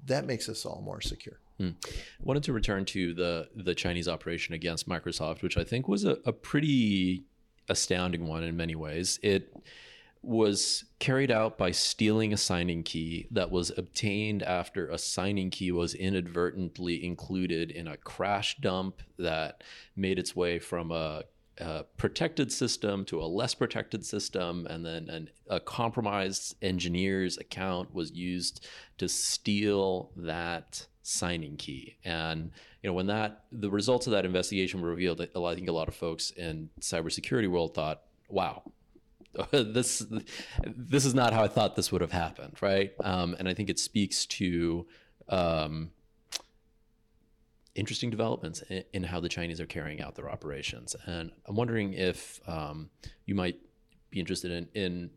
that 0.05 0.25
makes 0.25 0.49
us 0.49 0.65
all 0.65 0.81
more 0.81 0.99
secure. 1.01 1.39
Hmm. 1.59 1.69
Wanted 2.21 2.43
to 2.43 2.53
return 2.53 2.85
to 2.85 3.13
the 3.13 3.49
the 3.55 3.75
Chinese 3.75 4.07
operation 4.07 4.53
against 4.53 4.89
Microsoft, 4.89 5.41
which 5.41 5.57
I 5.57 5.63
think 5.63 5.87
was 5.87 6.03
a, 6.03 6.17
a 6.25 6.33
pretty 6.33 7.23
astounding 7.69 8.27
one 8.27 8.43
in 8.43 8.55
many 8.57 8.75
ways. 8.75 9.19
It 9.23 9.55
was 10.25 10.85
carried 10.99 11.31
out 11.31 11.57
by 11.57 11.71
stealing 11.71 12.33
a 12.33 12.37
signing 12.37 12.83
key 12.83 13.27
that 13.31 13.51
was 13.51 13.71
obtained 13.77 14.43
after 14.43 14.89
a 14.89 14.97
signing 14.97 15.49
key 15.49 15.71
was 15.71 15.93
inadvertently 15.93 17.03
included 17.05 17.71
in 17.71 17.87
a 17.87 17.97
crash 17.97 18.57
dump 18.57 19.01
that 19.17 19.63
made 19.95 20.17
its 20.19 20.35
way 20.35 20.59
from 20.59 20.91
a 20.91 21.23
a 21.57 21.85
protected 21.97 22.51
system 22.51 23.05
to 23.05 23.21
a 23.21 23.25
less 23.25 23.53
protected 23.53 24.05
system, 24.05 24.67
and 24.69 24.85
then 24.85 25.09
an, 25.09 25.29
a 25.49 25.59
compromised 25.59 26.55
engineer's 26.61 27.37
account 27.37 27.93
was 27.93 28.11
used 28.11 28.67
to 28.97 29.07
steal 29.07 30.11
that 30.17 30.85
signing 31.01 31.55
key. 31.55 31.95
And 32.03 32.51
you 32.81 32.89
know, 32.89 32.93
when 32.93 33.07
that 33.07 33.45
the 33.51 33.69
results 33.69 34.05
of 34.07 34.11
that 34.11 34.25
investigation 34.25 34.81
were 34.81 34.89
revealed, 34.89 35.21
I 35.21 35.55
think 35.55 35.69
a 35.69 35.71
lot 35.71 35.87
of 35.87 35.95
folks 35.95 36.31
in 36.31 36.69
cybersecurity 36.81 37.49
world 37.49 37.73
thought, 37.73 38.01
"Wow, 38.27 38.63
this 39.51 40.05
this 40.65 41.05
is 41.05 41.13
not 41.13 41.33
how 41.33 41.43
I 41.43 41.47
thought 41.47 41.75
this 41.75 41.91
would 41.91 42.01
have 42.01 42.11
happened, 42.11 42.57
right?" 42.61 42.91
Um, 43.03 43.35
and 43.37 43.47
I 43.47 43.53
think 43.53 43.69
it 43.69 43.79
speaks 43.79 44.25
to 44.27 44.87
um, 45.29 45.91
interesting 47.75 48.09
developments 48.09 48.61
in, 48.69 48.83
in, 48.93 49.03
how 49.03 49.19
the 49.19 49.29
Chinese 49.29 49.59
are 49.59 49.65
carrying 49.65 50.01
out 50.01 50.15
their 50.15 50.29
operations. 50.29 50.95
And 51.05 51.31
I'm 51.45 51.55
wondering 51.55 51.93
if 51.93 52.39
um, 52.47 52.89
you 53.25 53.35
might 53.35 53.57
be 54.09 54.19
interested 54.19 54.51
in, 54.51 54.67
in 54.73 55.09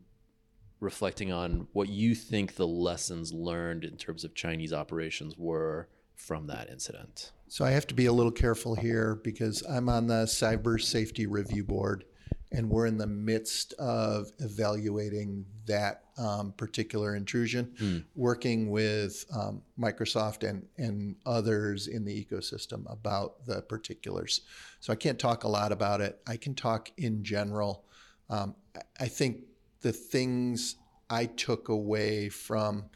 reflecting 0.80 1.32
on 1.32 1.68
what 1.72 1.88
you 1.88 2.14
think 2.14 2.56
the 2.56 2.66
lessons 2.66 3.32
learned 3.32 3.84
in 3.84 3.96
terms 3.96 4.24
of 4.24 4.34
Chinese 4.34 4.72
operations 4.72 5.36
were 5.36 5.88
from 6.14 6.46
that 6.48 6.68
incident. 6.68 7.32
So 7.46 7.64
I 7.64 7.70
have 7.70 7.86
to 7.88 7.94
be 7.94 8.06
a 8.06 8.12
little 8.12 8.32
careful 8.32 8.74
here 8.74 9.20
because 9.22 9.62
I'm 9.62 9.88
on 9.88 10.08
the 10.08 10.24
Cyber 10.24 10.80
Safety 10.80 11.26
Review 11.26 11.64
Board 11.64 12.04
and 12.50 12.68
we're 12.70 12.86
in 12.86 12.96
the 12.96 13.06
midst 13.06 13.74
of 13.74 14.32
evaluating 14.38 15.44
that 15.66 16.04
um, 16.16 16.52
particular 16.56 17.14
intrusion, 17.14 17.72
mm. 17.78 18.04
working 18.14 18.70
with 18.70 19.24
um, 19.34 19.62
Microsoft 19.78 20.48
and, 20.48 20.66
and 20.78 21.16
others 21.26 21.88
in 21.88 22.04
the 22.04 22.24
ecosystem 22.24 22.90
about 22.90 23.44
the 23.46 23.62
particulars. 23.62 24.40
So 24.80 24.92
I 24.92 24.96
can't 24.96 25.18
talk 25.18 25.44
a 25.44 25.48
lot 25.48 25.72
about 25.72 26.00
it. 26.00 26.20
I 26.26 26.36
can 26.36 26.54
talk 26.54 26.90
in 26.96 27.22
general. 27.22 27.84
Um, 28.30 28.54
I 28.98 29.08
think 29.08 29.42
the 29.82 29.92
things 29.92 30.76
I 31.10 31.26
took 31.26 31.68
away 31.68 32.28
from 32.28 32.86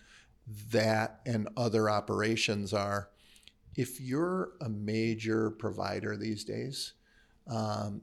that 0.71 1.21
and 1.27 1.49
other 1.57 1.89
operations 1.89 2.73
are 2.73 3.11
if 3.77 4.01
you're 4.01 4.53
a 4.61 4.69
major 4.69 5.51
provider 5.51 6.17
these 6.17 6.45
days, 6.45 6.95
um, 7.49 8.03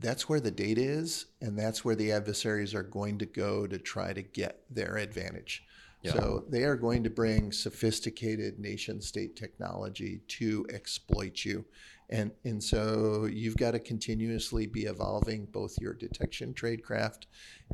that's 0.00 0.28
where 0.28 0.40
the 0.40 0.50
data 0.50 0.80
is, 0.80 1.26
and 1.40 1.58
that's 1.58 1.84
where 1.84 1.94
the 1.94 2.12
adversaries 2.12 2.74
are 2.74 2.82
going 2.82 3.18
to 3.18 3.26
go 3.26 3.66
to 3.66 3.78
try 3.78 4.12
to 4.12 4.22
get 4.22 4.62
their 4.70 4.96
advantage. 4.96 5.64
Yeah. 6.02 6.12
So 6.12 6.44
they 6.48 6.62
are 6.62 6.76
going 6.76 7.04
to 7.04 7.10
bring 7.10 7.52
sophisticated 7.52 8.58
nation 8.58 9.02
state 9.02 9.36
technology 9.36 10.22
to 10.28 10.66
exploit 10.72 11.44
you. 11.44 11.66
And, 12.08 12.32
and 12.44 12.62
so 12.62 13.28
you've 13.30 13.56
got 13.56 13.72
to 13.72 13.78
continuously 13.78 14.66
be 14.66 14.84
evolving 14.84 15.44
both 15.46 15.78
your 15.78 15.92
detection 15.92 16.54
tradecraft 16.54 17.24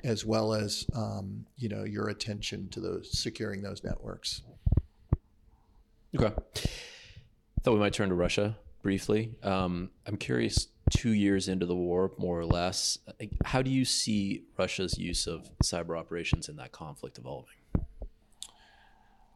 as 0.05 0.27
well 0.27 0.53
as 0.53 0.87
um, 0.95 1.47
you 1.57 1.69
know 1.69 1.85
your 1.85 2.09
attention 2.09 2.69
to 2.71 2.81
those 2.81 3.17
securing 3.19 3.63
those 3.63 3.83
networks. 3.83 4.43
Okay. 6.15 6.35
Thought 7.63 7.73
we 7.73 7.79
might 7.79 7.93
turn 7.93 8.11
to 8.11 8.15
Russia 8.15 8.59
briefly. 8.83 9.37
Um, 9.43 9.91
I'm 10.07 10.17
curious 10.17 10.69
two 10.91 11.11
years 11.11 11.49
into 11.49 11.67
the 11.67 11.75
war, 11.75 12.13
more 12.19 12.39
or 12.39 12.47
less. 12.47 12.99
How 13.45 13.63
do 13.63 13.71
you 13.71 13.85
see 13.85 14.45
Russia's 14.59 14.99
use 14.99 15.27
of 15.27 15.51
cyber 15.63 15.99
operations 15.99 16.49
in 16.49 16.57
that 16.57 16.73
conflict 16.73 17.19
evolving? 17.19 17.57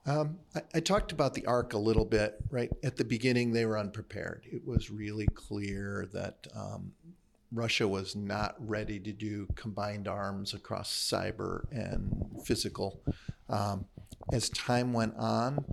Um, 0.06 0.38
I, 0.54 0.62
I, 0.74 0.80
talked 0.80 1.12
about 1.12 1.34
the 1.34 1.44
arc 1.44 1.74
a 1.74 1.78
little 1.78 2.06
bit, 2.06 2.36
right? 2.50 2.70
At 2.82 2.96
the 2.96 3.04
beginning, 3.04 3.52
they 3.52 3.66
were 3.66 3.78
unprepared. 3.78 4.46
It 4.50 4.66
was 4.66 4.90
really 4.90 5.26
clear 5.26 6.08
that 6.14 6.46
um, 6.56 6.92
Russia 7.52 7.86
was 7.86 8.16
not 8.16 8.56
ready 8.58 8.98
to 8.98 9.12
do 9.12 9.46
combined 9.56 10.08
arms 10.08 10.54
across 10.54 10.90
cyber 10.90 11.70
and 11.70 12.40
physical. 12.44 13.02
Um, 13.48 13.84
as 14.32 14.48
time 14.50 14.92
went 14.92 15.14
on, 15.16 15.64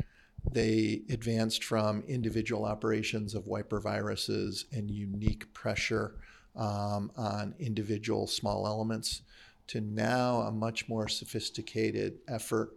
they 0.52 1.02
advanced 1.10 1.64
from 1.64 2.04
individual 2.08 2.66
operations 2.66 3.36
of 3.36 3.48
wiper 3.48 3.80
viruses 3.80 4.66
and 4.72 4.90
unique 4.90 5.52
pressure 5.54 6.16
um, 6.56 7.12
on 7.16 7.54
individual 7.60 8.28
small 8.28 8.66
elements 8.66 9.22
to 9.68 9.82
now 9.82 10.42
a 10.42 10.52
much 10.52 10.88
more 10.88 11.08
sophisticated 11.08 12.20
effort 12.28 12.74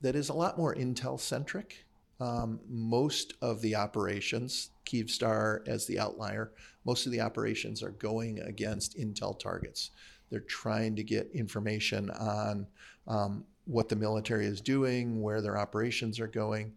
that 0.00 0.16
is 0.16 0.28
a 0.28 0.34
lot 0.34 0.58
more 0.58 0.74
Intel 0.74 1.18
centric. 1.18 1.84
Um, 2.20 2.60
most 2.68 3.34
of 3.40 3.62
the 3.62 3.76
operations, 3.76 4.70
Kyivstar 4.84 5.66
as 5.66 5.86
the 5.86 5.98
outlier, 5.98 6.52
most 6.84 7.06
of 7.06 7.12
the 7.12 7.20
operations 7.20 7.82
are 7.82 7.92
going 7.92 8.40
against 8.40 8.98
Intel 8.98 9.38
targets. 9.38 9.90
They're 10.30 10.40
trying 10.40 10.96
to 10.96 11.02
get 11.02 11.30
information 11.32 12.10
on 12.10 12.66
um, 13.06 13.44
what 13.70 13.88
the 13.88 13.96
military 13.96 14.46
is 14.46 14.60
doing, 14.60 15.22
where 15.22 15.40
their 15.40 15.56
operations 15.56 16.18
are 16.18 16.26
going. 16.26 16.72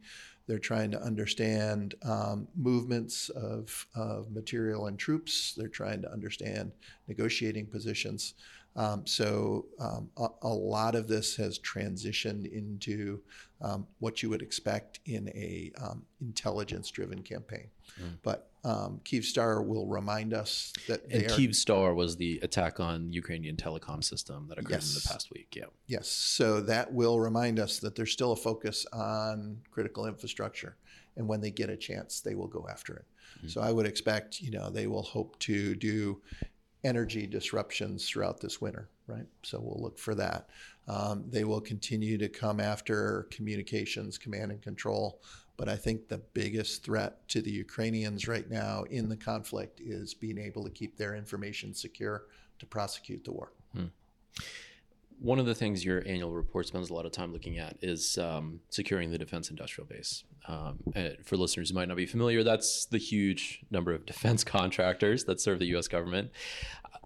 They're 0.45 0.59
trying 0.59 0.91
to 0.91 1.01
understand 1.01 1.95
um, 2.03 2.47
movements 2.55 3.29
of, 3.29 3.87
of 3.95 4.29
material 4.31 4.87
and 4.87 4.99
troops. 4.99 5.53
They're 5.57 5.67
trying 5.69 6.01
to 6.01 6.11
understand 6.11 6.71
negotiating 7.07 7.67
positions. 7.67 8.35
Um, 8.75 9.05
so 9.05 9.65
um, 9.79 10.09
a, 10.17 10.27
a, 10.41 10.49
lot 10.49 10.95
of 10.95 11.07
this 11.07 11.35
has 11.37 11.59
transitioned 11.59 12.51
into 12.51 13.21
um, 13.61 13.87
what 13.99 14.23
you 14.23 14.29
would 14.29 14.41
expect 14.41 14.99
in 15.05 15.29
a 15.29 15.71
um, 15.79 16.03
intelligence-driven 16.21 17.21
campaign. 17.21 17.67
Mm. 18.01 18.17
But 18.23 18.49
um, 18.63 19.01
Kyivstar 19.03 19.65
will 19.65 19.87
remind 19.87 20.33
us 20.33 20.71
that 20.87 21.03
and 21.11 21.23
Kyivstar 21.25 21.95
was 21.95 22.15
the 22.15 22.39
attack 22.43 22.79
on 22.79 23.11
Ukrainian 23.11 23.57
telecom 23.57 24.03
system 24.03 24.47
that 24.47 24.57
occurred 24.57 24.71
yes. 24.71 24.95
in 24.95 25.01
the 25.01 25.07
past 25.13 25.31
week. 25.31 25.53
Yeah. 25.55 25.65
Yes. 25.87 26.07
So 26.07 26.61
that 26.61 26.93
will 26.93 27.19
remind 27.19 27.59
us 27.59 27.79
that 27.79 27.95
there's 27.95 28.11
still 28.11 28.31
a 28.31 28.37
focus 28.37 28.85
on 28.93 29.57
critical 29.71 30.05
infrastructure, 30.05 30.77
and 31.17 31.27
when 31.27 31.41
they 31.41 31.51
get 31.51 31.69
a 31.69 31.77
chance, 31.77 32.21
they 32.21 32.35
will 32.35 32.47
go 32.47 32.65
after 32.71 32.95
it. 32.95 33.05
Mm-hmm. 33.39 33.47
So 33.49 33.61
I 33.61 33.71
would 33.71 33.85
expect, 33.85 34.39
you 34.41 34.51
know, 34.51 34.69
they 34.69 34.87
will 34.87 35.03
hope 35.03 35.37
to 35.39 35.75
do 35.75 36.21
energy 36.83 37.27
disruptions 37.27 38.07
throughout 38.07 38.39
this 38.39 38.61
winter, 38.61 38.89
right? 39.07 39.25
So 39.43 39.59
we'll 39.61 39.81
look 39.81 39.97
for 39.97 40.15
that. 40.15 40.49
Um, 40.87 41.25
they 41.29 41.43
will 41.43 41.61
continue 41.61 42.17
to 42.17 42.27
come 42.27 42.59
after 42.59 43.27
communications, 43.31 44.17
command 44.17 44.51
and 44.51 44.61
control. 44.61 45.21
But 45.55 45.69
I 45.69 45.75
think 45.75 46.07
the 46.07 46.17
biggest 46.17 46.83
threat 46.83 47.27
to 47.29 47.41
the 47.41 47.51
Ukrainians 47.51 48.27
right 48.27 48.49
now 48.49 48.83
in 48.83 49.07
the 49.07 49.17
conflict 49.17 49.79
is 49.79 50.13
being 50.13 50.37
able 50.37 50.63
to 50.63 50.69
keep 50.69 50.97
their 50.97 51.15
information 51.15 51.73
secure 51.73 52.23
to 52.59 52.65
prosecute 52.65 53.23
the 53.23 53.31
war. 53.31 53.51
Hmm. 53.75 53.85
One 55.19 55.39
of 55.39 55.45
the 55.45 55.55
things 55.55 55.85
your 55.85 56.03
annual 56.05 56.31
report 56.31 56.67
spends 56.67 56.89
a 56.89 56.93
lot 56.93 57.05
of 57.05 57.11
time 57.11 57.31
looking 57.31 57.59
at 57.59 57.77
is 57.81 58.17
um, 58.17 58.59
securing 58.69 59.11
the 59.11 59.17
defense 59.17 59.49
industrial 59.49 59.87
base. 59.87 60.23
Um, 60.47 60.79
for 61.23 61.37
listeners 61.37 61.69
who 61.69 61.75
might 61.75 61.87
not 61.87 61.95
be 61.95 62.05
familiar, 62.05 62.43
that's 62.43 62.85
the 62.85 62.97
huge 62.97 63.61
number 63.71 63.93
of 63.93 64.05
defense 64.07 64.43
contractors 64.43 65.23
that 65.25 65.39
serve 65.39 65.59
the 65.59 65.67
U.S. 65.67 65.87
government. 65.87 66.31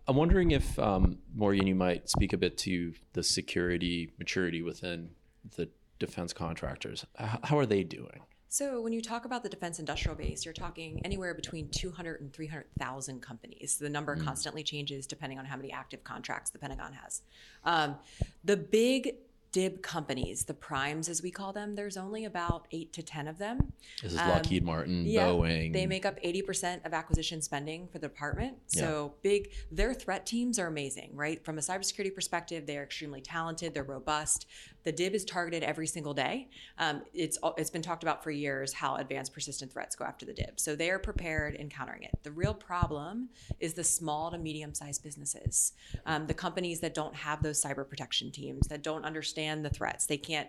I'm 0.07 0.15
wondering 0.15 0.51
if, 0.51 0.79
um, 0.79 1.17
Morgan, 1.35 1.67
you 1.67 1.75
might 1.75 2.09
speak 2.09 2.31
a 2.31 2.37
bit 2.37 2.57
to 2.59 2.93
the 3.13 3.21
security 3.21 4.11
maturity 4.17 4.61
within 4.61 5.09
the 5.57 5.69
defense 5.99 6.31
contractors. 6.31 7.05
How 7.15 7.59
are 7.59 7.65
they 7.65 7.83
doing? 7.83 8.21
So 8.49 8.81
when 8.81 8.93
you 8.93 9.01
talk 9.01 9.25
about 9.25 9.43
the 9.43 9.49
defense 9.49 9.79
industrial 9.79 10.15
base, 10.15 10.45
you're 10.45 10.53
talking 10.53 11.01
anywhere 11.03 11.33
between 11.33 11.69
200 11.69 12.21
and 12.21 12.31
300,000 12.31 13.21
companies. 13.21 13.77
The 13.77 13.89
number 13.89 14.15
mm. 14.15 14.23
constantly 14.23 14.63
changes 14.63 15.05
depending 15.05 15.37
on 15.37 15.45
how 15.45 15.57
many 15.57 15.71
active 15.71 16.03
contracts 16.03 16.49
the 16.49 16.59
Pentagon 16.59 16.93
has. 16.93 17.21
Um, 17.65 17.95
the 18.43 18.57
big 18.57 19.15
DIB 19.51 19.81
companies, 19.81 20.43
the 20.43 20.53
primes 20.53 21.09
as 21.09 21.23
we 21.23 21.31
call 21.31 21.53
them, 21.53 21.75
there's 21.75 21.97
only 21.97 22.25
about 22.25 22.67
eight 22.71 22.91
to 22.93 23.01
10 23.01 23.27
of 23.27 23.37
them. 23.37 23.73
This 24.03 24.13
is 24.13 24.19
um, 24.19 24.29
Lockheed 24.29 24.63
Martin, 24.63 25.05
yeah, 25.05 25.27
Boeing. 25.27 25.73
They 25.73 25.87
make 25.87 26.05
up 26.05 26.21
80% 26.21 26.85
of 26.85 26.93
acquisition 26.93 27.41
spending 27.41 27.87
for 27.87 27.97
the 27.97 28.07
department. 28.07 28.57
So 28.67 29.13
yeah. 29.23 29.29
big, 29.29 29.51
their 29.71 29.93
threat 29.93 30.25
teams 30.25 30.59
are 30.59 30.67
amazing, 30.67 31.11
right? 31.13 31.43
From 31.43 31.57
a 31.57 31.61
cybersecurity 31.61 32.13
perspective, 32.13 32.65
they're 32.67 32.83
extremely 32.83 33.21
talented, 33.21 33.73
they're 33.73 33.83
robust. 33.83 34.47
The 34.87 34.93
DIB 34.93 35.15
is 35.15 35.25
targeted 35.25 35.63
every 35.63 35.85
single 35.85 36.13
day. 36.13 36.47
Um, 36.77 37.01
it's, 37.13 37.37
it's 37.57 37.69
been 37.69 37.81
talked 37.81 38.03
about 38.03 38.23
for 38.23 38.31
years 38.31 38.71
how 38.71 38.95
advanced 38.95 39.33
persistent 39.33 39.69
threats 39.69 39.97
go 39.97 40.05
after 40.05 40.25
the 40.25 40.31
DIB. 40.31 40.61
So 40.61 40.77
they 40.77 40.89
are 40.91 40.97
prepared 40.97 41.55
in 41.55 41.67
countering 41.67 42.03
it. 42.03 42.11
The 42.23 42.31
real 42.31 42.53
problem 42.53 43.27
is 43.59 43.73
the 43.73 43.83
small 43.83 44.31
to 44.31 44.37
medium 44.37 44.73
sized 44.73 45.03
businesses, 45.03 45.73
um, 46.05 46.25
the 46.25 46.33
companies 46.33 46.79
that 46.79 46.93
don't 46.93 47.13
have 47.13 47.43
those 47.43 47.61
cyber 47.61 47.85
protection 47.85 48.31
teams, 48.31 48.69
that 48.69 48.81
don't 48.81 49.03
understand 49.03 49.65
the 49.65 49.69
threats. 49.69 50.05
They 50.05 50.15
can't, 50.15 50.47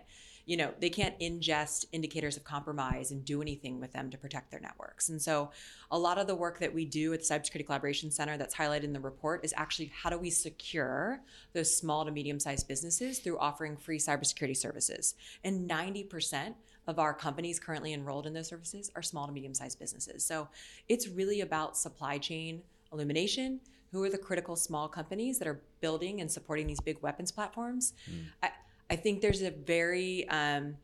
you 0.49 0.57
know, 0.57 0.73
they 0.79 0.89
can't 0.89 1.17
ingest 1.19 1.85
indicators 1.91 2.35
of 2.35 2.43
compromise 2.43 3.11
and 3.11 3.23
do 3.23 3.39
anything 3.39 3.79
with 3.79 3.93
them 3.93 4.09
to 4.09 4.17
protect 4.17 4.49
their 4.49 4.59
networks. 4.59 5.09
And 5.09 5.21
so, 5.21 5.51
a 5.91 5.99
lot 5.99 6.17
of 6.17 6.25
the 6.25 6.33
work 6.33 6.57
that 6.57 6.73
we 6.73 6.85
do 6.85 7.13
at 7.13 7.19
the 7.19 7.25
Cybersecurity 7.25 7.67
Collaboration 7.67 8.09
Center 8.09 8.35
that's 8.35 8.55
highlighted 8.55 8.85
in 8.85 8.91
the 8.91 8.99
report 8.99 9.45
is 9.45 9.53
actually 9.55 9.91
how 9.93 10.09
do 10.09 10.17
we 10.17 10.31
secure 10.31 11.21
those 11.53 11.77
small 11.77 12.03
to 12.03 12.09
medium 12.09 12.39
sized 12.39 12.67
businesses 12.67 13.19
through 13.19 13.37
offering 13.37 13.77
free 13.77 13.99
cybersecurity 13.99 14.57
services. 14.57 15.13
And 15.43 15.69
90% 15.69 16.55
of 16.87 16.97
our 16.97 17.13
companies 17.13 17.59
currently 17.59 17.93
enrolled 17.93 18.25
in 18.25 18.33
those 18.33 18.47
services 18.47 18.89
are 18.95 19.03
small 19.03 19.27
to 19.27 19.31
medium 19.31 19.53
sized 19.53 19.77
businesses. 19.77 20.25
So, 20.25 20.47
it's 20.87 21.07
really 21.07 21.41
about 21.41 21.77
supply 21.77 22.17
chain 22.17 22.63
Illumination? 22.91 23.59
Who 23.91 24.03
are 24.03 24.09
the 24.09 24.17
critical 24.17 24.55
small 24.55 24.87
companies 24.87 25.37
that 25.37 25.47
are 25.47 25.61
building 25.79 26.21
and 26.21 26.31
supporting 26.31 26.65
these 26.65 26.81
big 26.81 26.97
weapons 27.03 27.31
platforms? 27.31 27.93
Hmm. 28.07 28.21
I, 28.41 28.49
I 28.89 28.95
think 28.95 29.21
there's 29.21 29.41
a 29.41 29.51
very 29.51 30.27
um, 30.29 30.77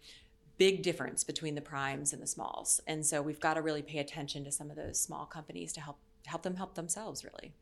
big 0.57 0.83
difference 0.83 1.23
between 1.23 1.55
the 1.55 1.61
primes 1.61 2.13
and 2.13 2.21
the 2.21 2.27
smalls. 2.27 2.81
And 2.87 3.05
so 3.05 3.21
we've 3.21 3.39
got 3.39 3.55
to 3.55 3.61
really 3.61 3.81
pay 3.81 3.99
attention 3.99 4.43
to 4.45 4.51
some 4.51 4.69
of 4.69 4.75
those 4.75 4.99
small 4.99 5.25
companies 5.25 5.73
to 5.73 5.81
help 5.81 5.97
help 6.25 6.41
them 6.41 6.55
help 6.55 6.73
themselves 6.73 7.23
really. 7.23 7.53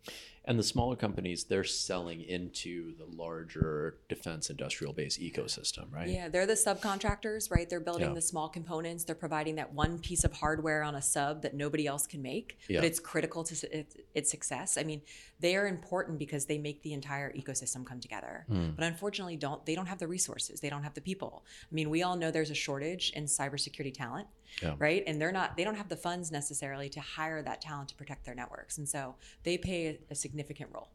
And 0.45 0.59
the 0.59 0.63
smaller 0.63 0.97
companies, 0.97 1.45
they're 1.45 1.63
selling 1.63 2.21
into 2.21 2.95
the 2.97 3.05
larger 3.05 3.99
defense 4.09 4.49
industrial 4.49 4.91
base 4.91 5.17
ecosystem, 5.17 5.85
right? 5.93 6.09
Yeah, 6.09 6.27
they're 6.27 6.45
the 6.45 6.53
subcontractors, 6.53 7.49
right? 7.49 7.69
They're 7.69 7.79
building 7.79 8.09
Yeah. 8.09 8.13
the 8.15 8.21
small 8.21 8.49
components. 8.49 9.05
They're 9.05 9.15
providing 9.15 9.55
that 9.55 9.73
one 9.73 9.99
piece 9.99 10.25
of 10.25 10.33
hardware 10.33 10.83
on 10.83 10.95
a 10.95 11.01
sub 11.01 11.43
that 11.43 11.53
nobody 11.53 11.87
else 11.87 12.05
can 12.07 12.21
make, 12.21 12.57
Yeah. 12.67 12.79
but 12.81 12.85
it's 12.85 12.99
critical 12.99 13.45
to 13.45 13.77
its, 14.13 14.29
success. 14.29 14.77
I 14.77 14.83
mean, 14.83 15.01
they 15.39 15.55
are 15.55 15.67
important 15.67 16.17
because 16.17 16.45
they 16.45 16.57
make 16.57 16.81
the 16.81 16.93
entire 16.93 17.31
ecosystem 17.33 17.85
come 17.85 17.99
together. 17.99 18.45
Hmm. 18.47 18.71
But 18.71 18.85
unfortunately, 18.85 19.35
don't 19.37 19.65
they 19.65 19.75
don't 19.75 19.85
have 19.85 19.99
the 19.99 20.07
resources. 20.07 20.59
They 20.59 20.69
don't 20.69 20.83
have 20.83 20.93
the 20.93 21.01
people. 21.01 21.43
I 21.71 21.73
mean, 21.75 21.89
we 21.89 22.03
all 22.03 22.15
know 22.15 22.31
there's 22.31 22.49
a 22.49 22.55
shortage 22.55 23.11
in 23.11 23.25
cybersecurity 23.25 23.93
talent, 23.93 24.27
Yeah. 24.61 24.75
right? 24.79 25.03
And 25.05 25.21
they're 25.21 25.31
not 25.31 25.55
they 25.57 25.63
don't 25.63 25.75
have 25.75 25.89
the 25.89 25.97
funds 25.97 26.31
necessarily 26.31 26.89
to 26.89 26.99
hire 27.01 27.43
that 27.43 27.61
talent 27.61 27.89
to 27.89 27.95
protect 27.95 28.25
their 28.25 28.33
networks, 28.35 28.77
and 28.77 28.87
so 28.89 29.15
they 29.43 29.57
pay 29.57 29.87
a, 29.87 29.99
a 30.11 30.15
significant 30.33 30.71
role. 30.73 30.89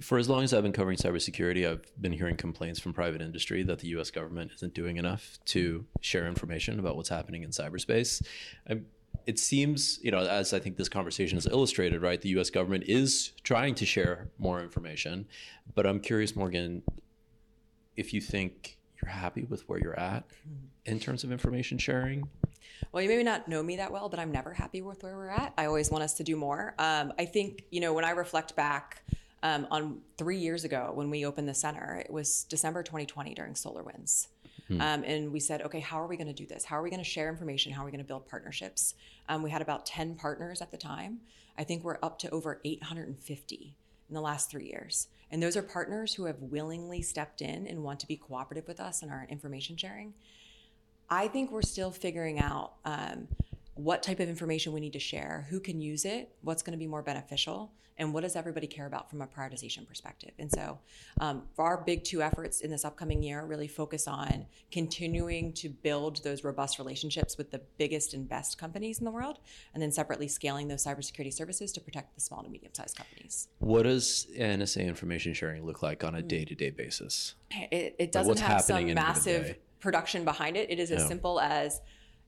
For 0.00 0.18
as 0.18 0.28
long 0.28 0.42
as 0.42 0.54
I've 0.54 0.62
been 0.62 0.72
covering 0.72 0.96
cybersecurity, 0.96 1.70
I've 1.70 1.84
been 2.00 2.12
hearing 2.12 2.36
complaints 2.36 2.80
from 2.80 2.92
private 2.92 3.20
industry 3.20 3.62
that 3.64 3.80
the 3.80 3.88
US 3.88 4.10
government 4.10 4.52
isn't 4.54 4.74
doing 4.74 4.96
enough 4.96 5.38
to 5.46 5.84
share 6.00 6.26
information 6.26 6.78
about 6.78 6.96
what's 6.96 7.08
happening 7.08 7.42
in 7.42 7.50
cyberspace. 7.50 8.22
I, 8.68 8.80
it 9.26 9.38
seems, 9.38 9.98
you 10.02 10.10
know, 10.10 10.20
as 10.20 10.52
I 10.54 10.58
think 10.58 10.76
this 10.76 10.88
conversation 10.88 11.36
has 11.36 11.46
illustrated, 11.46 12.00
right, 12.02 12.20
the 12.20 12.30
US 12.40 12.50
government 12.50 12.84
is 12.86 13.32
trying 13.42 13.74
to 13.76 13.86
share 13.86 14.28
more 14.38 14.62
information. 14.62 15.26
But 15.74 15.86
I'm 15.86 16.00
curious, 16.00 16.34
Morgan, 16.34 16.82
if 17.96 18.12
you 18.14 18.20
think 18.20 18.78
you're 19.02 19.10
happy 19.10 19.44
with 19.44 19.68
where 19.68 19.78
you're 19.78 19.98
at 19.98 20.24
in 20.84 20.98
terms 20.98 21.24
of 21.24 21.32
information 21.32 21.78
sharing. 21.78 22.28
Well, 22.92 23.02
you 23.02 23.08
may 23.08 23.22
not 23.22 23.48
know 23.48 23.62
me 23.62 23.76
that 23.76 23.92
well, 23.92 24.08
but 24.08 24.18
I'm 24.18 24.32
never 24.32 24.52
happy 24.52 24.82
with 24.82 25.02
where 25.02 25.16
we're 25.16 25.28
at. 25.28 25.52
I 25.58 25.66
always 25.66 25.90
want 25.90 26.04
us 26.04 26.14
to 26.14 26.24
do 26.24 26.36
more. 26.36 26.74
Um, 26.78 27.12
I 27.18 27.24
think, 27.24 27.64
you 27.70 27.80
know, 27.80 27.92
when 27.92 28.04
I 28.04 28.10
reflect 28.10 28.56
back 28.56 29.02
um, 29.42 29.66
on 29.70 30.00
three 30.16 30.38
years 30.38 30.64
ago 30.64 30.90
when 30.94 31.10
we 31.10 31.26
opened 31.26 31.48
the 31.48 31.54
center, 31.54 32.02
it 32.04 32.10
was 32.10 32.44
December 32.44 32.82
2020 32.82 33.34
during 33.34 33.54
SolarWinds. 33.54 34.28
Um, 34.80 35.04
and 35.04 35.32
we 35.32 35.40
said, 35.40 35.62
okay, 35.62 35.80
how 35.80 36.00
are 36.00 36.06
we 36.06 36.16
going 36.16 36.26
to 36.26 36.32
do 36.32 36.46
this? 36.46 36.64
How 36.64 36.78
are 36.78 36.82
we 36.82 36.90
going 36.90 37.02
to 37.02 37.08
share 37.08 37.28
information? 37.28 37.72
How 37.72 37.82
are 37.82 37.84
we 37.84 37.92
going 37.92 38.02
to 38.02 38.06
build 38.06 38.26
partnerships? 38.26 38.94
Um, 39.28 39.42
we 39.42 39.50
had 39.50 39.62
about 39.62 39.86
10 39.86 40.16
partners 40.16 40.60
at 40.60 40.70
the 40.70 40.76
time. 40.76 41.20
I 41.56 41.64
think 41.64 41.84
we're 41.84 41.98
up 42.02 42.18
to 42.20 42.30
over 42.30 42.60
850 42.64 43.76
in 44.08 44.14
the 44.14 44.20
last 44.20 44.50
three 44.50 44.66
years. 44.66 45.08
And 45.30 45.42
those 45.42 45.56
are 45.56 45.62
partners 45.62 46.14
who 46.14 46.24
have 46.24 46.40
willingly 46.40 47.02
stepped 47.02 47.42
in 47.42 47.66
and 47.66 47.82
want 47.82 48.00
to 48.00 48.06
be 48.06 48.16
cooperative 48.16 48.68
with 48.68 48.80
us 48.80 49.02
in 49.02 49.10
our 49.10 49.26
information 49.28 49.76
sharing. 49.76 50.14
I 51.08 51.28
think 51.28 51.50
we're 51.50 51.62
still 51.62 51.90
figuring 51.90 52.38
out 52.38 52.74
um, 52.84 53.28
what 53.74 54.02
type 54.02 54.20
of 54.20 54.28
information 54.28 54.72
we 54.72 54.80
need 54.80 54.94
to 54.94 54.98
share, 54.98 55.46
who 55.50 55.60
can 55.60 55.80
use 55.80 56.04
it, 56.04 56.30
what's 56.40 56.62
going 56.62 56.72
to 56.72 56.78
be 56.78 56.86
more 56.86 57.02
beneficial, 57.02 57.72
and 57.98 58.12
what 58.12 58.22
does 58.22 58.36
everybody 58.36 58.66
care 58.66 58.86
about 58.86 59.08
from 59.08 59.22
a 59.22 59.26
prioritization 59.26 59.86
perspective. 59.86 60.32
And 60.38 60.50
so, 60.50 60.78
um, 61.20 61.42
for 61.54 61.64
our 61.64 61.82
big 61.82 62.04
two 62.04 62.22
efforts 62.22 62.60
in 62.60 62.70
this 62.70 62.84
upcoming 62.84 63.22
year, 63.22 63.44
really 63.44 63.68
focus 63.68 64.06
on 64.06 64.46
continuing 64.70 65.52
to 65.54 65.68
build 65.68 66.22
those 66.22 66.44
robust 66.44 66.78
relationships 66.78 67.38
with 67.38 67.50
the 67.50 67.60
biggest 67.78 68.12
and 68.12 68.28
best 68.28 68.58
companies 68.58 68.98
in 68.98 69.04
the 69.04 69.10
world, 69.10 69.38
and 69.72 69.82
then 69.82 69.92
separately 69.92 70.28
scaling 70.28 70.68
those 70.68 70.84
cybersecurity 70.84 71.32
services 71.32 71.72
to 71.72 71.80
protect 71.80 72.14
the 72.14 72.20
small 72.20 72.42
to 72.42 72.48
medium 72.48 72.72
sized 72.74 72.96
companies. 72.96 73.48
What 73.58 73.82
does 73.82 74.26
NSA 74.36 74.86
information 74.86 75.32
sharing 75.32 75.64
look 75.64 75.82
like 75.82 76.04
on 76.04 76.14
a 76.14 76.22
day 76.22 76.44
to 76.44 76.54
day 76.54 76.70
basis? 76.70 77.34
It, 77.50 77.96
it 77.98 78.12
doesn't 78.12 78.38
have 78.40 78.62
some 78.62 78.76
happening 78.76 78.90
in 78.90 78.98
a 78.98 79.00
massive? 79.00 79.56
Production 79.86 80.24
behind 80.24 80.56
it. 80.56 80.68
It 80.68 80.80
is 80.80 80.90
as 80.90 81.02
Yeah. 81.02 81.08
simple 81.08 81.38
as 81.40 81.80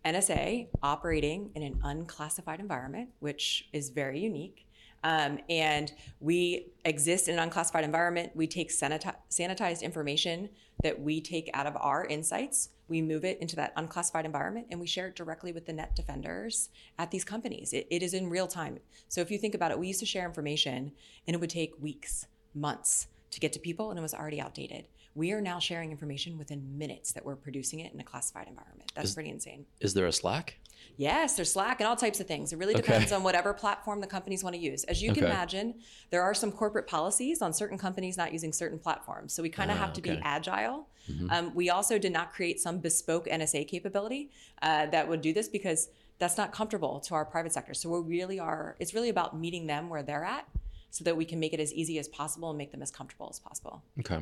NSA 0.05 0.69
operating 0.81 1.51
in 1.57 1.65
an 1.65 1.81
unclassified 1.83 2.61
environment, 2.61 3.11
which 3.19 3.69
is 3.73 3.91
very 3.91 4.21
unique. 4.21 4.65
Um, 5.03 5.41
and 5.51 5.93
we 6.21 6.69
exist 6.85 7.27
in 7.27 7.35
an 7.35 7.41
unclassified 7.41 7.83
environment. 7.83 8.31
We 8.37 8.47
take 8.47 8.71
saniti- 8.71 9.17
sanitized 9.29 9.83
information 9.83 10.51
that 10.85 11.01
we 11.01 11.21
take 11.21 11.51
out 11.53 11.67
of 11.67 11.77
our 11.81 12.07
insights. 12.07 12.69
We 12.89 13.03
move 13.03 13.25
it 13.25 13.41
into 13.41 13.57
that 13.57 13.73
unclassified 13.77 14.25
environment 14.25 14.69
and 14.71 14.79
we 14.79 14.87
share 14.87 15.09
it 15.09 15.17
directly 15.17 15.51
with 15.51 15.67
the 15.67 15.73
net 15.73 15.97
defenders 15.97 16.71
at 16.97 17.11
these 17.11 17.25
companies. 17.25 17.73
It, 17.73 17.89
it 17.91 18.01
is 18.05 18.15
in 18.15 18.31
real 18.31 18.47
time. 18.47 18.79
So 19.09 19.21
if 19.21 19.33
you 19.33 19.39
think 19.39 19.57
about 19.57 19.73
it, 19.73 19.79
we 19.81 19.89
used 19.89 20.01
to 20.01 20.07
share 20.07 20.25
information 20.25 20.93
and 21.27 21.35
it 21.35 21.41
would 21.41 21.51
take 21.51 21.73
weeks, 21.81 22.27
months 22.55 23.09
to 23.33 23.41
get 23.41 23.53
to 23.55 23.59
people 23.59 23.91
and 23.91 23.99
it 23.99 24.03
was 24.03 24.15
already 24.15 24.41
outdated. 24.41 24.87
We 25.19 25.33
are 25.33 25.41
now 25.41 25.59
sharing 25.59 25.91
information 25.91 26.39
within 26.39 26.79
minutes 26.79 27.11
that 27.11 27.25
we're 27.27 27.35
producing 27.35 27.81
it 27.81 27.93
in 27.93 27.99
a 27.99 28.05
classified 28.05 28.47
environment. 28.47 28.93
That's 28.95 29.15
pretty 29.15 29.31
insane. 29.31 29.67
Is 29.81 29.93
there 29.93 30.07
a 30.07 30.13
Slack? 30.13 30.59
Yes, 30.97 31.35
there's 31.35 31.51
Slack 31.51 31.81
and 31.81 31.89
all 31.89 31.97
types 31.97 32.21
of 32.21 32.29
things. 32.29 32.53
It 32.53 32.57
really 32.57 32.75
Okay. 32.75 32.83
depends 32.83 33.11
on 33.11 33.25
whatever 33.25 33.53
platform 33.53 34.01
the 34.01 34.07
companies 34.07 34.45
want 34.45 34.55
to 34.55 34.63
use. 34.63 34.85
As 34.85 35.03
you 35.03 35.13
can 35.13 35.25
imagine, 35.25 35.75
there 36.11 36.23
are 36.23 36.35
some 36.35 36.53
corporate 36.53 36.87
policies 36.87 37.43
on 37.43 37.53
certain 37.53 37.77
companies 37.77 38.17
not 38.17 38.33
using 38.33 38.53
certain 38.53 38.79
platforms. 38.79 39.33
So 39.33 39.43
we 39.43 39.49
kind 39.49 39.73
of 39.73 39.77
Ah, 39.79 39.81
have 39.81 39.93
to 39.95 40.01
okay. 40.01 40.15
be 40.15 40.21
agile. 40.23 40.87
Um, 41.31 41.53
we 41.53 41.69
also 41.69 41.99
did 41.99 42.13
not 42.13 42.33
create 42.33 42.61
some 42.61 42.79
bespoke 42.79 43.27
NSA 43.27 43.65
capability 43.67 44.31
uh, 44.63 44.87
that 44.87 45.09
would 45.09 45.21
do 45.21 45.33
this 45.33 45.49
because 45.49 45.89
that's 46.21 46.37
not 46.37 46.53
comfortable 46.53 47.01
to 47.01 47.15
our 47.15 47.25
private 47.25 47.53
sector. 47.53 47.75
So 47.75 47.91
we 48.01 48.09
really 48.19 48.39
are, 48.39 48.77
it's 48.79 48.95
really 48.95 49.09
about 49.09 49.37
meeting 49.37 49.67
them 49.67 49.89
where 49.89 50.05
they're 50.05 50.25
at 50.25 50.47
so 50.91 51.03
that 51.03 51.17
we 51.17 51.25
can 51.25 51.41
make 51.41 51.53
it 51.53 51.59
as 51.59 51.73
easy 51.73 51.99
as 51.99 52.07
possible 52.07 52.51
and 52.51 52.59
make 52.59 52.71
them 52.71 52.83
as 52.83 52.93
comfortable 52.93 53.29
as 53.31 53.41
possible. 53.41 53.83
Okay. 53.99 54.21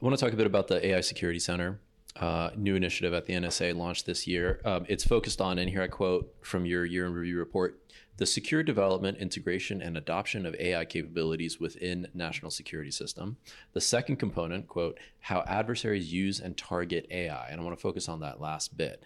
I 0.00 0.06
want 0.06 0.18
to 0.18 0.24
talk 0.24 0.32
a 0.32 0.36
bit 0.36 0.46
about 0.46 0.68
the 0.68 0.86
AI 0.86 1.02
Security 1.02 1.38
Center, 1.38 1.78
uh, 2.16 2.50
new 2.56 2.74
initiative 2.74 3.12
at 3.12 3.26
the 3.26 3.34
NSA 3.34 3.76
launched 3.76 4.06
this 4.06 4.26
year. 4.26 4.58
Um, 4.64 4.86
it's 4.88 5.04
focused 5.04 5.42
on, 5.42 5.58
and 5.58 5.68
here 5.68 5.82
I 5.82 5.88
quote 5.88 6.34
from 6.40 6.64
your 6.64 6.86
year 6.86 7.04
in 7.04 7.12
review 7.12 7.36
report, 7.36 7.82
the 8.16 8.24
secure 8.24 8.62
development, 8.62 9.18
integration, 9.18 9.82
and 9.82 9.98
adoption 9.98 10.46
of 10.46 10.54
AI 10.54 10.86
capabilities 10.86 11.60
within 11.60 12.08
national 12.14 12.50
security 12.50 12.90
system. 12.90 13.36
The 13.74 13.82
second 13.82 14.16
component, 14.16 14.68
quote, 14.68 14.98
how 15.20 15.44
adversaries 15.46 16.10
use 16.10 16.40
and 16.40 16.56
target 16.56 17.06
AI. 17.10 17.48
And 17.50 17.60
I 17.60 17.64
want 17.64 17.76
to 17.76 17.82
focus 17.82 18.08
on 18.08 18.20
that 18.20 18.40
last 18.40 18.78
bit. 18.78 19.02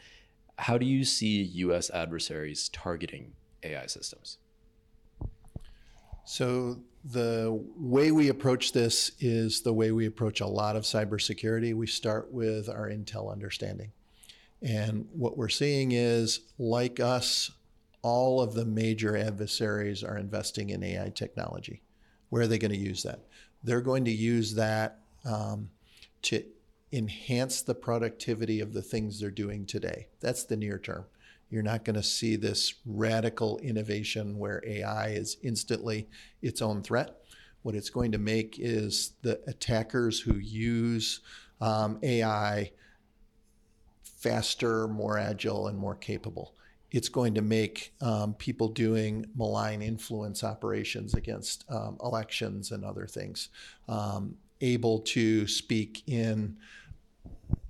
How 0.58 0.78
do 0.78 0.86
you 0.86 1.02
see 1.02 1.42
U.S. 1.42 1.90
adversaries 1.90 2.68
targeting 2.68 3.32
AI 3.64 3.86
systems? 3.86 4.38
So 6.24 6.80
the 7.04 7.62
way 7.76 8.10
we 8.10 8.28
approach 8.28 8.72
this 8.72 9.12
is 9.20 9.60
the 9.60 9.72
way 9.72 9.92
we 9.92 10.06
approach 10.06 10.40
a 10.40 10.46
lot 10.46 10.76
of 10.76 10.84
cybersecurity. 10.84 11.74
We 11.74 11.86
start 11.86 12.32
with 12.32 12.68
our 12.68 12.88
intel 12.88 13.30
understanding. 13.30 13.92
And 14.62 15.06
what 15.12 15.36
we're 15.36 15.50
seeing 15.50 15.92
is, 15.92 16.40
like 16.58 16.98
us, 16.98 17.50
all 18.00 18.40
of 18.40 18.54
the 18.54 18.64
major 18.64 19.16
adversaries 19.16 20.02
are 20.02 20.16
investing 20.16 20.70
in 20.70 20.82
AI 20.82 21.10
technology. 21.14 21.82
Where 22.30 22.42
are 22.42 22.46
they 22.46 22.58
going 22.58 22.72
to 22.72 22.78
use 22.78 23.02
that? 23.02 23.20
They're 23.62 23.82
going 23.82 24.06
to 24.06 24.10
use 24.10 24.54
that 24.54 25.00
um, 25.24 25.70
to 26.22 26.44
enhance 26.92 27.60
the 27.60 27.74
productivity 27.74 28.60
of 28.60 28.72
the 28.72 28.82
things 28.82 29.20
they're 29.20 29.30
doing 29.30 29.66
today. 29.66 30.08
That's 30.20 30.44
the 30.44 30.56
near 30.56 30.78
term. 30.78 31.04
You're 31.54 31.62
not 31.62 31.84
going 31.84 31.94
to 31.94 32.02
see 32.02 32.34
this 32.34 32.74
radical 32.84 33.58
innovation 33.58 34.38
where 34.40 34.60
AI 34.66 35.10
is 35.10 35.36
instantly 35.40 36.08
its 36.42 36.60
own 36.60 36.82
threat. 36.82 37.14
What 37.62 37.76
it's 37.76 37.90
going 37.90 38.10
to 38.10 38.18
make 38.18 38.56
is 38.58 39.12
the 39.22 39.40
attackers 39.46 40.18
who 40.18 40.34
use 40.34 41.20
um, 41.60 42.00
AI 42.02 42.72
faster, 44.02 44.88
more 44.88 45.16
agile, 45.16 45.68
and 45.68 45.78
more 45.78 45.94
capable. 45.94 46.56
It's 46.90 47.08
going 47.08 47.34
to 47.34 47.42
make 47.42 47.94
um, 48.00 48.34
people 48.34 48.66
doing 48.66 49.24
malign 49.36 49.80
influence 49.80 50.42
operations 50.42 51.14
against 51.14 51.66
um, 51.70 51.98
elections 52.02 52.72
and 52.72 52.84
other 52.84 53.06
things 53.06 53.50
um, 53.88 54.34
able 54.60 54.98
to 55.02 55.46
speak 55.46 56.02
in 56.08 56.56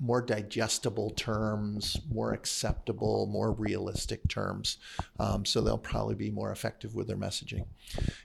more 0.00 0.20
digestible 0.20 1.10
terms, 1.10 1.98
more 2.12 2.32
acceptable, 2.32 3.26
more 3.26 3.52
realistic 3.52 4.26
terms. 4.28 4.78
Um, 5.18 5.44
so 5.44 5.60
they'll 5.60 5.78
probably 5.78 6.14
be 6.14 6.30
more 6.30 6.52
effective 6.52 6.94
with 6.94 7.06
their 7.06 7.16
messaging. 7.16 7.64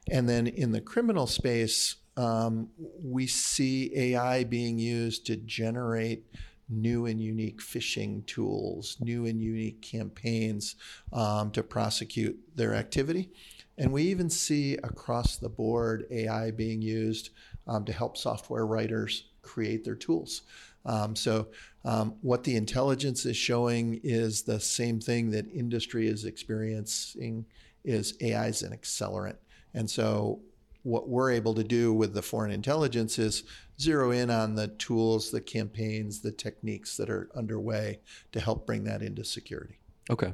And 0.10 0.28
then 0.28 0.48
in 0.48 0.72
the 0.72 0.82
criminal 0.82 1.28
space, 1.28 1.95
um, 2.17 2.69
we 3.02 3.28
see 3.28 3.91
AI 3.95 4.43
being 4.43 4.78
used 4.78 5.26
to 5.28 5.38
generate 5.38 6.26
new 6.69 7.06
and 7.06 7.19
unique 7.19 7.62
phishing 7.62 8.26
tools, 8.26 8.98
new 9.00 9.26
and 9.26 9.41
unique 9.41 9.82
campaigns 9.82 10.76
um, 11.13 11.52
to 11.52 11.63
prosecute 11.63 12.38
their 12.56 12.76
activity. 12.76 13.30
And 13.78 13.91
we 13.91 14.04
even 14.04 14.30
see 14.30 14.76
across 14.84 15.38
the 15.38 15.50
board 15.50 16.06
AI 16.12 16.52
being 16.52 16.82
used 16.82 17.30
um, 17.67 17.86
to 17.86 17.93
help 17.93 18.17
software 18.17 18.65
writers 18.65 19.30
create 19.41 19.84
their 19.84 19.95
tools. 19.95 20.43
Um, 20.86 21.15
so 21.15 21.50
Um, 21.86 22.15
what 22.22 22.44
the 22.44 22.56
intelligence 22.56 23.26
is 23.26 23.38
showing 23.38 24.02
is 24.04 24.42
the 24.42 24.60
same 24.60 25.00
thing 25.00 25.32
that 25.32 25.48
industry 25.48 26.08
is 26.08 26.26
experiencing 26.26 27.46
is 27.86 28.15
AI 28.22 28.48
is 28.48 28.63
an 28.63 28.74
accelerant. 28.74 29.38
And 29.74 29.89
so 29.89 30.42
what 30.84 31.08
we're 31.08 31.32
able 31.32 31.54
to 31.56 31.63
do 31.63 31.94
with 31.94 32.13
the 32.13 32.22
foreign 32.22 32.52
intelligence 32.52 33.18
is 33.18 33.44
zero 33.80 34.12
in 34.12 34.30
on 34.30 34.56
the 34.56 34.68
tools, 34.68 35.32
the 35.32 35.42
campaigns, 35.42 36.22
the 36.22 36.32
techniques 36.32 36.98
that 36.98 37.10
are 37.10 37.30
underway 37.34 38.00
to 38.34 38.39
help 38.42 38.65
bring 38.65 38.84
that 38.84 39.02
into 39.02 39.24
security. 39.24 39.80
Okay. 40.10 40.34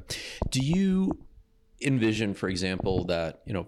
Do 0.50 0.60
you 0.60 1.12
envision, 1.80 2.34
for 2.34 2.48
example, 2.48 3.04
that, 3.04 3.42
you 3.46 3.52
know, 3.52 3.66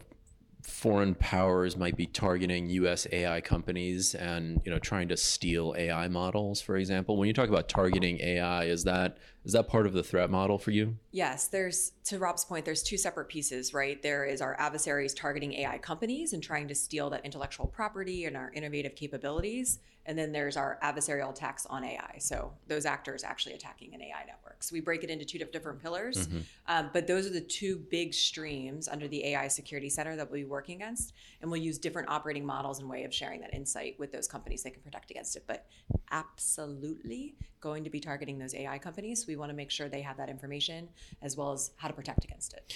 foreign 0.68 1.14
powers 1.14 1.76
might 1.76 1.96
be 1.96 2.06
targeting 2.06 2.68
US 2.70 3.06
AI 3.10 3.40
companies 3.40 4.14
and 4.14 4.60
you 4.64 4.70
know 4.70 4.78
trying 4.78 5.08
to 5.08 5.16
steal 5.16 5.74
AI 5.76 6.08
models 6.08 6.60
for 6.60 6.76
example. 6.76 7.16
When 7.16 7.26
you 7.26 7.34
talk 7.34 7.48
about 7.48 7.68
targeting 7.68 8.20
AI 8.20 8.64
is 8.64 8.84
that 8.84 9.18
is 9.48 9.54
that 9.54 9.66
part 9.66 9.86
of 9.86 9.94
the 9.94 10.02
threat 10.02 10.28
model 10.28 10.58
for 10.58 10.72
you 10.72 10.98
Yes, 11.10 11.48
there's 11.48 11.92
to 12.04 12.18
Rob's 12.18 12.44
point, 12.44 12.64
there's 12.64 12.82
two 12.82 12.96
separate 12.96 13.28
pieces, 13.28 13.74
right? 13.74 14.00
There 14.02 14.24
is 14.24 14.40
our 14.40 14.54
adversaries 14.60 15.14
targeting 15.14 15.52
AI 15.54 15.78
companies 15.78 16.32
and 16.32 16.42
trying 16.42 16.68
to 16.68 16.74
steal 16.74 17.10
that 17.10 17.24
intellectual 17.24 17.66
property 17.66 18.26
and 18.26 18.36
our 18.36 18.52
innovative 18.52 18.94
capabilities. 18.94 19.78
And 20.06 20.16
then 20.16 20.32
there's 20.32 20.56
our 20.56 20.78
adversarial 20.82 21.30
attacks 21.30 21.66
on 21.66 21.82
AI. 21.82 22.16
So 22.18 22.52
those 22.66 22.86
actors 22.86 23.24
actually 23.24 23.54
attacking 23.54 23.94
an 23.94 24.00
AI 24.00 24.24
network. 24.26 24.62
So 24.62 24.74
we 24.74 24.80
break 24.80 25.02
it 25.02 25.10
into 25.10 25.24
two 25.24 25.38
different 25.38 25.82
pillars. 25.82 26.28
Um, 26.66 26.90
but 26.92 27.06
those 27.06 27.26
are 27.26 27.32
the 27.32 27.40
two 27.40 27.78
big 27.90 28.14
streams 28.14 28.88
under 28.88 29.08
the 29.08 29.24
AI 29.26 29.48
Security 29.48 29.88
Center 29.88 30.16
that 30.16 30.30
we'll 30.30 30.40
be 30.40 30.44
working 30.44 30.76
against. 30.76 31.14
And 31.40 31.50
we'll 31.50 31.60
use 31.60 31.78
different 31.78 32.10
operating 32.10 32.44
models 32.44 32.78
and 32.78 32.88
way 32.88 33.04
of 33.04 33.12
sharing 33.12 33.40
that 33.40 33.54
insight 33.54 33.98
with 33.98 34.12
those 34.12 34.28
companies 34.28 34.62
they 34.62 34.70
can 34.70 34.82
protect 34.82 35.10
against 35.10 35.36
it. 35.36 35.44
But 35.46 35.66
absolutely 36.10 37.36
going 37.60 37.84
to 37.84 37.90
be 37.90 38.00
targeting 38.00 38.38
those 38.38 38.54
AI 38.54 38.78
companies. 38.78 39.26
We 39.26 39.36
want 39.38 39.50
to 39.50 39.56
make 39.56 39.70
sure 39.70 39.88
they 39.88 40.02
have 40.02 40.16
that 40.16 40.28
information 40.28 40.88
as 41.22 41.36
well 41.36 41.52
as 41.52 41.72
how 41.76 41.88
to 41.88 41.94
protect 41.94 42.24
against 42.24 42.52
it. 42.54 42.74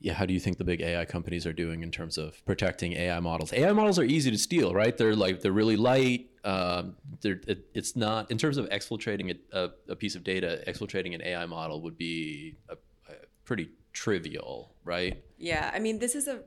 yeah 0.00 0.12
how 0.14 0.26
do 0.26 0.34
you 0.34 0.40
think 0.40 0.58
the 0.58 0.64
big 0.64 0.80
AI 0.80 1.04
companies 1.04 1.46
are 1.46 1.52
doing 1.52 1.82
in 1.82 1.90
terms 1.90 2.18
of 2.18 2.44
protecting 2.44 2.92
AI 2.94 3.20
models? 3.20 3.52
AI 3.52 3.72
models 3.72 3.98
are 3.98 4.04
easy 4.04 4.30
to 4.30 4.38
steal 4.38 4.74
right? 4.74 4.96
They're 4.96 5.16
like 5.16 5.40
they're 5.40 5.52
really 5.52 5.76
light 5.76 6.26
um, 6.42 6.96
they're, 7.20 7.40
it, 7.46 7.66
it's 7.74 7.96
not 7.96 8.30
in 8.30 8.38
terms 8.38 8.56
of 8.56 8.66
exfiltrating 8.70 9.36
a, 9.52 9.70
a, 9.88 9.96
piece 9.96 10.14
of 10.14 10.24
data 10.24 10.62
exfiltrating 10.66 11.14
an 11.14 11.20
AI 11.22 11.44
model 11.44 11.82
would 11.82 11.98
be 11.98 12.56
a, 12.70 12.74
a 12.74 13.14
pretty 13.44 13.68
trivial 13.92 14.74
right? 14.84 15.22
Yeah, 15.38 15.70
I 15.72 15.78
mean, 15.78 15.98
this 15.98 16.14
is 16.14 16.28
a 16.28 16.40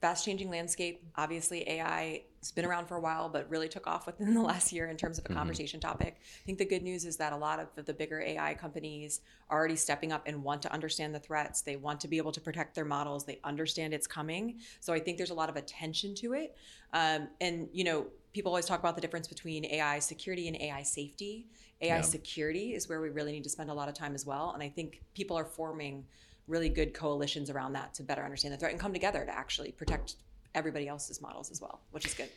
fast 0.00 0.24
changing 0.24 0.50
landscape. 0.50 1.02
Obviously, 1.16 1.68
AI 1.68 2.22
has 2.40 2.52
been 2.52 2.64
around 2.64 2.86
for 2.86 2.96
a 2.96 3.00
while, 3.00 3.28
but 3.28 3.48
really 3.50 3.68
took 3.68 3.86
off 3.86 4.06
within 4.06 4.32
the 4.34 4.40
last 4.40 4.72
year 4.72 4.88
in 4.88 4.96
terms 4.96 5.18
of 5.18 5.26
a 5.26 5.28
conversation 5.28 5.78
topic. 5.78 6.16
I 6.20 6.44
think 6.46 6.58
the 6.58 6.64
good 6.64 6.82
news 6.82 7.04
is 7.04 7.18
that 7.18 7.32
a 7.32 7.36
lot 7.36 7.60
of 7.60 7.68
the, 7.74 7.82
the 7.82 7.92
bigger 7.92 8.20
AI 8.20 8.54
companies 8.54 9.20
are 9.50 9.58
already 9.58 9.76
stepping 9.76 10.10
up 10.10 10.22
and 10.26 10.42
want 10.42 10.62
to 10.62 10.72
understand 10.72 11.14
the 11.14 11.18
threats. 11.20 11.60
They 11.60 11.76
want 11.76 12.00
to 12.00 12.08
be 12.08 12.16
able 12.16 12.32
to 12.32 12.40
protect 12.40 12.74
their 12.74 12.86
models. 12.86 13.24
They 13.26 13.40
understand 13.44 13.92
it's 13.92 14.06
coming. 14.06 14.58
So 14.80 14.94
I 14.94 15.00
think 15.00 15.18
there's 15.18 15.30
a 15.30 15.34
lot 15.34 15.50
of 15.50 15.56
attention 15.56 16.14
to 16.16 16.32
it. 16.32 16.56
Um, 16.94 17.28
and, 17.40 17.68
you 17.72 17.84
know, 17.84 18.06
people 18.32 18.50
always 18.50 18.66
talk 18.66 18.80
about 18.80 18.94
the 18.94 19.00
difference 19.02 19.28
between 19.28 19.66
AI 19.66 19.98
security 19.98 20.48
and 20.48 20.56
AI 20.56 20.82
safety. 20.82 21.46
AI 21.82 21.96
Yeah. 21.96 22.00
security 22.00 22.74
is 22.74 22.88
where 22.88 23.00
we 23.00 23.10
really 23.10 23.32
need 23.32 23.44
to 23.44 23.50
spend 23.50 23.70
a 23.70 23.74
lot 23.74 23.88
of 23.88 23.94
time 23.94 24.14
as 24.14 24.24
well. 24.24 24.52
And 24.52 24.62
I 24.62 24.68
think 24.68 25.02
people 25.14 25.36
are 25.36 25.44
forming 25.44 26.06
really 26.50 26.68
good 26.68 26.92
coalitions 26.92 27.48
around 27.48 27.72
that 27.74 27.94
to 27.94 28.02
better 28.02 28.22
understand 28.22 28.52
the 28.52 28.58
threat 28.58 28.72
and 28.72 28.80
come 28.80 28.92
together 28.92 29.24
to 29.24 29.34
actually 29.34 29.72
protect 29.72 30.16
everybody 30.54 30.88
else's 30.88 31.22
models 31.22 31.50
as 31.50 31.60
well, 31.60 31.80
which 31.92 32.04
is 32.04 32.12
good. 32.12 32.28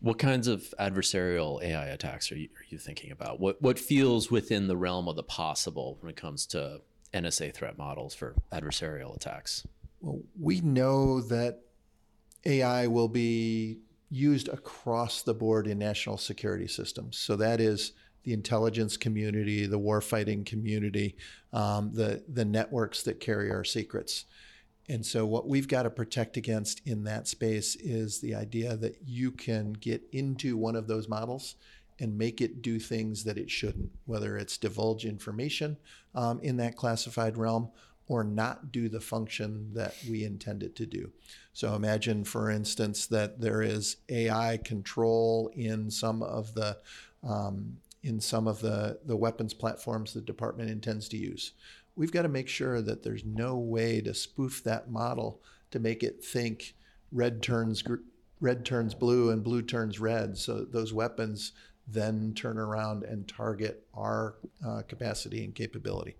What 0.00 0.18
kinds 0.18 0.46
of 0.48 0.74
adversarial 0.78 1.62
AI 1.62 1.86
attacks 1.86 2.30
are 2.30 2.36
you, 2.36 2.48
are 2.56 2.64
you 2.68 2.78
thinking 2.78 3.12
about? 3.12 3.40
What 3.40 3.62
what 3.62 3.78
feels 3.78 4.30
within 4.30 4.66
the 4.66 4.76
realm 4.76 5.08
of 5.08 5.16
the 5.16 5.22
possible 5.22 5.96
when 6.00 6.10
it 6.10 6.16
comes 6.16 6.44
to 6.48 6.80
NSA 7.14 7.54
threat 7.54 7.78
models 7.78 8.14
for 8.14 8.34
adversarial 8.52 9.16
attacks? 9.16 9.66
Well, 10.00 10.20
we 10.38 10.60
know 10.60 11.20
that 11.22 11.60
AI 12.44 12.88
will 12.88 13.08
be 13.08 13.78
used 14.10 14.48
across 14.48 15.22
the 15.22 15.34
board 15.34 15.66
in 15.66 15.78
national 15.78 16.18
security 16.18 16.66
systems. 16.66 17.16
So 17.16 17.36
that 17.36 17.60
is 17.60 17.92
the 18.24 18.32
intelligence 18.32 18.96
community, 18.96 19.66
the 19.66 19.78
warfighting 19.78 20.46
community, 20.46 21.16
um, 21.52 21.90
the 21.92 22.22
the 22.28 22.44
networks 22.44 23.02
that 23.02 23.20
carry 23.20 23.50
our 23.50 23.64
secrets. 23.64 24.24
And 24.88 25.06
so, 25.06 25.24
what 25.24 25.48
we've 25.48 25.68
got 25.68 25.84
to 25.84 25.90
protect 25.90 26.36
against 26.36 26.80
in 26.86 27.04
that 27.04 27.28
space 27.28 27.76
is 27.76 28.20
the 28.20 28.34
idea 28.34 28.76
that 28.76 28.96
you 29.06 29.30
can 29.30 29.72
get 29.72 30.02
into 30.12 30.56
one 30.56 30.76
of 30.76 30.86
those 30.86 31.08
models 31.08 31.54
and 32.00 32.18
make 32.18 32.40
it 32.40 32.62
do 32.62 32.78
things 32.80 33.22
that 33.24 33.38
it 33.38 33.50
shouldn't, 33.50 33.90
whether 34.06 34.36
it's 34.36 34.58
divulge 34.58 35.04
information 35.04 35.76
um, 36.14 36.40
in 36.40 36.56
that 36.56 36.76
classified 36.76 37.36
realm 37.36 37.70
or 38.08 38.24
not 38.24 38.72
do 38.72 38.88
the 38.88 39.00
function 39.00 39.72
that 39.72 39.94
we 40.10 40.24
intend 40.24 40.64
it 40.64 40.74
to 40.76 40.84
do. 40.84 41.12
So, 41.52 41.74
imagine, 41.74 42.24
for 42.24 42.50
instance, 42.50 43.06
that 43.06 43.40
there 43.40 43.62
is 43.62 43.98
AI 44.08 44.58
control 44.64 45.50
in 45.54 45.90
some 45.90 46.22
of 46.22 46.54
the 46.54 46.78
um, 47.22 47.78
in 48.02 48.20
some 48.20 48.48
of 48.48 48.60
the, 48.60 48.98
the 49.04 49.16
weapons 49.16 49.54
platforms 49.54 50.12
the 50.12 50.20
department 50.20 50.70
intends 50.70 51.08
to 51.08 51.16
use. 51.16 51.52
We've 51.94 52.12
got 52.12 52.22
to 52.22 52.28
make 52.28 52.48
sure 52.48 52.82
that 52.82 53.02
there's 53.02 53.24
no 53.24 53.56
way 53.56 54.00
to 54.00 54.14
spoof 54.14 54.62
that 54.64 54.90
model 54.90 55.40
to 55.70 55.78
make 55.78 56.02
it 56.02 56.24
think 56.24 56.74
red 57.10 57.42
turns 57.42 57.82
gr- 57.82 57.96
red 58.40 58.64
turns 58.64 58.94
blue 58.94 59.30
and 59.30 59.44
blue 59.44 59.62
turns 59.62 60.00
red. 60.00 60.36
So 60.36 60.64
those 60.64 60.92
weapons 60.92 61.52
then 61.86 62.32
turn 62.34 62.58
around 62.58 63.04
and 63.04 63.28
target 63.28 63.86
our 63.94 64.36
uh, 64.66 64.82
capacity 64.88 65.44
and 65.44 65.54
capability 65.54 66.16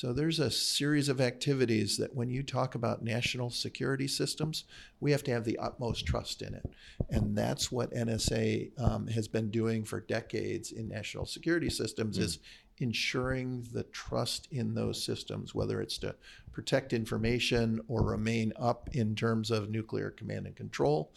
so 0.00 0.14
there's 0.14 0.40
a 0.40 0.50
series 0.50 1.10
of 1.10 1.20
activities 1.20 1.98
that 1.98 2.14
when 2.14 2.30
you 2.30 2.42
talk 2.42 2.74
about 2.74 3.04
national 3.04 3.50
security 3.50 4.08
systems 4.08 4.64
we 4.98 5.12
have 5.12 5.22
to 5.22 5.30
have 5.30 5.44
the 5.44 5.58
utmost 5.58 6.06
trust 6.06 6.40
in 6.40 6.54
it. 6.54 6.64
And 7.10 7.36
that's 7.36 7.70
what 7.70 7.92
nsa 7.92 8.70
um, 8.80 9.06
has 9.08 9.28
been 9.28 9.50
doing 9.50 9.84
for 9.84 10.00
decades 10.00 10.72
in 10.72 10.88
national 10.88 11.26
security 11.26 11.68
systems 11.68 12.16
is 12.16 12.38
ensuring 12.80 13.66
the 13.72 13.84
trust 13.84 14.48
in 14.50 14.74
those 14.74 15.02
systems, 15.02 15.54
whether 15.54 15.80
it's 15.80 15.98
to 15.98 16.14
protect 16.52 16.92
information 16.92 17.80
or 17.88 18.02
remain 18.02 18.52
up 18.58 18.88
in 18.92 19.14
terms 19.14 19.50
of 19.50 19.70
nuclear 19.70 20.10
command 20.10 20.46
and 20.46 20.56
control, 20.56 21.12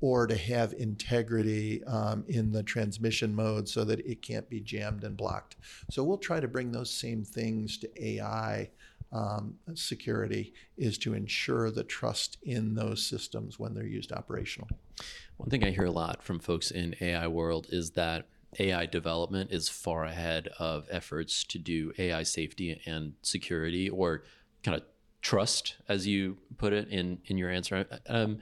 or 0.00 0.26
to 0.26 0.36
have 0.36 0.72
integrity 0.74 1.84
um, 1.84 2.24
in 2.28 2.52
the 2.52 2.62
transmission 2.62 3.34
mode 3.34 3.68
so 3.68 3.84
that 3.84 4.00
it 4.00 4.22
can't 4.22 4.48
be 4.48 4.60
jammed 4.60 5.04
and 5.04 5.16
blocked. 5.16 5.56
So 5.90 6.02
we'll 6.02 6.18
try 6.18 6.40
to 6.40 6.48
bring 6.48 6.72
those 6.72 6.90
same 6.90 7.24
things 7.24 7.78
to 7.78 8.04
AI. 8.04 8.70
Um, 9.10 9.54
security 9.72 10.52
is 10.76 10.98
to 10.98 11.14
ensure 11.14 11.70
the 11.70 11.84
trust 11.84 12.36
in 12.42 12.74
those 12.74 13.06
systems 13.06 13.58
when 13.58 13.72
they're 13.72 13.86
used 13.86 14.12
operational. 14.12 14.68
One 15.38 15.48
thing 15.48 15.64
I 15.64 15.70
hear 15.70 15.86
a 15.86 15.90
lot 15.90 16.22
from 16.22 16.40
folks 16.40 16.70
in 16.70 16.94
AI 17.00 17.26
world 17.28 17.68
is 17.70 17.92
that 17.92 18.26
AI 18.58 18.86
development 18.86 19.52
is 19.52 19.68
far 19.68 20.04
ahead 20.04 20.48
of 20.58 20.86
efforts 20.90 21.44
to 21.44 21.58
do 21.58 21.92
AI 21.98 22.22
safety 22.22 22.80
and 22.86 23.12
security 23.22 23.88
or 23.88 24.24
kind 24.62 24.76
of 24.76 24.84
trust, 25.22 25.76
as 25.88 26.06
you 26.06 26.38
put 26.56 26.72
it 26.72 26.88
in, 26.88 27.18
in 27.26 27.36
your 27.38 27.50
answer. 27.50 27.86
I'm 28.08 28.40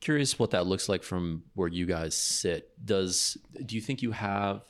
curious 0.00 0.38
what 0.38 0.50
that 0.52 0.66
looks 0.66 0.88
like 0.88 1.02
from 1.02 1.42
where 1.54 1.68
you 1.68 1.86
guys 1.86 2.16
sit. 2.16 2.70
Does 2.84 3.36
do 3.66 3.74
you 3.74 3.80
think 3.80 4.02
you 4.02 4.12
have 4.12 4.62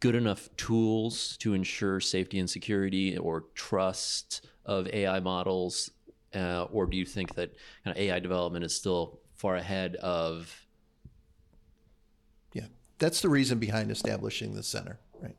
good 0.00 0.14
enough 0.16 0.48
tools 0.56 1.36
to 1.38 1.54
ensure 1.54 2.00
safety 2.00 2.40
and 2.40 2.50
security 2.50 3.16
or 3.16 3.44
trust 3.54 4.46
of 4.66 4.88
AI 4.88 5.20
models, 5.20 5.90
uh, 6.34 6.64
or 6.64 6.86
do 6.86 6.96
you 6.96 7.04
think 7.04 7.36
that 7.36 7.52
kind 7.84 7.96
of 7.96 8.02
AI 8.02 8.18
development 8.18 8.64
is 8.64 8.74
still 8.74 9.20
far 9.34 9.56
ahead 9.56 9.94
of 9.96 10.66
that's 13.02 13.20
the 13.20 13.28
reason 13.28 13.58
behind 13.58 13.90
establishing 13.90 14.54
the 14.54 14.62
center, 14.62 15.00
right? 15.20 15.34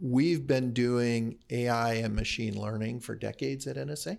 We've 0.00 0.44
been 0.48 0.72
doing 0.72 1.38
AI 1.48 1.94
and 1.94 2.12
machine 2.12 2.60
learning 2.60 2.98
for 3.00 3.14
decades 3.14 3.68
at 3.68 3.76
NSA. 3.76 4.18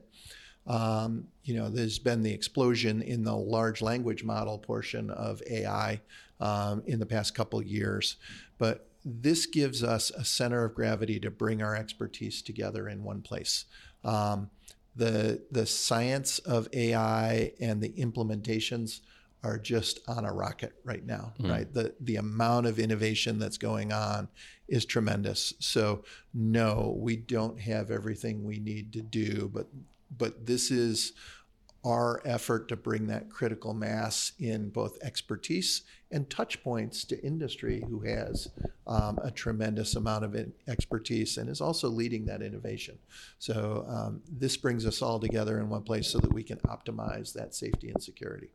Um, 0.65 1.27
you 1.43 1.55
know, 1.55 1.69
there's 1.69 1.99
been 1.99 2.23
the 2.23 2.31
explosion 2.31 3.01
in 3.01 3.25
the 3.25 3.35
large 3.35 3.81
language 3.81 4.23
model 4.23 4.57
portion 4.57 5.09
of 5.09 5.41
AI 5.51 5.99
um, 6.39 6.83
in 6.87 6.99
the 6.99 7.05
past 7.05 7.35
couple 7.35 7.61
years, 7.61 8.15
but 8.57 8.87
this 9.03 9.45
gives 9.45 9.83
us 9.83 10.09
a 10.11 10.23
center 10.23 10.63
of 10.63 10.73
gravity 10.73 11.19
to 11.19 11.29
bring 11.29 11.61
our 11.61 11.75
expertise 11.75 12.41
together 12.41 12.87
in 12.87 13.03
one 13.03 13.21
place. 13.21 13.65
Um, 14.05 14.49
the 14.95 15.43
the 15.51 15.65
science 15.65 16.39
of 16.39 16.69
AI 16.71 17.51
and 17.59 17.81
the 17.81 17.89
implementations 17.89 19.01
are 19.43 19.57
just 19.57 19.99
on 20.07 20.25
a 20.25 20.31
rocket 20.33 20.73
right 20.83 21.05
now, 21.05 21.33
right? 21.49 21.73
The 21.73 21.93
the 21.99 22.15
amount 22.15 22.65
of 22.65 22.79
innovation 22.79 23.39
that's 23.39 23.57
going 23.57 23.91
on 23.91 24.29
is 24.67 24.85
tremendous. 24.85 25.53
So 25.59 26.03
no, 26.33 26.95
we 26.97 27.17
don't 27.17 27.59
have 27.59 27.91
everything 27.91 28.43
we 28.43 28.59
need 28.59 28.93
to 28.93 29.01
do, 29.01 29.49
but 29.53 29.67
but 30.17 30.45
this 30.45 30.71
is 30.71 31.13
our 31.85 32.21
effort 32.23 32.69
to 32.69 32.77
bring 32.77 33.07
that 33.07 33.29
critical 33.29 33.73
mass 33.73 34.31
in 34.39 34.69
both 34.69 34.97
expertise 35.03 35.81
and 36.11 36.29
touch 36.29 36.63
points 36.63 37.03
to 37.03 37.21
industry 37.25 37.83
who 37.89 37.99
has 37.99 38.47
um, 38.87 39.19
a 39.21 39.29
tremendous 39.29 39.95
amount 39.95 40.23
of 40.23 40.33
expertise 40.67 41.37
and 41.37 41.49
is 41.49 41.59
also 41.59 41.89
leading 41.89 42.25
that 42.25 42.41
innovation. 42.41 42.97
So 43.37 43.85
um, 43.89 44.21
this 44.31 44.55
brings 44.55 44.85
us 44.85 45.01
all 45.01 45.19
together 45.19 45.59
in 45.59 45.67
one 45.67 45.83
place 45.83 46.07
so 46.07 46.19
that 46.19 46.31
we 46.31 46.43
can 46.43 46.57
optimize 46.59 47.33
that 47.33 47.53
safety 47.53 47.89
and 47.89 48.01
security. 48.01 48.51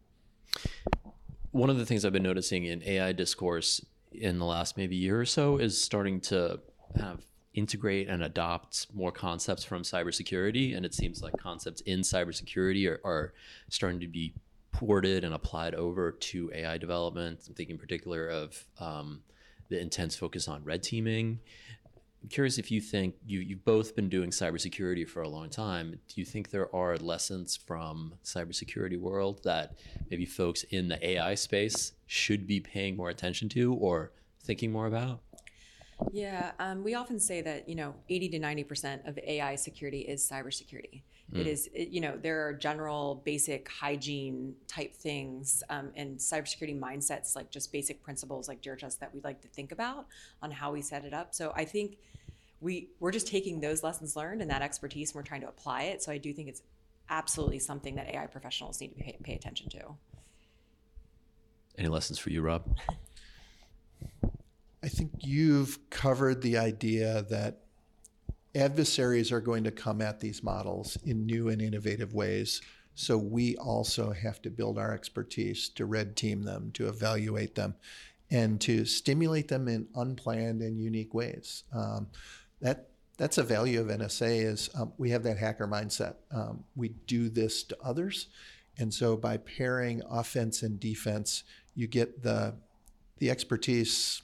One 1.50 1.70
of 1.70 1.78
the 1.78 1.86
things 1.86 2.04
I've 2.04 2.12
been 2.12 2.22
noticing 2.22 2.64
in 2.64 2.82
AI 2.82 3.12
discourse 3.12 3.84
in 4.12 4.38
the 4.38 4.44
last 4.44 4.76
maybe 4.76 4.96
year 4.96 5.20
or 5.20 5.26
so 5.26 5.59
is 5.59 5.80
starting 5.82 6.20
to 6.22 6.61
have 6.98 7.22
integrate 7.54 8.09
and 8.09 8.22
adopt 8.22 8.86
more 8.94 9.11
concepts 9.11 9.64
from 9.64 9.82
cybersecurity. 9.82 10.76
And 10.76 10.86
it 10.86 10.94
seems 10.94 11.22
like 11.22 11.36
concepts 11.38 11.80
in 11.82 12.00
cybersecurity 12.00 12.88
are, 12.88 13.00
are 13.04 13.34
starting 13.68 14.00
to 14.00 14.09
be 14.09 14.34
ported 14.70 15.24
and 15.24 15.34
applied 15.34 15.74
over 15.74 16.12
to 16.12 16.50
AI 16.54 16.78
development. 16.78 17.40
I'm 17.48 17.54
thinking 17.54 17.74
in 17.74 17.80
particular 17.80 18.28
of 18.28 18.64
um, 18.78 19.22
the 19.68 19.80
intense 19.80 20.14
focus 20.14 20.46
on 20.46 20.62
red 20.64 20.82
teaming. 20.82 21.40
I'm 22.23 22.29
curious 22.29 22.59
if 22.59 22.71
you 22.71 22.81
think 22.81 23.14
you, 23.25 23.41
you've 23.41 23.64
both 23.64 23.95
been 23.95 24.09
doing 24.09 24.31
cybersecurity 24.31 25.09
for 25.09 25.23
a 25.23 25.29
long 25.29 25.51
time. 25.51 25.93
Do 26.09 26.21
you 26.21 26.25
think 26.25 26.51
there 26.51 26.75
are 26.75 26.97
lessons 26.97 27.57
from 27.57 28.14
cybersecurity 28.25 28.99
world 28.99 29.41
that 29.45 29.79
maybe 30.11 30.27
folks 30.27 30.64
in 30.64 30.89
the 30.89 31.07
AI 31.07 31.37
space 31.37 31.93
should 32.07 32.47
be 32.47 32.59
paying 32.59 32.97
more 32.97 33.09
attention 33.09 33.49
to 33.51 33.75
or 33.75 34.12
thinking 34.43 34.73
more 34.73 34.87
about? 34.87 35.21
Yeah, 36.12 36.53
um, 36.59 36.83
we 36.83 36.95
often 36.95 37.19
say 37.21 37.41
that 37.43 37.69
you 37.69 37.75
know 37.75 37.95
80 38.09 38.31
to 38.31 38.39
90 38.39 38.64
percent 38.64 39.03
of 39.07 39.19
AI 39.19 39.55
security 39.57 40.01
is 40.01 40.29
cybersecurity. 40.29 41.03
Mm. 41.33 41.41
It 41.41 41.47
is, 41.47 41.68
it, 41.74 41.89
you 41.89 42.01
know, 42.01 42.16
there 42.16 42.47
are 42.47 42.53
general 42.55 43.22
basic 43.24 43.68
hygiene 43.68 44.55
type 44.66 44.95
things 44.95 45.62
um, 45.68 45.91
and 45.95 46.16
cybersecurity 46.18 46.79
mindsets, 46.79 47.37
like 47.37 47.51
just 47.51 47.70
basic 47.72 48.03
principles 48.03 48.49
like 48.49 48.62
Zero 48.62 48.76
Trust 48.76 49.01
that 49.01 49.12
we 49.14 49.20
like 49.20 49.41
to 49.43 49.49
think 49.49 49.72
about 49.72 50.07
on 50.43 50.51
how 50.51 50.72
we 50.72 50.81
set 50.81 51.05
it 51.05 51.12
up. 51.12 51.35
So 51.35 51.53
I 51.55 51.64
think 51.64 51.99
we 52.61 52.89
we're 52.99 53.12
just 53.12 53.29
taking 53.29 53.61
those 53.61 53.83
lessons 53.83 54.16
learned 54.16 54.43
and 54.43 54.51
that 54.51 54.62
expertise 54.62 55.11
and 55.11 55.16
we're 55.16 55.22
trying 55.22 55.43
to 55.43 55.49
apply 55.49 55.83
it. 55.85 56.03
So 56.03 56.11
I 56.11 56.18
do 56.18 56.33
think 56.33 56.49
it's 56.49 56.62
absolutely 57.11 57.59
something 57.59 57.95
that 57.97 58.09
AI 58.09 58.26
professionals 58.26 58.81
need 58.81 58.89
to 58.89 58.95
pay, 58.95 59.16
pay 59.22 59.35
attention 59.35 59.68
to. 59.70 59.81
Any 61.76 61.89
lessons 61.89 62.18
for 62.18 62.31
you, 62.31 62.43
Rob? 62.43 62.64
I 64.83 64.89
think 64.89 65.11
you've 65.20 65.91
covered 65.91 66.43
the 66.43 66.57
idea 66.59 67.26
that 67.31 67.62
adversaries 68.59 69.32
are 69.32 69.40
going 69.40 69.64
to 69.64 69.70
come 69.70 70.02
at 70.02 70.20
these 70.20 70.42
models 70.42 70.98
in 71.04 71.26
new 71.26 71.48
and 71.48 71.62
innovative 71.62 72.14
ways. 72.14 72.61
So 72.94 73.16
we 73.16 73.56
also 73.56 74.12
have 74.12 74.42
to 74.42 74.50
build 74.50 74.78
our 74.78 74.92
expertise 74.92 75.68
to 75.70 75.86
red 75.86 76.16
team 76.16 76.42
them, 76.42 76.72
to 76.74 76.88
evaluate 76.88 77.54
them, 77.54 77.76
and 78.30 78.61
to 78.62 78.84
stimulate 78.84 79.48
them 79.48 79.68
in 79.68 79.86
unplanned 79.94 80.62
and 80.62 80.80
unique 80.80 81.14
ways. 81.14 81.64
Um, 81.72 82.09
that 82.61 82.88
that's 83.16 83.38
a 83.38 83.42
value 83.42 83.80
of 83.80 83.88
NSA 83.88 84.44
is 84.44 84.70
um, 84.74 84.92
we 84.98 85.11
have 85.11 85.22
that 85.24 85.38
hacker 85.38 85.66
mindset. 85.66 86.16
Um, 86.30 86.64
we 86.76 86.90
do 87.06 87.28
this 87.28 87.62
to 87.64 87.76
others, 87.82 88.26
and 88.78 88.92
so 88.92 89.16
by 89.16 89.38
pairing 89.38 90.02
offense 90.09 90.62
and 90.62 90.78
defense, 90.78 91.44
you 91.74 91.86
get 91.86 92.22
the 92.22 92.54
the 93.18 93.30
expertise 93.30 94.22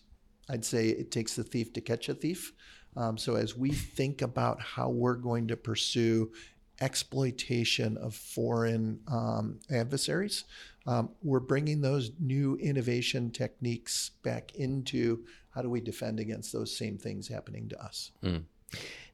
I'd 0.49 0.65
say 0.65 0.89
it 0.89 1.11
takes 1.11 1.37
the 1.37 1.45
thief 1.45 1.73
to 1.73 1.81
catch 1.81 2.09
a 2.09 2.15
thief. 2.15 2.53
Um, 2.97 3.19
so 3.19 3.37
as 3.37 3.57
we 3.57 3.71
think 3.71 4.23
about 4.23 4.61
how 4.61 4.89
we're 4.89 5.15
going 5.15 5.49
to 5.49 5.57
pursue 5.57 6.33
exploitation 6.81 7.97
of 7.99 8.15
foreign 8.15 9.01
um, 9.09 9.59
adversaries, 9.71 10.45
um, 10.87 11.11
we're 11.23 11.41
bringing 11.41 11.81
those 11.81 12.13
new 12.21 12.57
innovation 12.57 13.31
techniques 13.31 14.11
back 14.23 14.55
into 14.55 15.25
how 15.55 15.63
do 15.63 15.71
we 15.71 15.81
defend 15.81 16.21
against 16.21 16.53
those 16.53 16.77
same 16.77 16.99
things 16.99 17.29
happening 17.29 17.69
to 17.69 17.83
us. 17.83 18.11
Mm. 18.23 18.43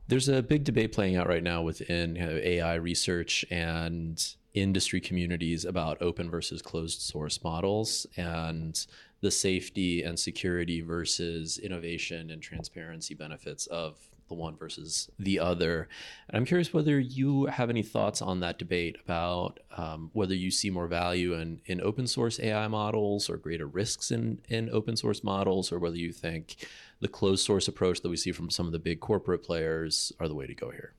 There's 0.09 0.28
a 0.28 0.43
big 0.43 0.64
debate 0.64 0.93
playing 0.93 1.16
out 1.16 1.28
right 1.28 1.43
now 1.43 1.62
within 1.62 2.16
AI 2.16 2.74
research 2.74 3.45
and 3.51 4.20
industry 4.55 5.01
communities 5.01 5.64
about 5.64 6.03
open 6.03 6.28
versus 6.28 6.61
closed 6.61 7.01
source 7.01 7.45
models 7.45 8.07
and 8.16 8.87
the 9.20 9.30
safety 9.30 10.02
and 10.02 10.18
security 10.18 10.80
versus 10.80 11.58
innovation 11.58 12.30
and 12.30 12.42
transparency 12.42 13.14
benefits 13.14 13.66
of 13.66 13.98
the 14.30 14.34
one 14.34 14.56
versus 14.56 15.10
the 15.18 15.38
other. 15.38 15.88
And 16.28 16.36
I'm 16.36 16.46
curious 16.46 16.72
whether 16.72 16.98
you 16.98 17.46
have 17.46 17.68
any 17.68 17.82
thoughts 17.82 18.22
on 18.22 18.40
that 18.40 18.58
debate 18.58 18.96
about 19.04 19.58
um, 19.76 20.10
whether 20.14 20.34
you 20.34 20.50
see 20.50 20.70
more 20.70 20.86
value 20.86 21.34
in, 21.34 21.60
in 21.66 21.82
open 21.82 22.06
source 22.06 22.40
AI 22.40 22.68
models 22.68 23.28
or 23.28 23.36
greater 23.36 23.66
risks 23.66 24.10
in, 24.10 24.38
in 24.48 24.70
open 24.70 24.96
source 24.96 25.22
models, 25.22 25.70
or 25.70 25.78
whether 25.78 25.96
you 25.96 26.12
think 26.12 26.66
the 27.00 27.08
closed 27.08 27.44
source 27.44 27.68
approach 27.68 28.00
that 28.00 28.08
we 28.08 28.16
see 28.16 28.32
from 28.32 28.48
some 28.48 28.66
of 28.66 28.72
the 28.72 28.78
big 28.78 29.00
corporate 29.00 29.42
players 29.42 30.12
are 30.20 30.28
the 30.28 30.34
way 30.34 30.46
to 30.46 30.54
go 30.54 30.70
here. 30.70 30.94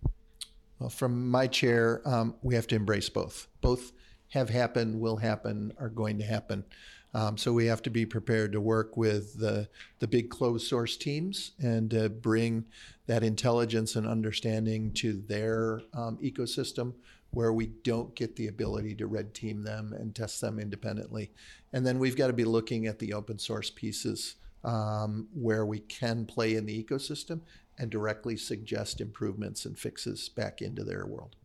Well, 0.77 0.89
from 0.89 1.29
my 1.29 1.47
chair, 1.47 2.01
um, 2.05 2.35
we 2.41 2.55
have 2.55 2.67
to 2.67 2.75
embrace 2.75 3.07
both. 3.07 3.47
Both 3.61 3.93
have 4.29 4.49
happened, 4.49 4.99
will 4.99 5.17
happen, 5.17 5.71
are 5.79 5.89
going 5.89 6.17
to 6.17 6.25
happen. 6.25 6.65
Um, 7.13 7.37
so 7.37 7.51
we 7.51 7.65
have 7.65 7.81
to 7.83 7.89
be 7.89 8.05
prepared 8.05 8.53
to 8.53 8.61
work 8.61 8.95
with 8.95 9.37
the, 9.37 9.67
the 9.99 10.07
big 10.07 10.29
closed 10.29 10.67
source 10.67 10.95
teams 10.95 11.51
and 11.59 11.93
uh, 11.93 12.07
bring 12.07 12.65
that 13.07 13.23
intelligence 13.23 13.95
and 13.95 14.07
understanding 14.07 14.93
to 14.93 15.13
their 15.27 15.81
um, 15.93 16.17
ecosystem 16.23 16.93
where 17.31 17.53
we 17.53 17.67
don't 17.67 18.15
get 18.15 18.35
the 18.35 18.47
ability 18.47 18.95
to 18.95 19.07
red 19.07 19.33
team 19.33 19.63
them 19.63 19.93
and 19.93 20.15
test 20.15 20.41
them 20.41 20.59
independently. 20.59 21.31
And 21.73 21.85
then 21.85 21.99
we've 21.99 22.17
got 22.17 22.27
to 22.27 22.33
be 22.33 22.45
looking 22.45 22.87
at 22.87 22.99
the 22.99 23.13
open 23.13 23.39
source 23.39 23.69
pieces 23.69 24.35
um, 24.63 25.27
where 25.33 25.65
we 25.65 25.79
can 25.79 26.25
play 26.25 26.55
in 26.55 26.65
the 26.65 26.83
ecosystem 26.83 27.41
and 27.77 27.89
directly 27.89 28.37
suggest 28.37 29.01
improvements 29.01 29.65
and 29.65 29.77
fixes 29.77 30.29
back 30.29 30.61
into 30.61 30.83
their 30.83 31.05
world. 31.05 31.35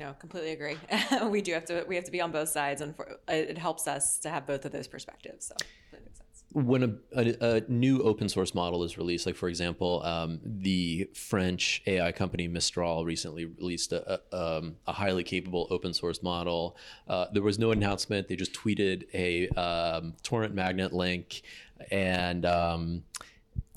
No, 0.00 0.14
completely 0.18 0.52
agree. 0.52 0.78
we 1.28 1.42
do 1.42 1.52
have 1.52 1.66
to 1.66 1.84
we 1.86 1.94
have 1.94 2.04
to 2.04 2.10
be 2.10 2.22
on 2.22 2.32
both 2.32 2.48
sides, 2.48 2.80
and 2.80 2.96
for, 2.96 3.18
it 3.28 3.58
helps 3.58 3.86
us 3.86 4.18
to 4.20 4.30
have 4.30 4.46
both 4.46 4.64
of 4.64 4.72
those 4.72 4.88
perspectives. 4.88 5.48
So 5.48 5.54
that 5.92 6.02
makes 6.02 6.16
sense. 6.16 6.44
When 6.52 6.98
a, 7.14 7.20
a, 7.20 7.56
a 7.56 7.60
new 7.68 8.00
open 8.00 8.30
source 8.30 8.54
model 8.54 8.82
is 8.82 8.96
released, 8.96 9.26
like 9.26 9.36
for 9.36 9.50
example, 9.50 10.02
um, 10.02 10.40
the 10.42 11.10
French 11.12 11.82
AI 11.86 12.12
company 12.12 12.48
Mistral 12.48 13.04
recently 13.04 13.44
released 13.44 13.92
a, 13.92 14.20
a, 14.32 14.58
um, 14.58 14.76
a 14.86 14.92
highly 14.92 15.22
capable 15.22 15.68
open 15.70 15.92
source 15.92 16.22
model. 16.22 16.78
Uh, 17.06 17.26
there 17.34 17.42
was 17.42 17.58
no 17.58 17.70
announcement; 17.70 18.26
they 18.26 18.36
just 18.36 18.54
tweeted 18.54 19.04
a 19.12 19.48
um, 19.50 20.14
torrent 20.22 20.54
magnet 20.54 20.94
link, 20.94 21.42
and 21.90 22.46
um, 22.46 23.02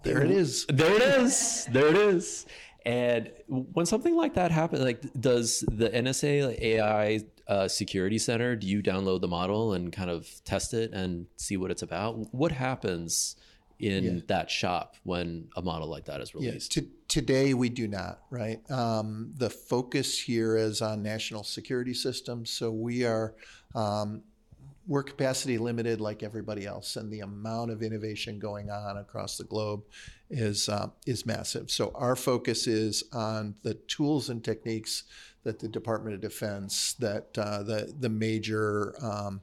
there 0.04 0.24
it 0.24 0.32
is. 0.32 0.66
There 0.68 0.94
it 0.94 1.02
is. 1.02 1.68
There 1.70 1.88
it 1.88 1.98
is. 1.98 2.46
And 2.86 3.32
when 3.48 3.86
something 3.86 4.16
like 4.16 4.34
that 4.34 4.52
happens, 4.52 4.82
like 4.82 5.02
does 5.20 5.64
the 5.72 5.90
NSA 5.90 6.48
like 6.48 6.62
AI 6.62 7.22
uh, 7.48 7.68
Security 7.68 8.18
Center, 8.18 8.56
do 8.56 8.68
you 8.68 8.82
download 8.82 9.22
the 9.22 9.28
model 9.28 9.74
and 9.74 9.92
kind 9.92 10.10
of 10.10 10.30
test 10.44 10.74
it 10.74 10.92
and 10.94 11.28
see 11.38 11.58
what 11.58 11.72
it's 11.72 11.82
about? 11.82 12.34
What 12.34 12.52
happens 12.52 13.36
in 13.80 14.04
yeah. 14.04 14.22
that 14.28 14.52
shop 14.52 14.96
when 15.04 15.48
a 15.56 15.62
model 15.62 15.90
like 15.90 16.06
that 16.06 16.22
is 16.22 16.36
released? 16.36 16.76
Yeah. 16.76 16.84
today, 17.08 17.54
we 17.54 17.70
do 17.70 17.88
not, 17.88 18.20
right? 18.30 18.60
Um, 18.70 19.34
the 19.38 19.50
focus 19.50 20.20
here 20.20 20.58
is 20.58 20.82
on 20.82 21.04
national 21.04 21.44
security 21.44 21.94
systems. 21.94 22.50
So 22.50 22.72
we 22.72 23.06
are 23.06 23.36
um, 23.76 24.24
we're 24.88 25.04
capacity 25.04 25.58
limited 25.58 26.02
like 26.02 26.24
everybody 26.24 26.66
else, 26.66 26.96
and 26.96 27.12
the 27.12 27.22
amount 27.22 27.72
of 27.72 27.82
innovation 27.82 28.40
going 28.40 28.70
on 28.70 28.98
across 28.98 29.38
the 29.38 29.44
globe 29.44 29.84
is 30.30 30.68
uh, 30.70 30.88
is 31.06 31.26
massive. 31.26 31.72
So 31.72 31.92
our 31.96 32.16
focus 32.16 32.68
is 32.68 33.04
on 33.14 33.56
the 33.64 33.76
tools 33.76 34.30
and 34.30 34.44
techniques 34.44 35.04
that 35.44 35.60
the 35.60 35.68
Department 35.68 36.16
of 36.16 36.22
Defense, 36.22 36.94
that 36.94 37.38
uh, 37.38 37.64
the 37.64 37.94
the 37.98 38.10
major 38.10 38.96
um, 39.02 39.42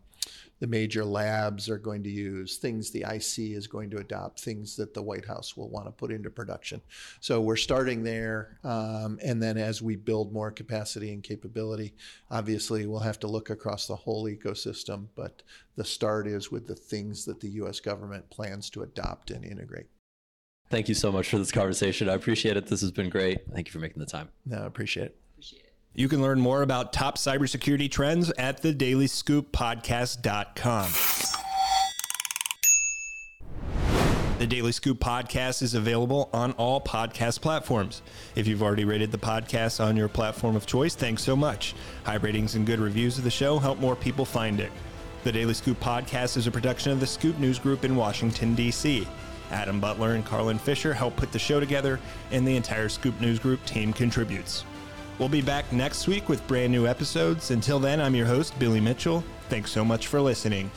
the 0.60 0.66
major 0.66 1.04
labs 1.04 1.68
are 1.68 1.78
going 1.78 2.02
to 2.02 2.10
use, 2.10 2.58
things 2.58 2.90
the 2.90 3.04
IC 3.08 3.56
is 3.56 3.66
going 3.66 3.90
to 3.90 3.96
adopt, 3.96 4.40
things 4.40 4.76
that 4.76 4.94
the 4.94 5.02
White 5.02 5.24
House 5.24 5.56
will 5.56 5.70
want 5.70 5.86
to 5.86 5.92
put 5.92 6.12
into 6.12 6.30
production. 6.30 6.80
So 7.20 7.40
we're 7.40 7.56
starting 7.56 8.04
there. 8.04 8.58
Um, 8.62 9.18
and 9.24 9.42
then 9.42 9.56
as 9.56 9.82
we 9.82 9.96
build 9.96 10.32
more 10.32 10.50
capacity 10.50 11.12
and 11.12 11.22
capability, 11.22 11.94
obviously 12.30 12.86
we'll 12.86 13.00
have 13.00 13.18
to 13.20 13.26
look 13.26 13.50
across 13.50 13.86
the 13.86 13.96
whole 13.96 14.24
ecosystem. 14.26 15.06
But 15.16 15.42
the 15.76 15.84
start 15.84 16.26
is 16.26 16.50
with 16.50 16.66
the 16.66 16.76
things 16.76 17.24
that 17.24 17.40
the 17.40 17.48
US 17.62 17.80
government 17.80 18.28
plans 18.28 18.68
to 18.70 18.82
adopt 18.82 19.30
and 19.30 19.44
integrate. 19.44 19.86
Thank 20.68 20.88
you 20.88 20.94
so 20.94 21.10
much 21.10 21.28
for 21.28 21.38
this 21.38 21.50
conversation. 21.50 22.08
I 22.08 22.14
appreciate 22.14 22.56
it. 22.56 22.66
This 22.66 22.82
has 22.82 22.92
been 22.92 23.08
great. 23.08 23.40
Thank 23.52 23.66
you 23.66 23.72
for 23.72 23.80
making 23.80 23.98
the 23.98 24.06
time. 24.06 24.28
No, 24.46 24.58
I 24.58 24.66
appreciate 24.66 25.06
it. 25.06 25.16
You 25.94 26.08
can 26.08 26.20
learn 26.22 26.40
more 26.40 26.62
about 26.62 26.92
top 26.92 27.18
cybersecurity 27.18 27.90
trends 27.90 28.30
at 28.38 28.62
the 28.62 28.72
dailyscooppodcast.com. 28.72 30.92
The 34.38 34.46
Daily 34.46 34.70
Scoop 34.72 35.00
podcast 35.00 35.60
is 35.60 35.74
available 35.74 36.30
on 36.32 36.52
all 36.52 36.80
podcast 36.80 37.42
platforms. 37.42 38.00
If 38.34 38.46
you've 38.46 38.62
already 38.62 38.86
rated 38.86 39.12
the 39.12 39.18
podcast 39.18 39.84
on 39.84 39.98
your 39.98 40.08
platform 40.08 40.56
of 40.56 40.64
choice, 40.64 40.94
thanks 40.94 41.22
so 41.22 41.36
much. 41.36 41.74
High 42.04 42.14
ratings 42.14 42.54
and 42.54 42.64
good 42.64 42.80
reviews 42.80 43.18
of 43.18 43.24
the 43.24 43.30
show 43.30 43.58
help 43.58 43.78
more 43.80 43.94
people 43.94 44.24
find 44.24 44.58
it. 44.58 44.72
The 45.24 45.32
Daily 45.32 45.52
Scoop 45.52 45.78
podcast 45.78 46.38
is 46.38 46.46
a 46.46 46.50
production 46.50 46.90
of 46.90 47.00
the 47.00 47.06
Scoop 47.06 47.38
News 47.38 47.58
Group 47.58 47.84
in 47.84 47.96
Washington, 47.96 48.54
D.C. 48.54 49.06
Adam 49.50 49.78
Butler 49.78 50.14
and 50.14 50.24
Carlin 50.24 50.58
Fisher 50.58 50.94
help 50.94 51.16
put 51.16 51.32
the 51.32 51.38
show 51.38 51.60
together, 51.60 52.00
and 52.30 52.48
the 52.48 52.56
entire 52.56 52.88
Scoop 52.88 53.20
News 53.20 53.38
Group 53.38 53.62
team 53.66 53.92
contributes. 53.92 54.64
We'll 55.20 55.28
be 55.28 55.42
back 55.42 55.70
next 55.70 56.08
week 56.08 56.30
with 56.30 56.44
brand 56.48 56.72
new 56.72 56.86
episodes. 56.86 57.50
Until 57.50 57.78
then, 57.78 58.00
I'm 58.00 58.14
your 58.14 58.24
host, 58.24 58.58
Billy 58.58 58.80
Mitchell. 58.80 59.22
Thanks 59.50 59.70
so 59.70 59.84
much 59.84 60.06
for 60.06 60.18
listening. 60.18 60.70